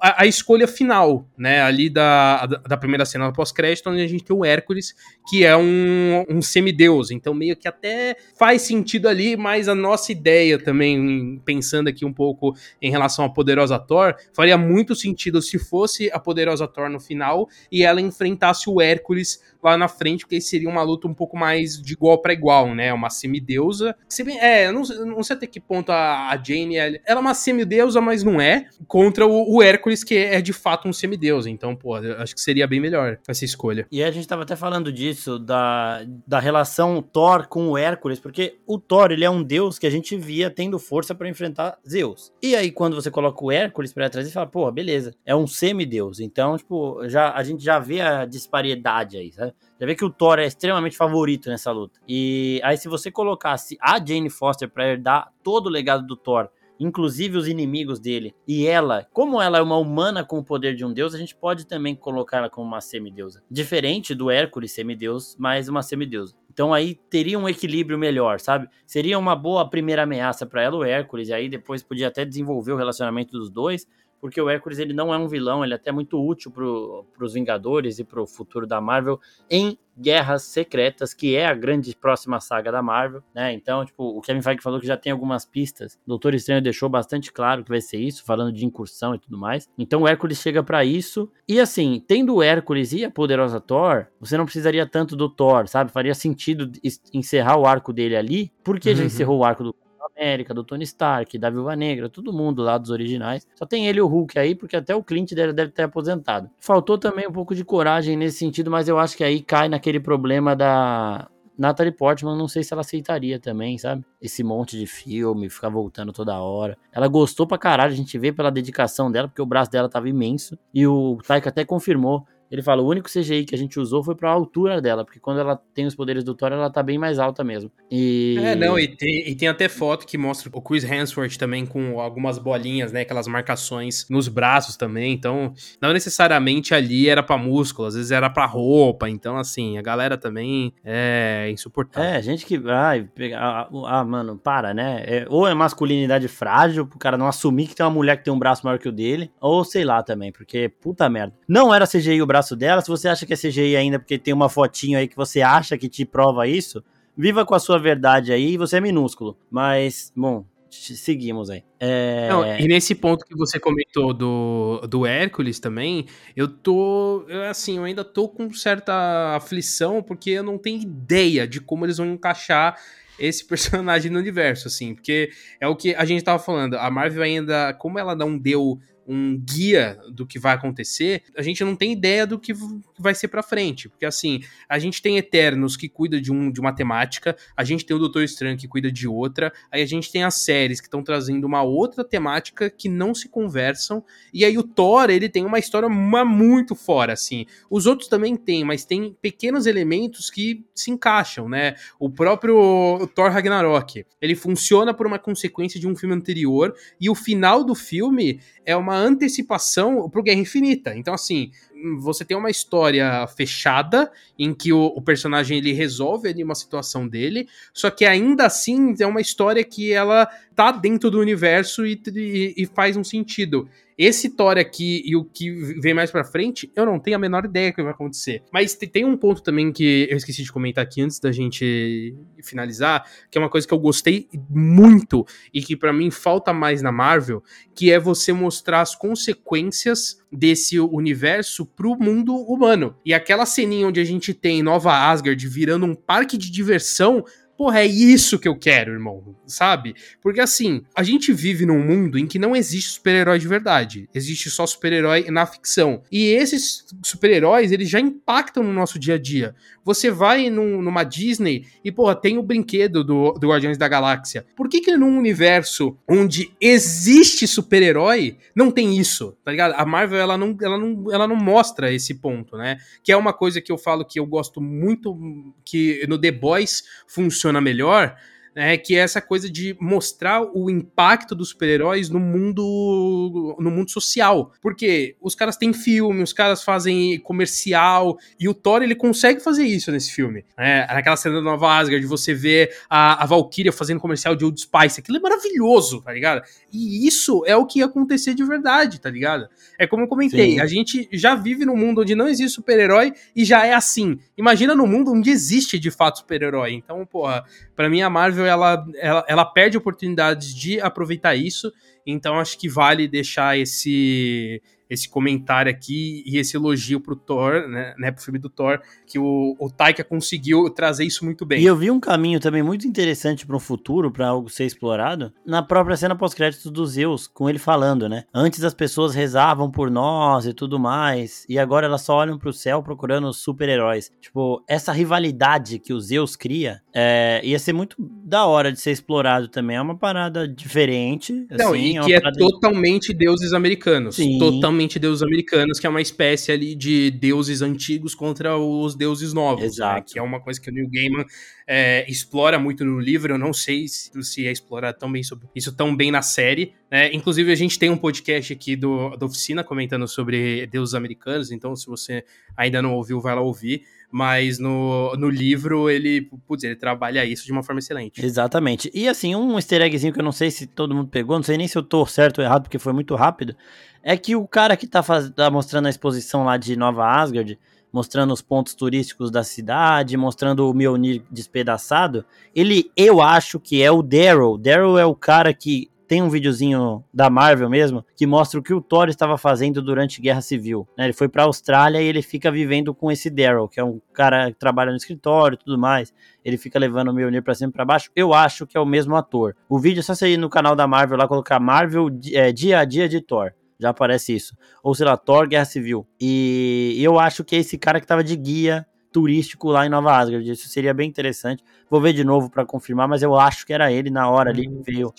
a, 0.00 0.22
a, 0.22 0.26
escolha 0.26 0.66
final, 0.66 1.28
né? 1.36 1.62
Ali 1.62 1.90
da, 1.90 2.46
da 2.46 2.76
primeira 2.76 3.04
cena 3.04 3.32
pós-crédito, 3.32 3.90
onde 3.90 4.02
a 4.02 4.06
gente 4.06 4.24
tem 4.24 4.36
o 4.36 4.44
Hércules, 4.44 4.94
que 5.26 5.44
é 5.44 5.56
um, 5.56 6.24
um 6.28 6.40
semideus. 6.40 7.10
Então, 7.10 7.34
meio 7.34 7.56
que 7.56 7.66
até 7.66 8.16
faz 8.38 8.62
sentido 8.62 9.08
ali, 9.08 9.36
mas 9.36 9.68
a 9.68 9.74
nossa 9.74 10.12
ideia 10.12 10.58
também, 10.58 11.40
pensando 11.44 11.88
aqui 11.88 12.04
um 12.04 12.12
pouco 12.12 12.54
em 12.80 12.90
relação 12.90 13.24
à 13.24 13.28
poderosa 13.28 13.78
Thor, 13.78 14.14
faria 14.32 14.56
muito 14.56 14.94
sentido 14.94 15.42
se 15.42 15.58
fosse 15.58 16.10
a 16.12 16.18
poderosa 16.18 16.68
Thor 16.68 16.88
no 16.88 17.00
final 17.00 17.48
e 17.70 17.82
ela 17.82 18.00
enfrentasse 18.00 18.70
o 18.70 18.80
Hércules 18.80 19.40
lá 19.62 19.76
na 19.76 19.88
frente, 19.88 20.20
porque 20.20 20.40
seria 20.40 20.68
uma 20.68 20.82
luta 20.82 21.08
um 21.08 21.14
pouco 21.14 21.36
mais 21.36 21.80
de 21.80 21.94
igual 21.94 22.18
para 22.22 22.32
igual, 22.32 22.72
né? 22.72 22.92
Uma 22.92 23.10
semideusa. 23.10 23.96
É, 24.40 24.70
não, 24.70 24.82
não 25.04 25.22
sei 25.24 25.36
até 25.36 25.46
que 25.46 25.58
ponto 25.60 25.90
a, 25.90 26.30
a 26.30 26.36
Jane 26.42 26.76
ela 26.76 26.98
é 27.04 27.14
uma 27.16 27.34
semideusa, 27.34 28.00
mas 28.00 28.22
não 28.22 28.40
é, 28.40 28.68
contra 28.86 29.26
o, 29.26 29.56
o 29.56 29.62
Hércules, 29.62 30.04
que 30.04 30.14
é 30.14 30.40
de 30.40 30.52
fato 30.52 30.88
um 30.88 30.92
semideus. 30.92 31.46
Então, 31.46 31.74
pô, 31.74 31.96
acho 31.96 32.34
que 32.34 32.40
seria 32.40 32.66
bem 32.66 32.80
melhor 32.80 33.18
essa 33.26 33.44
escolha. 33.44 33.86
E 33.90 34.02
a 34.02 34.10
gente 34.10 34.28
tava 34.28 34.42
até 34.42 34.54
falando 34.54 34.92
disso, 34.92 35.15
da, 35.38 36.04
da 36.26 36.38
relação 36.38 37.02
Thor 37.02 37.48
com 37.48 37.68
o 37.68 37.78
Hércules, 37.78 38.20
porque 38.20 38.58
o 38.66 38.78
Thor, 38.78 39.10
ele 39.10 39.24
é 39.24 39.30
um 39.30 39.42
deus 39.42 39.78
que 39.78 39.86
a 39.86 39.90
gente 39.90 40.16
via 40.16 40.50
tendo 40.50 40.78
força 40.78 41.14
para 41.14 41.28
enfrentar 41.28 41.78
Zeus. 41.88 42.32
E 42.42 42.54
aí, 42.54 42.70
quando 42.70 42.94
você 42.94 43.10
coloca 43.10 43.44
o 43.44 43.50
Hércules 43.50 43.92
pra 43.92 44.10
trás, 44.10 44.26
você 44.26 44.32
fala, 44.32 44.46
pô, 44.46 44.70
beleza, 44.70 45.14
é 45.24 45.34
um 45.34 45.46
semideus. 45.46 46.20
Então, 46.20 46.56
tipo, 46.56 47.08
já, 47.08 47.32
a 47.32 47.42
gente 47.42 47.62
já 47.62 47.78
vê 47.78 48.00
a 48.00 48.24
disparidade 48.24 49.16
aí, 49.16 49.32
sabe? 49.32 49.54
Já 49.78 49.86
vê 49.86 49.94
que 49.94 50.04
o 50.04 50.10
Thor 50.10 50.38
é 50.38 50.46
extremamente 50.46 50.96
favorito 50.96 51.48
nessa 51.48 51.70
luta. 51.70 52.00
E 52.08 52.60
aí, 52.62 52.76
se 52.76 52.88
você 52.88 53.10
colocasse 53.10 53.76
a 53.80 53.98
Jane 53.98 54.30
Foster 54.30 54.68
para 54.68 54.88
herdar 54.88 55.32
todo 55.42 55.66
o 55.66 55.70
legado 55.70 56.06
do 56.06 56.16
Thor, 56.16 56.48
inclusive 56.78 57.36
os 57.36 57.48
inimigos 57.48 57.98
dele, 57.98 58.34
e 58.46 58.66
ela, 58.66 59.06
como 59.12 59.40
ela 59.40 59.58
é 59.58 59.62
uma 59.62 59.76
humana 59.76 60.24
com 60.24 60.38
o 60.38 60.44
poder 60.44 60.74
de 60.74 60.84
um 60.84 60.92
deus, 60.92 61.14
a 61.14 61.18
gente 61.18 61.34
pode 61.34 61.66
também 61.66 61.94
colocá-la 61.94 62.50
como 62.50 62.66
uma 62.66 62.80
semideusa. 62.80 63.42
Diferente 63.50 64.14
do 64.14 64.30
Hércules 64.30 64.72
semideus, 64.72 65.36
mas 65.38 65.68
uma 65.68 65.82
semideusa. 65.82 66.34
Então 66.50 66.72
aí 66.72 66.94
teria 67.10 67.38
um 67.38 67.48
equilíbrio 67.48 67.98
melhor, 67.98 68.40
sabe? 68.40 68.68
Seria 68.86 69.18
uma 69.18 69.36
boa 69.36 69.68
primeira 69.68 70.04
ameaça 70.04 70.46
para 70.46 70.62
ela 70.62 70.76
o 70.76 70.84
Hércules, 70.84 71.28
e 71.28 71.32
aí 71.32 71.48
depois 71.48 71.82
podia 71.82 72.08
até 72.08 72.24
desenvolver 72.24 72.72
o 72.72 72.76
relacionamento 72.76 73.32
dos 73.32 73.50
dois, 73.50 73.86
porque 74.26 74.40
o 74.40 74.50
Hércules 74.50 74.80
ele 74.80 74.92
não 74.92 75.14
é 75.14 75.16
um 75.16 75.28
vilão, 75.28 75.62
ele 75.62 75.72
é 75.72 75.76
até 75.76 75.92
muito 75.92 76.20
útil 76.20 76.50
para 76.50 77.24
os 77.24 77.34
Vingadores 77.34 78.00
e 78.00 78.04
para 78.04 78.20
o 78.20 78.26
futuro 78.26 78.66
da 78.66 78.80
Marvel 78.80 79.20
em 79.48 79.78
Guerras 79.96 80.42
Secretas, 80.42 81.14
que 81.14 81.36
é 81.36 81.46
a 81.46 81.54
grande 81.54 81.94
próxima 81.94 82.40
saga 82.40 82.72
da 82.72 82.82
Marvel, 82.82 83.22
né? 83.32 83.52
Então, 83.52 83.84
tipo, 83.84 84.02
o 84.02 84.20
Kevin 84.20 84.42
Feige 84.42 84.60
falou 84.60 84.80
que 84.80 84.86
já 84.86 84.96
tem 84.96 85.12
algumas 85.12 85.44
pistas. 85.44 85.94
O 86.04 86.08
Doutor 86.08 86.34
Estranho 86.34 86.60
deixou 86.60 86.88
bastante 86.88 87.32
claro 87.32 87.62
que 87.62 87.70
vai 87.70 87.80
ser 87.80 87.98
isso, 87.98 88.24
falando 88.24 88.52
de 88.52 88.66
incursão 88.66 89.14
e 89.14 89.18
tudo 89.18 89.38
mais. 89.38 89.68
Então, 89.78 90.02
o 90.02 90.08
Hércules 90.08 90.38
chega 90.38 90.60
para 90.60 90.84
isso. 90.84 91.30
E 91.48 91.60
assim, 91.60 92.02
tendo 92.04 92.34
o 92.34 92.42
Hércules 92.42 92.92
e 92.92 93.04
a 93.04 93.10
poderosa 93.10 93.60
Thor, 93.60 94.08
você 94.18 94.36
não 94.36 94.44
precisaria 94.44 94.84
tanto 94.86 95.14
do 95.14 95.28
Thor, 95.28 95.68
sabe? 95.68 95.92
Faria 95.92 96.14
sentido 96.14 96.68
encerrar 97.14 97.58
o 97.58 97.64
arco 97.64 97.92
dele 97.92 98.16
ali, 98.16 98.52
porque 98.64 98.90
uhum. 98.90 98.96
já 98.96 99.04
encerrou 99.04 99.38
o 99.38 99.44
arco 99.44 99.62
do 99.62 99.72
América, 100.14 100.54
do 100.54 100.64
Tony 100.64 100.84
Stark, 100.84 101.38
da 101.38 101.50
Viúva 101.50 101.74
Negra, 101.76 102.08
todo 102.08 102.32
mundo 102.32 102.62
lá 102.62 102.78
dos 102.78 102.90
originais. 102.90 103.46
Só 103.54 103.64
tem 103.64 103.86
ele 103.86 103.98
e 103.98 104.02
o 104.02 104.06
Hulk 104.06 104.38
aí, 104.38 104.54
porque 104.54 104.76
até 104.76 104.94
o 104.94 105.02
Clint 105.02 105.32
deve, 105.32 105.52
deve 105.52 105.72
ter 105.72 105.82
aposentado. 105.82 106.50
Faltou 106.60 106.98
também 106.98 107.26
um 107.26 107.32
pouco 107.32 107.54
de 107.54 107.64
coragem 107.64 108.16
nesse 108.16 108.38
sentido, 108.38 108.70
mas 108.70 108.88
eu 108.88 108.98
acho 108.98 109.16
que 109.16 109.24
aí 109.24 109.40
cai 109.40 109.68
naquele 109.68 110.00
problema 110.00 110.54
da, 110.54 111.28
Natalie 111.58 111.92
Portman, 111.92 112.36
não 112.36 112.48
sei 112.48 112.62
se 112.62 112.72
ela 112.72 112.82
aceitaria 112.82 113.40
também, 113.40 113.78
sabe? 113.78 114.04
Esse 114.20 114.44
monte 114.44 114.78
de 114.78 114.86
filme, 114.86 115.48
ficar 115.48 115.70
voltando 115.70 116.12
toda 116.12 116.38
hora. 116.38 116.76
Ela 116.92 117.08
gostou 117.08 117.46
pra 117.46 117.56
caralho, 117.56 117.92
a 117.92 117.96
gente 117.96 118.18
vê 118.18 118.30
pela 118.30 118.50
dedicação 118.50 119.10
dela, 119.10 119.28
porque 119.28 119.40
o 119.40 119.46
braço 119.46 119.70
dela 119.70 119.88
tava 119.88 120.08
imenso. 120.08 120.58
E 120.74 120.86
o 120.86 121.18
Taika 121.26 121.48
até 121.48 121.64
confirmou 121.64 122.26
ele 122.50 122.62
fala: 122.62 122.82
o 122.82 122.88
único 122.88 123.08
CGI 123.10 123.44
que 123.44 123.54
a 123.54 123.58
gente 123.58 123.78
usou 123.78 124.02
foi 124.02 124.14
pra 124.14 124.30
altura 124.30 124.80
dela, 124.80 125.04
porque 125.04 125.20
quando 125.20 125.40
ela 125.40 125.60
tem 125.74 125.86
os 125.86 125.94
poderes 125.94 126.24
do 126.24 126.34
Thor, 126.34 126.52
ela 126.52 126.70
tá 126.70 126.82
bem 126.82 126.98
mais 126.98 127.18
alta 127.18 127.42
mesmo. 127.42 127.70
E... 127.90 128.36
É, 128.40 128.54
não, 128.54 128.78
e 128.78 128.88
tem, 128.88 129.28
e 129.28 129.34
tem 129.34 129.48
até 129.48 129.68
foto 129.68 130.06
que 130.06 130.16
mostra 130.16 130.50
o 130.52 130.62
Chris 130.62 130.84
Hemsworth 130.84 131.36
também 131.36 131.66
com 131.66 132.00
algumas 132.00 132.38
bolinhas, 132.38 132.92
né? 132.92 133.02
Aquelas 133.02 133.26
marcações 133.26 134.06
nos 134.08 134.28
braços 134.28 134.76
também. 134.76 135.12
Então, 135.12 135.52
não 135.80 135.92
necessariamente 135.92 136.74
ali 136.74 137.08
era 137.08 137.22
pra 137.22 137.36
músculo, 137.36 137.88
às 137.88 137.94
vezes 137.94 138.10
era 138.10 138.30
pra 138.30 138.46
roupa. 138.46 139.08
Então, 139.08 139.36
assim, 139.36 139.78
a 139.78 139.82
galera 139.82 140.16
também 140.16 140.72
é 140.84 141.48
insuportável. 141.50 142.10
É, 142.10 142.22
gente 142.22 142.44
que. 142.46 142.60
Ai, 142.68 143.08
ah, 143.34 143.68
ah, 143.86 144.04
mano, 144.04 144.36
para, 144.36 144.72
né? 144.72 145.02
É, 145.06 145.26
ou 145.28 145.46
é 145.46 145.54
masculinidade 145.54 146.28
frágil, 146.28 146.86
pro 146.86 146.98
cara 146.98 147.16
não 147.16 147.26
assumir 147.26 147.66
que 147.66 147.74
tem 147.74 147.84
uma 147.84 147.92
mulher 147.92 148.16
que 148.16 148.24
tem 148.24 148.32
um 148.32 148.38
braço 148.38 148.64
maior 148.64 148.78
que 148.78 148.88
o 148.88 148.92
dele, 148.92 149.30
ou 149.40 149.64
sei 149.64 149.84
lá 149.84 150.02
também, 150.02 150.32
porque 150.32 150.68
puta 150.68 151.08
merda. 151.08 151.34
Não 151.48 151.74
era 151.74 151.86
CGI 151.86 152.22
o 152.22 152.26
braço 152.26 152.35
braço 152.36 152.54
dela. 152.54 152.82
Se 152.82 152.88
você 152.88 153.08
acha 153.08 153.24
que 153.24 153.32
é 153.32 153.36
CGI 153.36 153.76
ainda 153.76 153.98
porque 153.98 154.18
tem 154.18 154.34
uma 154.34 154.48
fotinho 154.48 154.98
aí 154.98 155.08
que 155.08 155.16
você 155.16 155.40
acha 155.40 155.78
que 155.78 155.88
te 155.88 156.04
prova 156.04 156.46
isso, 156.46 156.84
viva 157.16 157.44
com 157.44 157.54
a 157.54 157.58
sua 157.58 157.78
verdade 157.78 158.32
aí, 158.32 158.56
você 158.56 158.76
é 158.76 158.80
minúsculo. 158.80 159.38
Mas, 159.50 160.12
bom, 160.14 160.44
seguimos 160.70 161.48
aí. 161.48 161.62
É... 161.80 162.28
Não, 162.28 162.44
e 162.58 162.68
nesse 162.68 162.94
ponto 162.94 163.24
que 163.24 163.34
você 163.34 163.58
comentou 163.58 164.12
do, 164.12 164.86
do 164.88 165.06
Hércules 165.06 165.58
também, 165.58 166.06
eu 166.36 166.46
tô. 166.46 167.24
Eu, 167.28 167.44
assim, 167.44 167.78
eu 167.78 167.84
ainda 167.84 168.04
tô 168.04 168.28
com 168.28 168.52
certa 168.52 169.34
aflição, 169.34 170.02
porque 170.02 170.30
eu 170.30 170.42
não 170.42 170.58
tenho 170.58 170.82
ideia 170.82 171.46
de 171.46 171.60
como 171.60 171.86
eles 171.86 171.96
vão 171.96 172.06
encaixar 172.06 172.76
esse 173.18 173.44
personagem 173.48 174.10
no 174.10 174.18
universo, 174.18 174.68
assim, 174.68 174.94
porque 174.94 175.30
é 175.58 175.66
o 175.66 175.74
que 175.74 175.94
a 175.94 176.04
gente 176.04 176.22
tava 176.22 176.38
falando, 176.38 176.74
a 176.74 176.90
Marvel 176.90 177.22
ainda, 177.22 177.72
como 177.74 177.98
ela 177.98 178.14
não 178.14 178.36
deu 178.36 178.78
um 179.06 179.38
guia 179.38 179.98
do 180.10 180.26
que 180.26 180.38
vai 180.38 180.54
acontecer, 180.54 181.22
a 181.36 181.42
gente 181.42 181.62
não 181.62 181.76
tem 181.76 181.92
ideia 181.92 182.26
do 182.26 182.38
que 182.38 182.52
vai 182.98 183.14
ser 183.14 183.28
para 183.28 183.42
frente. 183.42 183.88
Porque 183.88 184.04
assim, 184.04 184.40
a 184.68 184.78
gente 184.78 185.00
tem 185.00 185.16
Eternos 185.16 185.76
que 185.76 185.88
cuida 185.88 186.20
de, 186.20 186.32
um, 186.32 186.50
de 186.50 186.60
uma 186.60 186.74
temática, 186.74 187.36
a 187.56 187.64
gente 187.64 187.84
tem 187.84 187.96
o 187.96 187.98
Doutor 187.98 188.22
Estranho 188.22 188.56
que 188.56 188.68
cuida 188.68 188.90
de 188.90 189.06
outra, 189.06 189.52
aí 189.70 189.82
a 189.82 189.86
gente 189.86 190.10
tem 190.10 190.24
as 190.24 190.34
séries 190.34 190.80
que 190.80 190.86
estão 190.86 191.02
trazendo 191.02 191.46
uma 191.46 191.62
outra 191.62 192.04
temática 192.04 192.68
que 192.68 192.88
não 192.88 193.14
se 193.14 193.28
conversam, 193.28 194.02
e 194.32 194.44
aí 194.44 194.58
o 194.58 194.62
Thor, 194.62 195.10
ele 195.10 195.28
tem 195.28 195.44
uma 195.44 195.58
história 195.58 195.88
muito 195.88 196.74
fora, 196.74 197.12
assim. 197.12 197.46
Os 197.70 197.86
outros 197.86 198.08
também 198.08 198.36
tem, 198.36 198.64
mas 198.64 198.84
tem 198.84 199.16
pequenos 199.20 199.66
elementos 199.66 200.30
que 200.30 200.64
se 200.74 200.90
encaixam, 200.90 201.48
né? 201.48 201.74
O 201.98 202.10
próprio 202.10 203.08
Thor 203.14 203.30
Ragnarok, 203.30 204.04
ele 204.20 204.34
funciona 204.34 204.92
por 204.92 205.06
uma 205.06 205.18
consequência 205.18 205.78
de 205.78 205.86
um 205.86 205.94
filme 205.94 206.14
anterior, 206.14 206.74
e 207.00 207.08
o 207.08 207.14
final 207.14 207.62
do 207.62 207.74
filme 207.74 208.40
é 208.64 208.76
uma 208.76 208.95
antecipação 208.96 210.08
pro 210.08 210.22
Guerra 210.22 210.40
Infinita. 210.40 210.96
Então, 210.96 211.14
assim, 211.14 211.50
você 211.98 212.24
tem 212.24 212.36
uma 212.36 212.50
história 212.50 213.26
fechada 213.28 214.10
em 214.38 214.52
que 214.54 214.72
o, 214.72 214.86
o, 214.86 215.02
personagem 215.02 215.58
ele 215.58 215.72
resolve 215.72 216.28
ali 216.28 216.42
uma 216.42 216.54
situação 216.54 217.06
dele, 217.06 217.48
só 217.72 217.90
que 217.90 218.04
ainda 218.04 218.46
assim 218.46 218.94
é 218.98 219.06
uma 219.06 219.20
história 219.20 219.62
que 219.62 219.92
ela 219.92 220.28
tá 220.56 220.72
dentro 220.72 221.10
do 221.10 221.20
universo 221.20 221.86
e, 221.86 222.00
e, 222.14 222.54
e 222.56 222.66
faz 222.66 222.96
um 222.96 223.04
sentido. 223.04 223.68
Esse 223.98 224.28
Thor 224.28 224.58
aqui 224.58 225.02
e 225.06 225.16
o 225.16 225.24
que 225.24 225.50
vem 225.80 225.94
mais 225.94 226.10
pra 226.10 226.22
frente, 226.22 226.70
eu 226.76 226.84
não 226.84 226.98
tenho 226.98 227.16
a 227.16 227.18
menor 227.18 227.46
ideia 227.46 227.70
do 227.70 227.74
que 227.74 227.82
vai 227.82 227.92
acontecer. 227.92 228.42
Mas 228.52 228.74
tem 228.74 229.06
um 229.06 229.16
ponto 229.16 229.42
também 229.42 229.72
que 229.72 230.06
eu 230.10 230.16
esqueci 230.16 230.42
de 230.42 230.52
comentar 230.52 230.84
aqui 230.84 231.00
antes 231.00 231.18
da 231.18 231.32
gente 231.32 232.14
finalizar, 232.42 233.06
que 233.30 233.38
é 233.38 233.40
uma 233.40 233.48
coisa 233.48 233.66
que 233.66 233.72
eu 233.72 233.78
gostei 233.78 234.28
muito 234.50 235.26
e 235.52 235.62
que 235.62 235.74
para 235.74 235.94
mim 235.94 236.10
falta 236.10 236.52
mais 236.52 236.82
na 236.82 236.92
Marvel, 236.92 237.42
que 237.74 237.90
é 237.90 237.98
você 237.98 238.34
mostrar 238.34 238.82
as 238.82 238.94
consequências 238.94 240.18
desse 240.30 240.78
universo 240.78 241.64
pro 241.64 241.96
mundo 241.96 242.36
humano. 242.36 242.96
E 243.04 243.14
aquela 243.14 243.46
ceninha 243.46 243.86
onde 243.86 244.00
a 244.00 244.04
gente 244.04 244.34
tem 244.34 244.62
Nova 244.62 244.92
Asgard 244.92 245.48
virando 245.48 245.86
um 245.86 245.94
parque 245.94 246.36
de 246.36 246.50
diversão 246.50 247.24
Porra, 247.56 247.80
é 247.80 247.86
isso 247.86 248.38
que 248.38 248.46
eu 248.46 248.56
quero, 248.56 248.92
irmão, 248.92 249.34
sabe? 249.46 249.94
Porque 250.20 250.40
assim, 250.40 250.82
a 250.94 251.02
gente 251.02 251.32
vive 251.32 251.64
num 251.64 251.82
mundo 251.82 252.18
em 252.18 252.26
que 252.26 252.38
não 252.38 252.54
existe 252.54 252.90
super-herói 252.90 253.38
de 253.38 253.48
verdade. 253.48 254.08
Existe 254.14 254.50
só 254.50 254.66
super-herói 254.66 255.30
na 255.30 255.46
ficção. 255.46 256.02
E 256.12 256.26
esses 256.26 256.84
super-heróis, 257.02 257.72
eles 257.72 257.88
já 257.88 257.98
impactam 257.98 258.62
no 258.62 258.72
nosso 258.72 258.98
dia 258.98 259.14
a 259.14 259.18
dia. 259.18 259.54
Você 259.84 260.10
vai 260.10 260.50
num, 260.50 260.82
numa 260.82 261.04
Disney 261.04 261.64
e, 261.84 261.90
porra, 261.90 262.14
tem 262.14 262.36
o 262.36 262.42
brinquedo 262.42 263.02
do, 263.04 263.32
do 263.32 263.48
Guardiões 263.48 263.78
da 263.78 263.88
Galáxia. 263.88 264.44
Por 264.56 264.68
que 264.68 264.80
que 264.80 264.96
num 264.96 265.16
universo 265.16 265.96
onde 266.08 266.52
existe 266.60 267.46
super-herói, 267.46 268.36
não 268.54 268.70
tem 268.70 268.98
isso, 268.98 269.36
tá 269.44 269.50
ligado? 269.50 269.74
A 269.76 269.86
Marvel, 269.86 270.18
ela 270.18 270.36
não, 270.36 270.56
ela, 270.60 270.76
não, 270.76 271.12
ela 271.12 271.28
não 271.28 271.36
mostra 271.36 271.92
esse 271.92 272.14
ponto, 272.14 272.56
né? 272.56 272.78
Que 273.02 273.12
é 273.12 273.16
uma 273.16 273.32
coisa 273.32 273.60
que 273.60 273.70
eu 273.70 273.78
falo 273.78 274.04
que 274.04 274.18
eu 274.18 274.26
gosto 274.26 274.60
muito, 274.60 275.16
que 275.64 276.04
no 276.08 276.18
The 276.20 276.32
Boys 276.32 276.82
funciona 277.06 277.45
funciona 277.46 277.60
melhor, 277.60 278.16
né, 278.56 278.78
que 278.78 278.96
é 278.96 279.00
essa 279.00 279.20
coisa 279.20 279.50
de 279.50 279.76
mostrar 279.78 280.42
o 280.42 280.70
impacto 280.70 281.34
dos 281.34 281.50
super-heróis 281.50 282.08
no 282.08 282.18
mundo 282.18 283.54
no 283.60 283.70
mundo 283.70 283.90
social. 283.90 284.50
Porque 284.62 285.14
os 285.20 285.34
caras 285.34 285.58
têm 285.58 285.74
filme, 285.74 286.22
os 286.22 286.32
caras 286.32 286.64
fazem 286.64 287.20
comercial, 287.20 288.16
e 288.40 288.48
o 288.48 288.54
Thor 288.54 288.82
ele 288.82 288.94
consegue 288.94 289.40
fazer 289.40 289.64
isso 289.64 289.92
nesse 289.92 290.10
filme. 290.10 290.42
Né? 290.56 290.86
Naquela 290.86 291.16
cena 291.16 291.34
da 291.34 291.42
Nova 291.42 291.76
Asgard, 291.76 292.04
você 292.06 292.32
vê 292.32 292.72
a, 292.88 293.22
a 293.22 293.26
Valkyria 293.26 293.72
fazendo 293.72 294.00
comercial 294.00 294.34
de 294.34 294.46
Old 294.46 294.58
Spice, 294.58 295.00
aquilo 295.00 295.18
é 295.18 295.20
maravilhoso, 295.20 296.00
tá 296.00 296.12
ligado? 296.12 296.42
E 296.72 297.06
isso 297.06 297.44
é 297.46 297.54
o 297.54 297.66
que 297.66 297.80
ia 297.80 297.84
acontecer 297.84 298.32
de 298.32 298.42
verdade, 298.42 298.98
tá 298.98 299.10
ligado? 299.10 299.48
É 299.78 299.86
como 299.86 300.04
eu 300.04 300.08
comentei, 300.08 300.52
Sim. 300.52 300.60
a 300.60 300.66
gente 300.66 301.06
já 301.12 301.34
vive 301.34 301.66
num 301.66 301.76
mundo 301.76 302.00
onde 302.00 302.14
não 302.14 302.26
existe 302.26 302.54
super-herói 302.54 303.12
e 303.34 303.44
já 303.44 303.66
é 303.66 303.74
assim. 303.74 304.18
Imagina 304.38 304.74
no 304.74 304.86
mundo 304.86 305.12
onde 305.12 305.28
existe 305.28 305.78
de 305.78 305.90
fato 305.90 306.18
super-herói. 306.20 306.72
Então, 306.72 307.04
porra, 307.04 307.44
pra 307.74 307.90
mim 307.90 308.00
a 308.00 308.08
Marvel 308.08 308.45
ela, 308.46 308.84
ela, 308.96 309.24
ela 309.28 309.44
perde 309.44 309.76
oportunidades 309.76 310.54
de 310.54 310.80
aproveitar 310.80 311.34
isso, 311.34 311.72
então 312.06 312.38
acho 312.38 312.58
que 312.58 312.68
vale 312.68 313.08
deixar 313.08 313.58
esse 313.58 314.62
esse 314.88 315.08
comentário 315.08 315.70
aqui 315.70 316.22
e 316.26 316.38
esse 316.38 316.56
elogio 316.56 317.00
pro 317.00 317.16
Thor, 317.16 317.68
né, 317.68 317.94
né 317.98 318.10
pro 318.10 318.22
filme 318.22 318.38
do 318.38 318.48
Thor, 318.48 318.80
que 319.06 319.18
o, 319.18 319.56
o 319.58 319.70
Taika 319.70 320.04
conseguiu 320.04 320.68
trazer 320.70 321.04
isso 321.04 321.24
muito 321.24 321.44
bem. 321.44 321.60
E 321.60 321.66
eu 321.66 321.76
vi 321.76 321.90
um 321.90 322.00
caminho 322.00 322.40
também 322.40 322.62
muito 322.62 322.86
interessante 322.86 323.46
para 323.46 323.56
um 323.56 323.60
futuro, 323.60 324.10
para 324.10 324.28
algo 324.28 324.48
ser 324.48 324.64
explorado, 324.64 325.32
na 325.44 325.62
própria 325.62 325.96
cena 325.96 326.14
pós-créditos 326.14 326.70
do 326.70 326.86
Zeus, 326.86 327.26
com 327.26 327.48
ele 327.50 327.58
falando, 327.58 328.08
né? 328.08 328.24
Antes 328.32 328.62
as 328.62 328.74
pessoas 328.74 329.14
rezavam 329.14 329.70
por 329.70 329.90
nós 329.90 330.46
e 330.46 330.52
tudo 330.52 330.78
mais, 330.78 331.44
e 331.48 331.58
agora 331.58 331.86
elas 331.86 332.02
só 332.02 332.16
olham 332.16 332.38
pro 332.38 332.52
céu 332.52 332.82
procurando 332.82 333.32
super-heróis. 333.32 334.12
Tipo, 334.20 334.62
essa 334.68 334.92
rivalidade 334.92 335.78
que 335.78 335.92
o 335.92 336.00
Zeus 336.00 336.36
cria 336.36 336.80
é, 336.94 337.40
ia 337.42 337.58
ser 337.58 337.72
muito 337.72 337.96
da 337.98 338.46
hora 338.46 338.72
de 338.72 338.80
ser 338.80 338.90
explorado 338.90 339.48
também. 339.48 339.76
É 339.76 339.80
uma 339.80 339.96
parada 339.96 340.46
diferente. 340.46 341.46
Não, 341.50 341.70
assim, 341.72 341.94
e 341.94 341.96
é 341.96 342.00
que 342.02 342.14
é, 342.14 342.20
totalmente 342.32 343.12
deuses 343.12 343.52
americanos. 343.52 344.16
Sim. 344.16 344.38
Totalmente 344.38 344.75
realmente 344.76 344.98
deuses 344.98 345.22
americanos, 345.22 345.80
que 345.80 345.86
é 345.86 345.90
uma 345.90 346.02
espécie 346.02 346.52
ali 346.52 346.74
de 346.74 347.10
deuses 347.10 347.62
antigos 347.62 348.14
contra 348.14 348.56
os 348.56 348.94
deuses 348.94 349.32
novos. 349.32 349.62
Né? 349.62 349.66
Exato. 349.66 349.94
Né? 349.96 350.04
Que 350.06 350.18
é 350.18 350.22
uma 350.22 350.38
coisa 350.38 350.60
que 350.60 350.68
o 350.68 350.72
Neil 350.72 350.88
Gaiman 350.90 351.24
é, 351.66 352.04
explora 352.08 352.58
muito 352.58 352.84
no 352.84 353.00
livro. 353.00 353.32
Eu 353.32 353.38
não 353.38 353.52
sei 353.52 353.88
se, 353.88 354.10
se 354.22 354.46
é 354.46 354.52
explorar 354.52 354.92
tão 354.92 355.10
bem 355.10 355.22
sobre 355.22 355.48
isso 355.54 355.74
tão 355.74 355.96
bem 355.96 356.10
na 356.10 356.20
série. 356.20 356.74
Né? 356.90 357.12
Inclusive, 357.14 357.50
a 357.50 357.54
gente 357.54 357.78
tem 357.78 357.88
um 357.88 357.96
podcast 357.96 358.52
aqui 358.52 358.76
do, 358.76 359.16
da 359.16 359.24
oficina 359.24 359.64
comentando 359.64 360.06
sobre 360.06 360.66
deuses 360.66 360.94
americanos. 360.94 361.50
Então, 361.50 361.74
se 361.74 361.86
você 361.86 362.22
ainda 362.56 362.82
não 362.82 362.94
ouviu, 362.94 363.20
vai 363.20 363.34
lá 363.34 363.40
ouvir 363.40 363.82
mas 364.10 364.58
no, 364.58 365.14
no 365.16 365.28
livro 365.28 365.90
ele, 365.90 366.22
putz, 366.46 366.64
ele 366.64 366.76
trabalha 366.76 367.24
isso 367.24 367.44
de 367.44 367.52
uma 367.52 367.62
forma 367.62 367.78
excelente. 367.78 368.24
Exatamente. 368.24 368.90
E 368.94 369.08
assim, 369.08 369.34
um 369.34 369.56
easter 369.56 369.82
eggzinho 369.82 370.12
que 370.12 370.20
eu 370.20 370.24
não 370.24 370.32
sei 370.32 370.50
se 370.50 370.66
todo 370.66 370.94
mundo 370.94 371.08
pegou, 371.08 371.36
não 371.36 371.42
sei 371.42 371.56
nem 371.56 371.68
se 371.68 371.76
eu 371.76 371.82
tô 371.82 372.04
certo 372.06 372.38
ou 372.38 372.44
errado, 372.44 372.62
porque 372.62 372.78
foi 372.78 372.92
muito 372.92 373.14
rápido, 373.14 373.56
é 374.02 374.16
que 374.16 374.36
o 374.36 374.46
cara 374.46 374.76
que 374.76 374.86
tá, 374.86 375.02
faz... 375.02 375.30
tá 375.30 375.50
mostrando 375.50 375.86
a 375.86 375.90
exposição 375.90 376.44
lá 376.44 376.56
de 376.56 376.76
Nova 376.76 377.06
Asgard, 377.06 377.58
mostrando 377.92 378.32
os 378.32 378.42
pontos 378.42 378.74
turísticos 378.74 379.30
da 379.30 379.42
cidade, 379.42 380.16
mostrando 380.16 380.68
o 380.68 380.74
Mjolnir 380.74 381.22
despedaçado, 381.30 382.24
ele, 382.54 382.90
eu 382.96 383.22
acho 383.22 383.58
que 383.58 383.82
é 383.82 383.90
o 383.90 384.02
Daryl. 384.02 384.58
Daryl 384.58 384.98
é 384.98 385.06
o 385.06 385.14
cara 385.14 385.52
que 385.54 385.90
tem 386.06 386.22
um 386.22 386.30
videozinho 386.30 387.04
da 387.12 387.28
Marvel 387.28 387.68
mesmo 387.68 388.04
que 388.16 388.26
mostra 388.26 388.58
o 388.60 388.62
que 388.62 388.72
o 388.72 388.80
Thor 388.80 389.08
estava 389.08 389.36
fazendo 389.36 389.82
durante 389.82 390.20
Guerra 390.20 390.40
Civil. 390.40 390.86
Né? 390.96 391.04
Ele 391.04 391.12
foi 391.12 391.28
para 391.28 391.42
a 391.42 391.46
Austrália 391.46 392.00
e 392.00 392.06
ele 392.06 392.22
fica 392.22 392.50
vivendo 392.50 392.94
com 392.94 393.10
esse 393.10 393.28
Daryl, 393.28 393.68
que 393.68 393.80
é 393.80 393.84
um 393.84 394.00
cara 394.12 394.50
que 394.50 394.58
trabalha 394.58 394.90
no 394.90 394.96
escritório 394.96 395.56
e 395.56 395.58
tudo 395.58 395.78
mais. 395.78 396.12
Ele 396.44 396.56
fica 396.56 396.78
levando 396.78 397.08
o 397.08 397.12
Mjolnir 397.12 397.42
para 397.42 397.54
cima 397.54 397.70
e 397.70 397.72
para 397.72 397.84
baixo. 397.84 398.10
Eu 398.14 398.32
acho 398.32 398.66
que 398.66 398.76
é 398.76 398.80
o 398.80 398.86
mesmo 398.86 399.16
ator. 399.16 399.56
O 399.68 399.78
vídeo 399.78 400.00
é 400.00 400.02
só 400.02 400.14
você 400.14 400.28
ir 400.28 400.36
no 400.36 400.48
canal 400.48 400.76
da 400.76 400.86
Marvel 400.86 401.18
lá 401.18 401.26
colocar 401.26 401.58
Marvel 401.58 402.08
é, 402.32 402.52
dia 402.52 402.78
a 402.78 402.84
dia 402.84 403.08
de 403.08 403.20
Thor 403.20 403.52
já 403.78 403.90
aparece 403.90 404.34
isso. 404.34 404.56
Ou 404.82 404.94
sei 404.94 405.06
lá, 405.06 405.16
Thor 405.16 405.46
Guerra 405.46 405.64
Civil. 405.64 406.06
E 406.20 406.96
eu 406.98 407.18
acho 407.18 407.44
que 407.44 407.56
é 407.56 407.58
esse 407.58 407.76
cara 407.76 408.00
que 408.00 408.06
tava 408.06 408.24
de 408.24 408.34
guia 408.34 408.86
turístico 409.16 409.70
lá 409.70 409.86
em 409.86 409.88
Nova 409.88 410.14
Asgard. 410.14 410.50
Isso 410.50 410.68
seria 410.68 410.92
bem 410.92 411.08
interessante. 411.08 411.64
Vou 411.88 412.02
ver 412.02 412.12
de 412.12 412.22
novo 412.22 412.50
para 412.50 412.66
confirmar, 412.66 413.08
mas 413.08 413.22
eu 413.22 413.34
acho 413.34 413.64
que 413.64 413.72
era 413.72 413.90
ele 413.90 414.10
na 414.10 414.28
hora 414.28 414.50
ali 414.50 414.68
que 414.68 414.92
veio. 414.92 415.10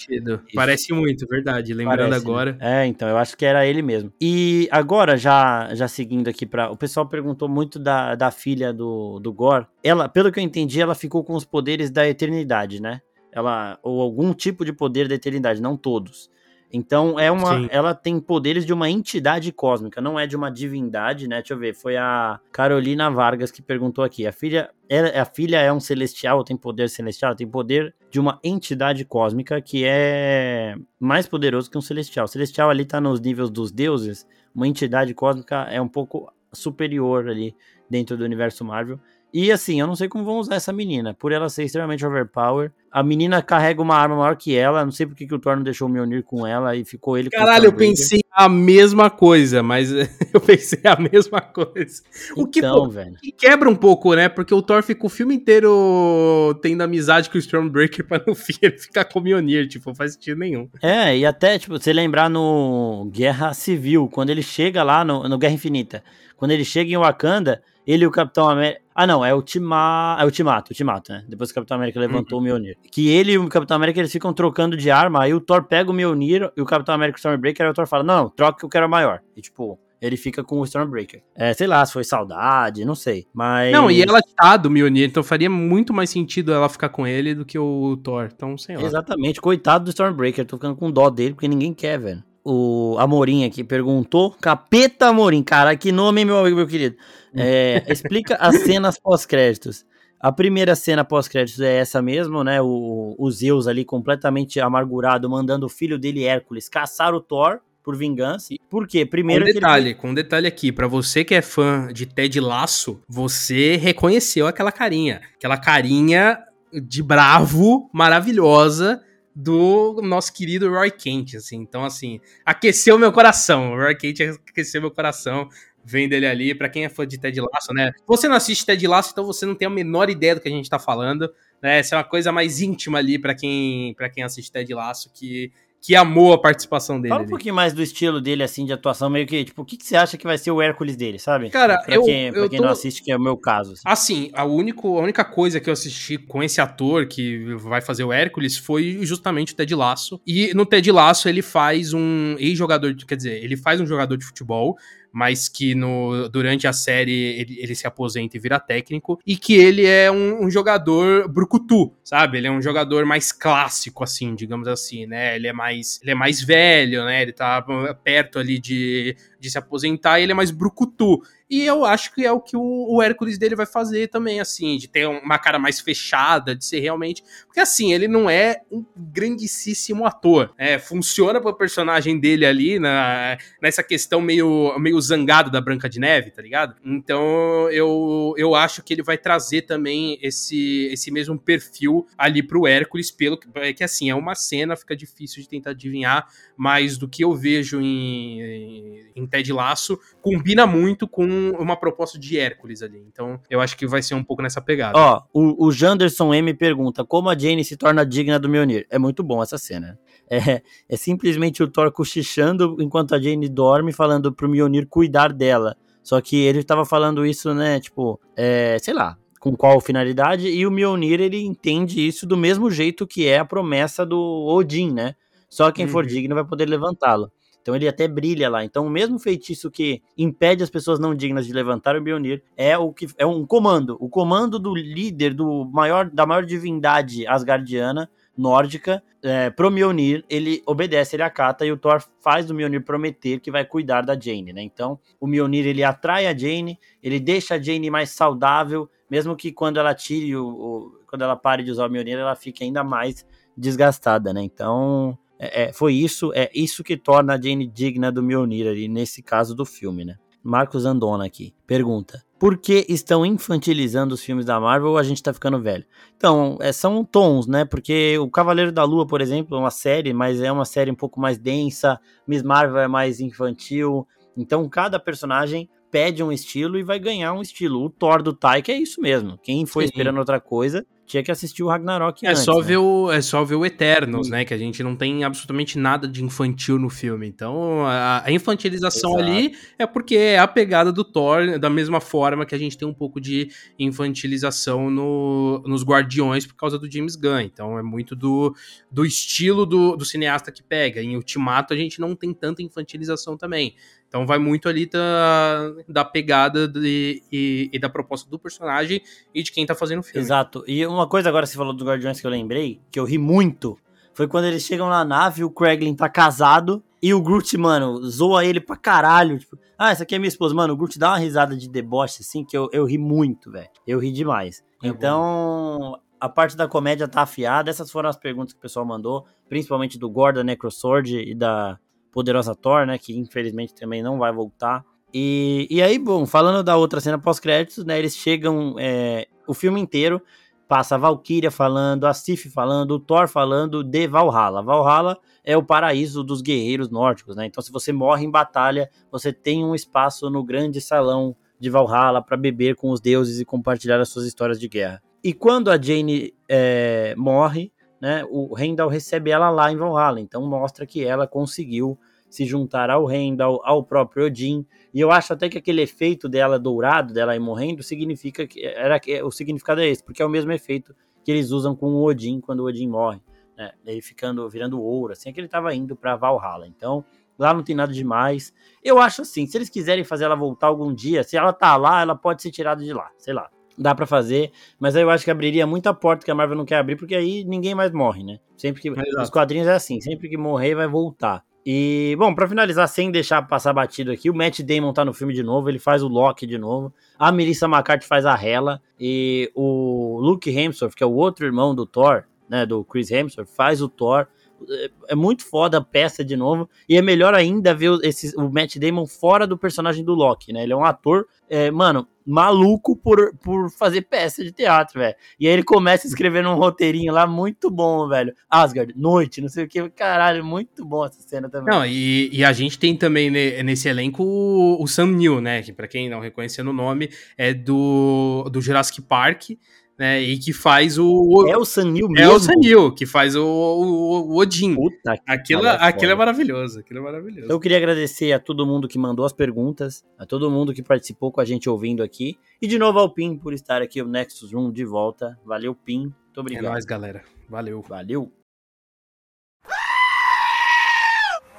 Parece 0.53 0.93
muito, 0.93 1.25
verdade. 1.27 1.73
Lembrando 1.73 2.09
Parece, 2.09 2.23
agora. 2.23 2.57
É, 2.61 2.85
então, 2.85 3.09
eu 3.09 3.17
acho 3.17 3.35
que 3.35 3.43
era 3.43 3.65
ele 3.65 3.81
mesmo. 3.81 4.13
E 4.21 4.67
agora, 4.69 5.17
já 5.17 5.73
já 5.73 5.87
seguindo 5.87 6.29
aqui 6.29 6.45
para 6.45 6.69
O 6.69 6.77
pessoal 6.77 7.07
perguntou 7.07 7.49
muito 7.49 7.79
da, 7.79 8.13
da 8.13 8.29
filha 8.29 8.71
do, 8.71 9.19
do 9.19 9.33
Gore. 9.33 9.65
Ela, 9.83 10.07
pelo 10.07 10.31
que 10.31 10.39
eu 10.39 10.43
entendi, 10.43 10.79
ela 10.79 10.93
ficou 10.93 11.23
com 11.23 11.33
os 11.33 11.43
poderes 11.43 11.89
da 11.89 12.07
eternidade, 12.07 12.79
né? 12.79 13.01
Ela, 13.31 13.79
ou 13.81 13.99
algum 13.99 14.31
tipo 14.31 14.63
de 14.63 14.71
poder 14.71 15.07
da 15.07 15.15
eternidade, 15.15 15.59
não 15.59 15.75
todos. 15.75 16.29
Então 16.71 17.19
é 17.19 17.31
uma, 17.31 17.61
Sim. 17.61 17.67
ela 17.71 17.93
tem 17.93 18.19
poderes 18.19 18.65
de 18.65 18.73
uma 18.73 18.89
entidade 18.89 19.51
cósmica, 19.51 20.01
não 20.01 20.19
é 20.19 20.27
de 20.27 20.35
uma 20.35 20.51
divindade, 20.51 21.27
né? 21.27 21.37
Deixa 21.37 21.53
eu 21.53 21.57
ver, 21.57 21.73
foi 21.73 21.95
a 21.95 22.39
Carolina 22.51 23.09
Vargas 23.09 23.51
que 23.51 23.61
perguntou 23.61 24.03
aqui. 24.03 24.27
A 24.27 24.31
filha, 24.31 24.69
é, 24.89 25.19
a 25.19 25.25
filha 25.25 25.61
é 25.61 25.71
um 25.71 25.79
celestial, 25.79 26.43
tem 26.43 26.57
poder 26.57 26.89
celestial, 26.89 27.35
tem 27.35 27.47
poder 27.47 27.95
de 28.11 28.19
uma 28.19 28.39
entidade 28.43 29.05
cósmica 29.05 29.61
que 29.61 29.83
é 29.85 30.75
mais 30.99 31.27
poderoso 31.27 31.71
que 31.71 31.77
um 31.77 31.81
celestial. 31.81 32.25
O 32.25 32.27
celestial 32.29 32.69
ali 32.69 32.85
tá 32.85 32.99
nos 32.99 33.21
níveis 33.21 33.49
dos 33.49 33.71
deuses, 33.71 34.27
uma 34.53 34.67
entidade 34.67 35.13
cósmica 35.13 35.67
é 35.69 35.81
um 35.81 35.87
pouco 35.87 36.31
superior 36.51 37.29
ali 37.29 37.55
dentro 37.89 38.17
do 38.17 38.23
universo 38.23 38.65
Marvel. 38.65 38.99
E 39.33 39.51
assim, 39.51 39.79
eu 39.79 39.87
não 39.87 39.95
sei 39.95 40.07
como 40.07 40.23
vão 40.23 40.37
usar 40.37 40.55
essa 40.55 40.71
menina. 40.71 41.13
Por 41.13 41.31
ela 41.31 41.49
ser 41.49 41.63
extremamente 41.63 42.05
overpower. 42.05 42.71
A 42.97 43.03
menina 43.03 43.43
carrega 43.43 43.79
uma 43.79 43.95
arma 43.95 44.15
maior 44.15 44.35
que 44.35 44.55
ela. 44.55 44.83
Não 44.83 44.91
sei 44.91 45.05
porque 45.05 45.27
que 45.27 45.35
o 45.35 45.37
Thor 45.37 45.55
não 45.55 45.61
deixou 45.61 45.87
o 45.87 45.91
Mjolnir 45.91 46.23
com 46.23 46.47
ela 46.47 46.75
e 46.75 46.83
ficou 46.83 47.15
ele 47.15 47.29
Caralho, 47.29 47.65
eu 47.65 47.73
pensei 47.73 48.21
a 48.31 48.49
mesma 48.49 49.07
coisa, 49.07 49.61
mas 49.61 49.91
eu 50.33 50.41
pensei 50.41 50.79
a 50.83 50.99
mesma 50.99 51.39
coisa. 51.39 52.01
O 52.35 52.47
que, 52.47 52.57
então, 52.57 52.85
pô, 52.85 52.89
velho. 52.89 53.15
que 53.21 53.31
quebra 53.31 53.69
um 53.69 53.75
pouco, 53.75 54.15
né? 54.15 54.27
Porque 54.27 54.51
o 54.51 54.63
Thor 54.63 54.81
fica 54.81 55.05
o 55.05 55.09
filme 55.09 55.35
inteiro 55.35 56.57
tendo 56.59 56.81
amizade 56.81 57.29
com 57.29 57.37
o 57.37 57.39
Stormbreaker 57.39 58.03
pra 58.03 58.19
no 58.25 58.33
fim 58.33 58.55
ele 58.63 58.79
ficar 58.79 59.05
com 59.05 59.19
o 59.19 59.21
Mjolnir. 59.21 59.67
Tipo, 59.67 59.89
não 59.89 59.95
faz 59.95 60.13
sentido 60.13 60.39
nenhum. 60.39 60.67
É, 60.81 61.15
e 61.15 61.23
até, 61.23 61.59
tipo, 61.59 61.77
você 61.77 61.93
lembrar 61.93 62.31
no 62.31 63.11
Guerra 63.13 63.53
Civil, 63.53 64.09
quando 64.09 64.31
ele 64.31 64.41
chega 64.41 64.81
lá 64.81 65.05
no, 65.05 65.29
no 65.29 65.37
Guerra 65.37 65.53
Infinita. 65.53 66.03
Quando 66.35 66.49
ele 66.49 66.65
chega 66.65 66.91
em 66.91 66.97
Wakanda 66.97 67.61
ele 67.87 68.03
e 68.03 68.07
o 68.07 68.11
Capitão 68.11 68.49
América. 68.49 68.81
Ah, 68.93 69.07
não, 69.07 69.23
é 69.23 69.33
o 69.33 69.37
Ultimato. 69.37 70.21
É 70.21 70.23
o 70.23 70.27
Ultimato, 70.27 70.71
Ultimato, 70.71 71.11
né? 71.13 71.23
Depois 71.27 71.49
que 71.49 71.57
o 71.57 71.61
Capitão 71.61 71.77
América 71.77 71.99
levantou 71.99 72.37
uhum. 72.37 72.43
o 72.43 72.47
Mjolnir. 72.47 72.77
Que 72.91 73.09
ele 73.09 73.31
e 73.31 73.37
o 73.37 73.47
Capitão 73.47 73.77
América 73.77 73.99
eles 73.99 74.11
ficam 74.11 74.33
trocando 74.33 74.75
de 74.75 74.91
arma. 74.91 75.23
Aí 75.23 75.33
o 75.33 75.39
Thor 75.39 75.63
pega 75.63 75.89
o 75.89 75.93
Mjolnir 75.93 76.51
e 76.57 76.61
o 76.61 76.65
Capitão 76.65 76.93
América 76.93 77.15
o 77.15 77.19
Stormbreaker. 77.19 77.65
Aí 77.65 77.71
o 77.71 77.73
Thor 77.73 77.87
fala: 77.87 78.03
Não, 78.03 78.23
não 78.23 78.29
troca 78.29 78.59
que 78.59 78.65
eu 78.65 78.69
quero 78.69 78.85
a 78.85 78.89
maior. 78.89 79.21
E 79.35 79.41
tipo, 79.41 79.79
ele 80.01 80.17
fica 80.17 80.43
com 80.43 80.59
o 80.59 80.63
Stormbreaker. 80.65 81.23
É, 81.35 81.53
sei 81.53 81.67
lá, 81.67 81.85
se 81.85 81.93
foi 81.93 82.03
saudade, 82.03 82.83
não 82.83 82.95
sei. 82.95 83.25
Mas. 83.33 83.71
Não, 83.71 83.89
e 83.89 84.01
ela 84.01 84.19
tá 84.35 84.57
do 84.57 84.69
Mjolnir, 84.69 85.07
então 85.07 85.23
faria 85.23 85.49
muito 85.49 85.93
mais 85.93 86.09
sentido 86.09 86.51
ela 86.51 86.67
ficar 86.67 86.89
com 86.89 87.07
ele 87.07 87.33
do 87.33 87.45
que 87.45 87.57
o 87.57 87.97
Thor. 88.03 88.29
Então, 88.33 88.57
sei 88.57 88.75
lá. 88.75 88.83
Exatamente, 88.83 89.39
coitado 89.39 89.85
do 89.85 89.89
Stormbreaker. 89.89 90.45
Tô 90.45 90.57
ficando 90.57 90.75
com 90.75 90.91
dó 90.91 91.09
dele, 91.09 91.33
porque 91.33 91.47
ninguém 91.47 91.73
quer, 91.73 91.97
velho. 91.97 92.23
O 92.49 92.95
Amorim 92.97 93.43
aqui 93.43 93.61
perguntou. 93.61 94.31
Capeta 94.39 95.07
Amorim, 95.07 95.43
cara, 95.43 95.75
que 95.75 95.91
nome, 95.91 96.23
meu 96.23 96.37
amigo, 96.37 96.55
meu 96.55 96.65
querido. 96.65 96.95
É, 97.35 97.83
explica 97.91 98.35
as 98.35 98.61
cenas 98.61 98.97
pós-créditos. 98.97 99.85
A 100.17 100.31
primeira 100.31 100.73
cena 100.73 101.03
pós-créditos 101.03 101.59
é 101.59 101.75
essa 101.75 102.01
mesmo, 102.01 102.45
né? 102.45 102.61
O, 102.61 103.15
o 103.19 103.31
Zeus 103.31 103.67
ali 103.67 103.83
completamente 103.83 104.61
amargurado, 104.61 105.29
mandando 105.29 105.65
o 105.65 105.69
filho 105.69 105.99
dele, 105.99 106.23
Hércules, 106.23 106.69
caçar 106.69 107.13
o 107.13 107.19
Thor 107.19 107.59
por 107.83 107.97
vingança. 107.97 108.55
Por 108.69 108.87
quê? 108.87 109.05
Primeiro. 109.05 109.43
Com 109.43 109.51
um 109.51 109.53
detalhe, 109.53 109.85
ele... 109.87 109.95
com 109.95 110.09
um 110.11 110.13
detalhe 110.13 110.47
aqui, 110.47 110.71
para 110.71 110.87
você 110.87 111.25
que 111.25 111.35
é 111.35 111.41
fã 111.41 111.89
de 111.91 112.05
Ted 112.05 112.39
Laço, 112.39 113.01
você 113.09 113.75
reconheceu 113.75 114.47
aquela 114.47 114.71
carinha. 114.71 115.19
Aquela 115.35 115.57
carinha 115.57 116.39
de 116.73 117.03
bravo, 117.03 117.89
maravilhosa, 117.93 119.01
do 119.39 120.01
nosso 120.01 120.33
querido 120.33 120.67
Roy 120.67 120.89
Kent, 120.89 121.35
assim. 121.35 121.57
Então, 121.57 121.85
assim, 121.85 122.19
aqueceu 122.43 122.97
meu 122.97 123.11
coração. 123.11 123.71
O 123.71 123.75
Roy 123.77 123.95
Kent 123.95 124.21
aqueceu 124.49 124.81
meu 124.81 124.89
coração 124.89 125.47
vendo 125.85 126.13
ele 126.13 126.25
ali. 126.25 126.55
Para 126.55 126.67
quem 126.67 126.85
é 126.85 126.89
fã 126.89 127.05
de 127.05 127.19
Ted 127.19 127.39
Lasso, 127.39 127.71
né? 127.71 127.91
Você 128.07 128.27
não 128.27 128.35
assiste 128.35 128.65
Ted 128.65 128.87
Lasso, 128.87 129.11
então 129.11 129.23
você 129.23 129.45
não 129.45 129.53
tem 129.53 129.67
a 129.67 129.69
menor 129.69 130.09
ideia 130.09 130.33
do 130.33 130.41
que 130.41 130.47
a 130.47 130.51
gente 130.51 130.67
tá 130.67 130.79
falando. 130.79 131.31
Né? 131.61 131.77
Essa 131.77 131.93
é 131.93 131.97
uma 131.99 132.03
coisa 132.03 132.31
mais 132.31 132.61
íntima 132.61 132.97
ali 132.97 133.19
para 133.19 133.35
quem, 133.35 133.93
pra 133.93 134.09
quem 134.09 134.23
assiste 134.23 134.51
Ted 134.51 134.73
Lasso, 134.73 135.11
que 135.13 135.51
que 135.87 135.95
amou 135.95 136.33
a 136.33 136.37
participação 136.37 136.99
dele. 136.99 137.13
Fala 137.13 137.23
um 137.23 137.29
pouquinho 137.29 137.55
mais 137.55 137.71
do 137.71 137.81
estilo 137.81 138.19
dele, 138.19 138.43
assim, 138.43 138.65
de 138.65 138.73
atuação, 138.73 139.09
meio 139.09 139.25
que, 139.25 139.45
tipo, 139.45 139.61
o 139.61 139.65
que, 139.65 139.77
que 139.77 139.85
você 139.85 139.95
acha 139.95 140.17
que 140.17 140.27
vai 140.27 140.37
ser 140.37 140.51
o 140.51 140.61
Hércules 140.61 140.97
dele, 140.97 141.17
sabe? 141.17 141.49
Cara, 141.49 141.81
pra 141.81 141.95
eu, 141.95 142.03
quem, 142.03 142.29
pra 142.29 142.41
eu 142.41 142.49
quem 142.49 142.59
tô... 142.59 142.65
não 142.65 142.73
assiste, 142.73 143.01
que 143.01 143.09
é 143.09 143.15
o 143.15 143.19
meu 143.21 143.37
caso. 143.37 143.71
Assim, 143.71 143.85
assim 143.85 144.31
a, 144.33 144.43
único, 144.43 144.97
a 144.97 145.01
única 145.01 145.23
coisa 145.23 145.61
que 145.61 145.69
eu 145.69 145.71
assisti 145.71 146.17
com 146.17 146.43
esse 146.43 146.59
ator 146.59 147.07
que 147.07 147.55
vai 147.55 147.79
fazer 147.79 148.03
o 148.03 148.11
Hércules 148.11 148.57
foi 148.57 148.99
justamente 149.03 149.53
o 149.53 149.55
Ted 149.55 149.73
Lasso. 149.73 150.19
E 150.27 150.53
no 150.53 150.65
Ted 150.65 150.91
Lasso 150.91 151.29
ele 151.29 151.41
faz 151.41 151.93
um 151.93 152.35
ex-jogador, 152.37 152.93
quer 153.07 153.15
dizer, 153.15 153.41
ele 153.41 153.55
faz 153.55 153.79
um 153.79 153.85
jogador 153.85 154.17
de 154.17 154.25
futebol, 154.25 154.75
mas 155.11 155.47
que 155.49 155.73
no, 155.73 156.29
durante 156.29 156.67
a 156.67 156.73
série 156.73 157.39
ele, 157.39 157.59
ele, 157.59 157.75
se 157.75 157.87
aposenta 157.87 158.37
e 158.37 158.39
vira 158.39 158.59
técnico, 158.59 159.19
e 159.25 159.35
que 159.35 159.53
ele 159.53 159.85
é 159.85 160.11
um, 160.11 160.45
um, 160.45 160.49
jogador 160.49 161.27
brucutu, 161.27 161.93
sabe? 162.03 162.37
Ele 162.37 162.47
é 162.47 162.51
um 162.51 162.61
jogador 162.61 163.05
mais 163.05 163.31
clássico, 163.31 164.03
assim, 164.03 164.35
digamos 164.35 164.67
assim, 164.67 165.05
né? 165.05 165.35
Ele 165.35 165.47
é 165.47 165.53
mais, 165.53 165.99
ele 166.01 166.11
é 166.11 166.15
mais 166.15 166.41
velho, 166.41 167.05
né? 167.05 167.21
Ele 167.21 167.33
tá 167.33 167.61
perto 168.03 168.39
ali 168.39 168.59
de, 168.59 169.15
de 169.39 169.49
se 169.49 169.57
aposentar 169.57 170.19
ele 170.19 170.31
é 170.31 170.35
mais 170.35 170.51
brucutu. 170.51 171.21
E 171.49 171.63
eu 171.63 171.85
acho 171.85 172.13
que 172.13 172.25
é 172.25 172.31
o 172.31 172.41
que 172.41 172.57
o, 172.57 172.61
o, 172.61 173.01
Hércules 173.01 173.37
dele 173.37 173.55
vai 173.55 173.65
fazer 173.65 174.09
também, 174.09 174.41
assim, 174.41 174.77
de 174.77 174.87
ter 174.89 175.07
uma 175.07 175.39
cara 175.39 175.57
mais 175.57 175.79
fechada, 175.79 176.53
de 176.53 176.65
ser 176.65 176.81
realmente. 176.81 177.23
Porque 177.45 177.61
assim, 177.61 177.93
ele 177.93 178.07
não 178.07 178.29
é 178.29 178.61
um 178.69 178.83
grandíssimo 178.97 180.05
ator. 180.05 180.53
É, 180.57 180.77
funciona 180.77 181.39
pro 181.39 181.53
personagem 181.53 182.19
dele 182.19 182.45
ali, 182.45 182.79
na, 182.79 183.37
nessa 183.61 183.81
questão 183.81 184.19
meio, 184.19 184.77
meio 184.77 184.99
zangado 184.99 185.49
da 185.49 185.61
Branca 185.61 185.87
de 185.87 186.01
Neve, 186.01 186.31
tá 186.31 186.41
ligado? 186.41 186.75
Então 186.83 187.69
eu, 187.71 188.33
eu 188.37 188.53
acho 188.53 188.83
que 188.83 188.93
ele 188.93 189.03
vai 189.03 189.17
trazer 189.17 189.61
também 189.61 190.19
esse, 190.21 190.89
esse 190.91 191.09
mesmo 191.11 191.39
perfil 191.39 192.05
ali 192.17 192.43
pro 192.43 192.67
Hércules, 192.67 193.09
pelo 193.09 193.37
que, 193.37 193.47
é 193.55 193.71
que 193.71 193.83
assim, 193.85 194.09
é 194.09 194.15
uma 194.15 194.35
cena, 194.35 194.75
fica 194.75 194.95
difícil 194.95 195.41
de 195.41 195.47
tentar 195.47 195.69
adivinhar, 195.69 196.27
mas 196.57 196.97
do 196.97 197.07
que 197.07 197.23
eu 197.23 197.33
vejo 197.33 197.79
em, 197.79 199.11
em 199.15 199.25
Ted 199.27 199.51
Laço, 199.51 199.99
combina 200.21 200.65
muito 200.65 201.07
com 201.07 201.51
uma 201.59 201.75
proposta 201.75 202.17
de 202.17 202.39
Hércules 202.39 202.81
ali. 202.81 203.03
Então, 203.07 203.39
eu 203.49 203.61
acho 203.61 203.77
que 203.77 203.85
vai 203.85 204.01
ser 204.01 204.15
um 204.15 204.23
pouco 204.23 204.41
nessa 204.41 204.61
pegada. 204.61 204.97
Ó, 204.97 205.21
o, 205.33 205.67
o 205.67 205.71
Janderson 205.71 206.33
M 206.33 206.53
pergunta: 206.53 207.05
como 207.05 207.29
a 207.29 207.37
Jane 207.37 207.63
se 207.63 207.77
torna 207.77 208.05
digna 208.05 208.39
do 208.39 208.49
Mjolnir? 208.49 208.85
É 208.89 208.97
muito 208.97 209.23
bom 209.23 209.41
essa 209.41 209.57
cena. 209.57 209.99
É, 210.29 210.61
é 210.89 210.97
simplesmente 210.97 211.63
o 211.63 211.67
Thor 211.67 211.91
cochichando 211.91 212.77
enquanto 212.79 213.15
a 213.15 213.21
Jane 213.21 213.47
dorme, 213.47 213.93
falando 213.93 214.33
pro 214.33 214.49
Mjolnir 214.49 214.87
cuidar 214.87 215.31
dela. 215.31 215.77
Só 216.03 216.21
que 216.21 216.37
ele 216.37 216.63
tava 216.63 216.85
falando 216.85 217.25
isso, 217.25 217.53
né, 217.53 217.81
tipo, 217.81 218.19
é, 218.35 218.77
sei 218.79 218.93
lá, 218.93 219.17
com 219.41 219.55
qual 219.55 219.79
finalidade, 219.81 220.47
e 220.47 220.65
o 220.65 220.71
Mjolnir, 220.71 221.19
ele 221.19 221.43
entende 221.43 222.05
isso 222.05 222.25
do 222.25 222.37
mesmo 222.37 222.71
jeito 222.71 223.05
que 223.05 223.27
é 223.27 223.39
a 223.39 223.45
promessa 223.45 224.05
do 224.05 224.17
Odin, 224.47 224.91
né? 224.91 225.15
Só 225.49 225.71
quem 225.71 225.85
uhum. 225.85 225.91
for 225.91 226.05
digno 226.05 226.35
vai 226.35 226.45
poder 226.45 226.67
levantá-lo. 226.67 227.31
Então 227.67 227.75
ele 227.75 227.85
até 227.85 228.07
brilha 228.07 228.49
lá. 228.49 228.63
Então 228.63 228.87
o 228.87 228.89
mesmo 228.89 229.19
feitiço 229.19 229.69
que 229.69 230.01
impede 230.17 230.63
as 230.63 230.69
pessoas 230.69 230.99
não 230.99 231.13
dignas 231.13 231.45
de 231.45 231.51
levantar 231.51 231.97
o 231.97 232.01
Mjolnir 232.01 232.41
é 232.55 232.77
o 232.77 232.93
que 232.93 233.09
é 233.17 233.25
um 233.25 233.45
comando, 233.45 233.97
o 233.99 234.07
comando 234.07 234.57
do 234.57 234.73
líder 234.73 235.33
do 235.33 235.65
maior 235.65 236.09
da 236.09 236.25
maior 236.25 236.45
divindade 236.45 237.27
asgardiana 237.27 238.09
nórdica 238.37 239.03
é, 239.21 239.49
pro 239.49 239.69
Mjolnir, 239.69 240.23
ele 240.29 240.63
obedece, 240.65 241.17
ele 241.17 241.23
acata 241.23 241.65
e 241.65 241.71
o 241.71 241.75
Thor 241.75 242.01
faz 242.21 242.45
do 242.45 242.53
Mjolnir 242.53 242.85
prometer 242.85 243.41
que 243.41 243.51
vai 243.51 243.65
cuidar 243.65 244.01
da 244.01 244.17
Jane, 244.17 244.53
né? 244.53 244.61
Então, 244.61 244.97
o 245.19 245.27
Mjolnir 245.27 245.65
ele 245.65 245.83
atrai 245.83 246.25
a 246.25 246.37
Jane, 246.37 246.79
ele 247.03 247.19
deixa 247.19 247.55
a 247.55 247.61
Jane 247.61 247.89
mais 247.89 248.11
saudável, 248.11 248.89
mesmo 249.09 249.35
que 249.35 249.51
quando 249.51 249.77
ela 249.77 249.93
tire 249.93 250.37
o, 250.37 250.47
o 250.47 250.99
quando 251.09 251.23
ela 251.23 251.35
pare 251.35 251.63
de 251.63 251.71
usar 251.71 251.87
o 251.87 251.89
Mjolnir, 251.89 252.17
ela 252.17 252.35
fique 252.35 252.63
ainda 252.63 252.81
mais 252.81 253.25
desgastada, 253.57 254.31
né? 254.33 254.41
Então, 254.41 255.17
é, 255.39 255.63
é, 255.63 255.73
foi 255.73 255.93
isso, 255.93 256.31
é 256.33 256.49
isso 256.53 256.83
que 256.83 256.97
torna 256.97 257.33
a 257.35 257.41
Jane 257.41 257.67
digna 257.67 258.11
do 258.11 258.23
Mjolnir 258.23 258.67
ali, 258.67 258.87
nesse 258.87 259.21
caso 259.21 259.55
do 259.55 259.65
filme, 259.65 260.03
né? 260.03 260.15
Marcos 260.43 260.85
Andona 260.85 261.25
aqui, 261.25 261.53
pergunta, 261.65 262.23
por 262.39 262.57
que 262.57 262.85
estão 262.87 263.25
infantilizando 263.25 264.13
os 264.13 264.23
filmes 264.23 264.45
da 264.45 264.59
Marvel 264.59 264.91
ou 264.91 264.97
a 264.97 265.03
gente 265.03 265.21
tá 265.21 265.33
ficando 265.33 265.61
velho? 265.61 265.83
Então, 266.15 266.57
é, 266.61 266.71
são 266.71 267.03
tons, 267.03 267.47
né? 267.47 267.65
Porque 267.65 268.17
o 268.17 268.29
Cavaleiro 268.29 268.71
da 268.71 268.83
Lua, 268.83 269.05
por 269.05 269.19
exemplo, 269.19 269.57
é 269.57 269.59
uma 269.59 269.71
série, 269.71 270.13
mas 270.13 270.41
é 270.41 270.51
uma 270.51 270.65
série 270.65 270.91
um 270.91 270.95
pouco 270.95 271.19
mais 271.19 271.37
densa, 271.37 271.99
Miss 272.25 272.43
Marvel 272.43 272.79
é 272.79 272.87
mais 272.87 273.19
infantil, 273.19 274.07
então 274.37 274.67
cada 274.69 274.99
personagem 274.99 275.69
pede 275.91 276.23
um 276.23 276.31
estilo 276.31 276.77
e 276.77 276.83
vai 276.83 276.99
ganhar 276.99 277.33
um 277.33 277.41
estilo. 277.41 277.83
O 277.83 277.89
Thor 277.89 278.21
do 278.21 278.33
Taika 278.33 278.71
é 278.71 278.77
isso 278.77 279.01
mesmo. 279.01 279.37
Quem 279.41 279.65
foi 279.65 279.85
Sim. 279.85 279.89
esperando 279.89 280.19
outra 280.19 280.39
coisa 280.39 280.85
tinha 281.07 281.23
que 281.23 281.31
assistir 281.31 281.63
o 281.63 281.67
Ragnarok 281.67 282.25
é 282.25 282.29
antes, 282.29 282.43
Só 282.43 282.59
né? 282.59 282.63
ver 282.63 282.77
o, 282.77 283.09
é 283.09 283.21
só 283.21 283.43
ver 283.43 283.55
o 283.55 283.65
Eternos, 283.65 284.29
né? 284.29 284.43
Que 284.43 284.53
a 284.53 284.57
gente 284.57 284.83
não 284.83 284.93
tem 284.93 285.23
absolutamente 285.23 285.79
nada 285.79 286.05
de 286.05 286.21
infantil 286.21 286.77
no 286.77 286.89
filme. 286.89 287.25
Então, 287.25 287.85
a, 287.85 288.23
a 288.25 288.31
infantilização 288.31 289.17
Exato. 289.17 289.31
ali 289.31 289.55
é 289.79 289.87
porque 289.87 290.17
é 290.17 290.37
a 290.37 290.47
pegada 290.47 290.91
do 290.91 291.05
Thor, 291.05 291.57
da 291.57 291.69
mesma 291.69 292.01
forma 292.01 292.45
que 292.45 292.53
a 292.53 292.57
gente 292.57 292.77
tem 292.77 292.85
um 292.85 292.93
pouco 292.93 293.21
de 293.21 293.49
infantilização 293.79 294.91
no, 294.91 295.63
nos 295.65 295.81
Guardiões 295.81 296.45
por 296.45 296.55
causa 296.55 296.77
do 296.77 296.91
James 296.91 297.15
Gunn. 297.15 297.39
Então, 297.39 297.79
é 297.79 297.81
muito 297.81 298.13
do, 298.13 298.53
do 298.91 299.05
estilo 299.05 299.65
do, 299.65 299.95
do 299.95 300.03
cineasta 300.03 300.51
que 300.51 300.61
pega. 300.61 301.01
Em 301.01 301.15
Ultimato, 301.15 301.73
a 301.73 301.77
gente 301.77 302.01
não 302.01 302.15
tem 302.15 302.33
tanta 302.33 302.61
infantilização 302.61 303.37
também. 303.37 303.75
Então 304.07 304.25
vai 304.25 304.37
muito 304.37 304.69
ali 304.69 304.85
da, 304.85 305.73
da 305.87 306.05
pegada 306.05 306.67
de, 306.67 307.21
e, 307.31 307.69
e, 307.73 307.79
da 307.79 307.89
proposta 307.89 308.29
do 308.29 308.39
personagem 308.39 309.01
e 309.35 309.43
de 309.43 309.51
quem 309.51 309.65
tá 309.65 309.75
fazendo 309.75 309.99
o 309.99 310.03
filme. 310.03 310.19
Exato. 310.19 310.63
E 310.65 310.85
uma 310.85 311.07
coisa 311.07 311.27
agora, 311.27 311.45
você 311.45 311.57
falou 311.57 311.73
dos 311.73 311.85
Guardiões 311.85 312.19
que 312.19 312.25
eu 312.25 312.31
lembrei, 312.31 312.81
que 312.89 312.99
eu 312.99 313.03
ri 313.03 313.17
muito, 313.17 313.77
foi 314.13 314.27
quando 314.27 314.45
eles 314.45 314.63
chegam 314.63 314.89
na 314.89 315.05
nave, 315.05 315.43
o 315.43 315.49
Craiglin 315.51 315.93
tá 315.93 316.09
casado 316.09 316.83
e 317.01 317.13
o 317.13 317.21
Groot, 317.21 317.55
mano, 317.57 318.01
zoa 318.03 318.43
ele 318.43 318.59
pra 318.59 318.75
caralho. 318.75 319.37
Tipo, 319.37 319.59
ah, 319.77 319.91
essa 319.91 320.03
aqui 320.03 320.15
é 320.15 320.17
minha 320.17 320.27
esposa. 320.27 320.55
Mano, 320.55 320.73
o 320.73 320.77
Groot 320.77 320.97
dá 320.97 321.09
uma 321.09 321.19
risada 321.19 321.55
de 321.55 321.69
deboche 321.69 322.21
assim, 322.21 322.43
que 322.43 322.57
eu, 322.57 322.67
eu 322.71 322.85
ri 322.85 322.97
muito, 322.97 323.51
velho. 323.51 323.69
Eu 323.85 323.99
ri 323.99 324.11
demais. 324.11 324.63
É 324.81 324.87
então, 324.87 325.77
bom. 325.79 325.99
a 326.19 326.27
parte 326.27 326.57
da 326.57 326.67
comédia 326.67 327.07
tá 327.07 327.21
afiada. 327.21 327.69
Essas 327.69 327.91
foram 327.91 328.09
as 328.09 328.17
perguntas 328.17 328.53
que 328.53 328.59
o 328.59 328.61
pessoal 328.61 328.85
mandou, 328.85 329.25
principalmente 329.47 329.99
do 329.99 330.09
Gordon 330.09 330.43
Necrosword 330.43 331.15
e 331.15 331.35
da 331.35 331.77
poderosa 332.11 332.55
Thor, 332.55 332.85
né? 332.85 332.97
Que 332.97 333.17
infelizmente 333.17 333.73
também 333.73 334.01
não 334.01 334.17
vai 334.17 334.31
voltar. 334.31 334.83
E, 335.13 335.67
e 335.69 335.81
aí, 335.81 335.97
bom, 335.97 336.25
falando 336.25 336.63
da 336.63 336.75
outra 336.75 336.99
cena 336.99 337.17
pós-créditos, 337.17 337.85
né? 337.85 337.97
Eles 337.97 338.15
chegam. 338.15 338.75
É, 338.77 339.27
o 339.47 339.53
filme 339.53 339.79
inteiro 339.79 340.21
passa 340.67 340.95
a 340.95 340.97
Valkyria 340.97 341.49
falando, 341.49 342.05
a 342.05 342.13
Sif 342.13 342.49
falando, 342.49 342.91
o 342.91 342.99
Thor 342.99 343.27
falando 343.27 343.83
de 343.83 344.07
Valhalla. 344.07 344.61
Valhalla 344.61 345.17
é 345.43 345.55
o 345.55 345.63
paraíso 345.63 346.23
dos 346.23 346.41
guerreiros 346.41 346.89
nórdicos, 346.89 347.35
né? 347.35 347.45
Então, 347.45 347.63
se 347.63 347.71
você 347.71 347.93
morre 347.93 348.25
em 348.25 348.29
batalha, 348.29 348.89
você 349.09 349.31
tem 349.31 349.63
um 349.63 349.73
espaço 349.73 350.29
no 350.29 350.43
grande 350.43 350.81
salão 350.81 351.35
de 351.59 351.69
Valhalla 351.69 352.21
para 352.21 352.35
beber 352.35 352.75
com 352.75 352.91
os 352.91 352.99
deuses 352.99 353.39
e 353.39 353.45
compartilhar 353.45 353.99
as 353.99 354.09
suas 354.09 354.25
histórias 354.25 354.59
de 354.59 354.67
guerra. 354.67 355.01
E 355.23 355.33
quando 355.33 355.71
a 355.71 355.81
Jane 355.81 356.33
é, 356.47 357.15
morre, 357.17 357.71
né, 357.99 358.23
o 358.29 358.57
Heimdall 358.57 358.89
recebe 358.89 359.31
ela 359.31 359.49
lá 359.49 359.71
em 359.71 359.77
Valhalla, 359.77 360.19
então 360.19 360.45
mostra 360.45 360.85
que 360.85 361.03
ela 361.03 361.27
conseguiu 361.27 361.97
se 362.29 362.45
juntar 362.45 362.89
ao 362.89 363.05
Randall, 363.05 363.61
ao 363.63 363.83
próprio 363.83 364.25
Odin. 364.25 364.65
E 364.93 364.99
eu 364.99 365.11
acho 365.11 365.33
até 365.33 365.49
que 365.49 365.57
aquele 365.57 365.81
efeito 365.81 366.27
dela 366.27 366.59
dourado, 366.59 367.13
dela 367.13 367.35
ir 367.35 367.39
morrendo, 367.39 367.81
significa 367.81 368.45
que 368.45 368.65
era 368.65 368.99
o 369.23 369.31
significado 369.31 369.81
é 369.81 369.87
esse, 369.87 370.03
porque 370.03 370.21
é 370.21 370.25
o 370.25 370.29
mesmo 370.29 370.51
efeito 370.51 370.95
que 371.23 371.31
eles 371.31 371.51
usam 371.51 371.75
com 371.75 371.87
o 371.87 372.03
Odin 372.03 372.39
quando 372.39 372.61
o 372.61 372.65
Odin 372.65 372.87
morre, 372.87 373.21
né? 373.57 373.71
Ele 373.85 374.01
ficando 374.01 374.47
virando 374.49 374.81
ouro, 374.81 375.13
assim, 375.13 375.29
é 375.29 375.33
que 375.33 375.39
ele 375.39 375.47
estava 375.47 375.73
indo 375.73 375.95
para 375.95 376.15
Valhalla. 376.15 376.67
Então, 376.67 377.03
lá 377.37 377.53
não 377.53 377.63
tem 377.63 377.75
nada 377.75 377.93
demais. 377.93 378.53
Eu 378.83 378.99
acho 378.99 379.21
assim, 379.21 379.45
se 379.45 379.57
eles 379.57 379.69
quiserem 379.69 380.03
fazer 380.03 380.25
ela 380.25 380.35
voltar 380.35 380.67
algum 380.67 380.93
dia, 380.93 381.23
se 381.23 381.37
ela 381.37 381.53
tá 381.53 381.75
lá, 381.75 382.01
ela 382.01 382.15
pode 382.15 382.41
ser 382.41 382.51
tirada 382.51 382.83
de 382.83 382.93
lá, 382.93 383.09
sei 383.17 383.33
lá. 383.33 383.49
Dá 383.77 383.93
para 383.93 384.07
fazer, 384.07 384.51
mas 384.79 384.95
aí 384.95 385.03
eu 385.03 385.09
acho 385.09 385.23
que 385.23 385.29
abriria 385.29 385.67
muita 385.67 385.93
porta 385.93 386.25
que 386.25 386.31
a 386.31 386.35
Marvel 386.35 386.57
não 386.57 386.65
quer 386.65 386.77
abrir, 386.77 386.95
porque 386.95 387.13
aí 387.15 387.43
ninguém 387.43 387.75
mais 387.75 387.91
morre, 387.91 388.23
né? 388.23 388.39
Sempre 388.55 388.81
que 388.81 388.89
Exato. 388.89 389.21
os 389.21 389.29
quadrinhos 389.29 389.67
é 389.67 389.73
assim, 389.73 390.01
sempre 390.01 390.27
que 390.27 390.35
morrer 390.35 390.73
vai 390.73 390.87
voltar. 390.87 391.43
E, 391.69 392.15
bom, 392.17 392.33
para 392.33 392.47
finalizar, 392.47 392.87
sem 392.87 393.11
deixar 393.11 393.45
passar 393.45 393.73
batido 393.73 394.09
aqui, 394.09 394.29
o 394.29 394.33
Matt 394.33 394.61
Damon 394.61 394.93
tá 394.93 395.03
no 395.03 395.13
filme 395.13 395.33
de 395.33 395.43
novo, 395.43 395.69
ele 395.69 395.79
faz 395.79 396.01
o 396.01 396.07
Loki 396.07 396.47
de 396.47 396.57
novo, 396.57 396.93
a 397.19 397.29
Melissa 397.29 397.65
McCarthy 397.65 398.07
faz 398.07 398.25
a 398.25 398.41
Hela, 398.41 398.81
e 398.97 399.51
o 399.53 400.17
Luke 400.21 400.49
Hemsworth, 400.49 400.95
que 400.95 401.03
é 401.03 401.05
o 401.05 401.13
outro 401.13 401.45
irmão 401.45 401.75
do 401.75 401.85
Thor, 401.85 402.23
né, 402.49 402.65
do 402.65 402.85
Chris 402.85 403.11
Hemsworth, 403.11 403.49
faz 403.49 403.81
o 403.81 403.89
Thor, 403.89 404.27
é, 404.69 404.89
é 405.09 405.15
muito 405.15 405.45
foda 405.45 405.77
a 405.77 405.83
peça 405.83 406.23
de 406.23 406.35
novo. 406.35 406.69
E 406.87 406.97
é 406.97 407.01
melhor 407.01 407.33
ainda 407.33 407.73
ver 407.73 407.97
esse, 408.03 408.35
o 408.35 408.49
Matt 408.49 408.77
Damon 408.77 409.05
fora 409.05 409.45
do 409.45 409.57
personagem 409.57 410.03
do 410.03 410.13
Loki, 410.13 410.53
né? 410.53 410.63
Ele 410.63 410.73
é 410.73 410.75
um 410.75 410.85
ator, 410.85 411.27
é, 411.49 411.71
mano, 411.71 412.07
maluco 412.25 412.95
por, 412.95 413.33
por 413.37 413.69
fazer 413.71 414.01
peça 414.01 414.43
de 414.43 414.51
teatro, 414.51 414.99
velho. 414.99 415.15
E 415.39 415.47
aí 415.47 415.53
ele 415.53 415.63
começa 415.63 416.05
a 416.05 416.09
escrever 416.09 416.45
um 416.45 416.55
roteirinho 416.55 417.13
lá 417.13 417.25
muito 417.25 417.71
bom, 417.71 418.07
velho. 418.07 418.33
Asgard, 418.49 418.93
noite, 418.97 419.39
não 419.41 419.47
sei 419.47 419.63
o 419.63 419.67
que. 419.67 419.89
Caralho, 419.91 420.43
muito 420.43 420.83
bom 420.83 421.05
essa 421.05 421.21
cena 421.21 421.49
também. 421.49 421.73
Não, 421.73 421.85
e, 421.85 422.29
e 422.33 422.43
a 422.43 422.51
gente 422.51 422.77
tem 422.77 422.95
também 422.95 423.29
nesse 423.29 423.87
elenco 423.87 424.23
o, 424.23 424.83
o 424.83 424.87
Sam 424.87 425.07
Neill, 425.07 425.39
né? 425.39 425.61
Que 425.61 425.71
pra 425.71 425.87
quem 425.87 426.09
não 426.09 426.19
reconhecendo 426.19 426.69
o 426.69 426.73
nome, 426.73 427.09
é 427.37 427.53
do, 427.53 428.49
do 428.51 428.61
Jurassic 428.61 429.01
Park 429.01 429.51
né? 429.97 430.21
E 430.21 430.37
que 430.37 430.53
faz 430.53 430.97
o. 430.99 431.47
É 431.47 431.57
o 431.57 431.65
Sanil 431.65 432.07
mesmo? 432.07 432.31
É 432.31 432.35
o 432.35 432.39
Sanil, 432.39 432.91
que 432.93 433.05
faz 433.05 433.35
o, 433.35 433.43
o, 433.43 434.31
o 434.31 434.37
Odin. 434.37 434.75
Puta 434.75 435.15
aquilo, 435.27 435.65
é 435.65 435.77
aquilo 435.79 436.11
é 436.11 436.15
maravilhoso, 436.15 436.79
aquilo 436.79 436.99
é 436.99 437.01
maravilhoso. 437.01 437.51
Eu 437.51 437.59
queria 437.59 437.77
agradecer 437.77 438.31
a 438.31 438.39
todo 438.39 438.65
mundo 438.65 438.87
que 438.87 438.99
mandou 438.99 439.25
as 439.25 439.33
perguntas, 439.33 440.05
a 440.17 440.25
todo 440.25 440.51
mundo 440.51 440.73
que 440.73 440.83
participou 440.83 441.31
com 441.31 441.41
a 441.41 441.45
gente 441.45 441.69
ouvindo 441.69 442.03
aqui. 442.03 442.37
E 442.61 442.67
de 442.67 442.77
novo 442.77 442.99
ao 442.99 443.09
Pim 443.09 443.35
por 443.37 443.53
estar 443.53 443.81
aqui, 443.81 444.01
o 444.01 444.07
Nexus 444.07 444.53
Room 444.53 444.71
de 444.71 444.85
volta. 444.85 445.37
Valeu, 445.43 445.73
Pim. 445.73 446.01
Muito 446.01 446.39
obrigado. 446.39 446.65
É 446.65 446.69
nóis, 446.69 446.85
galera. 446.85 447.23
Valeu. 447.49 447.81
Valeu. 447.81 448.31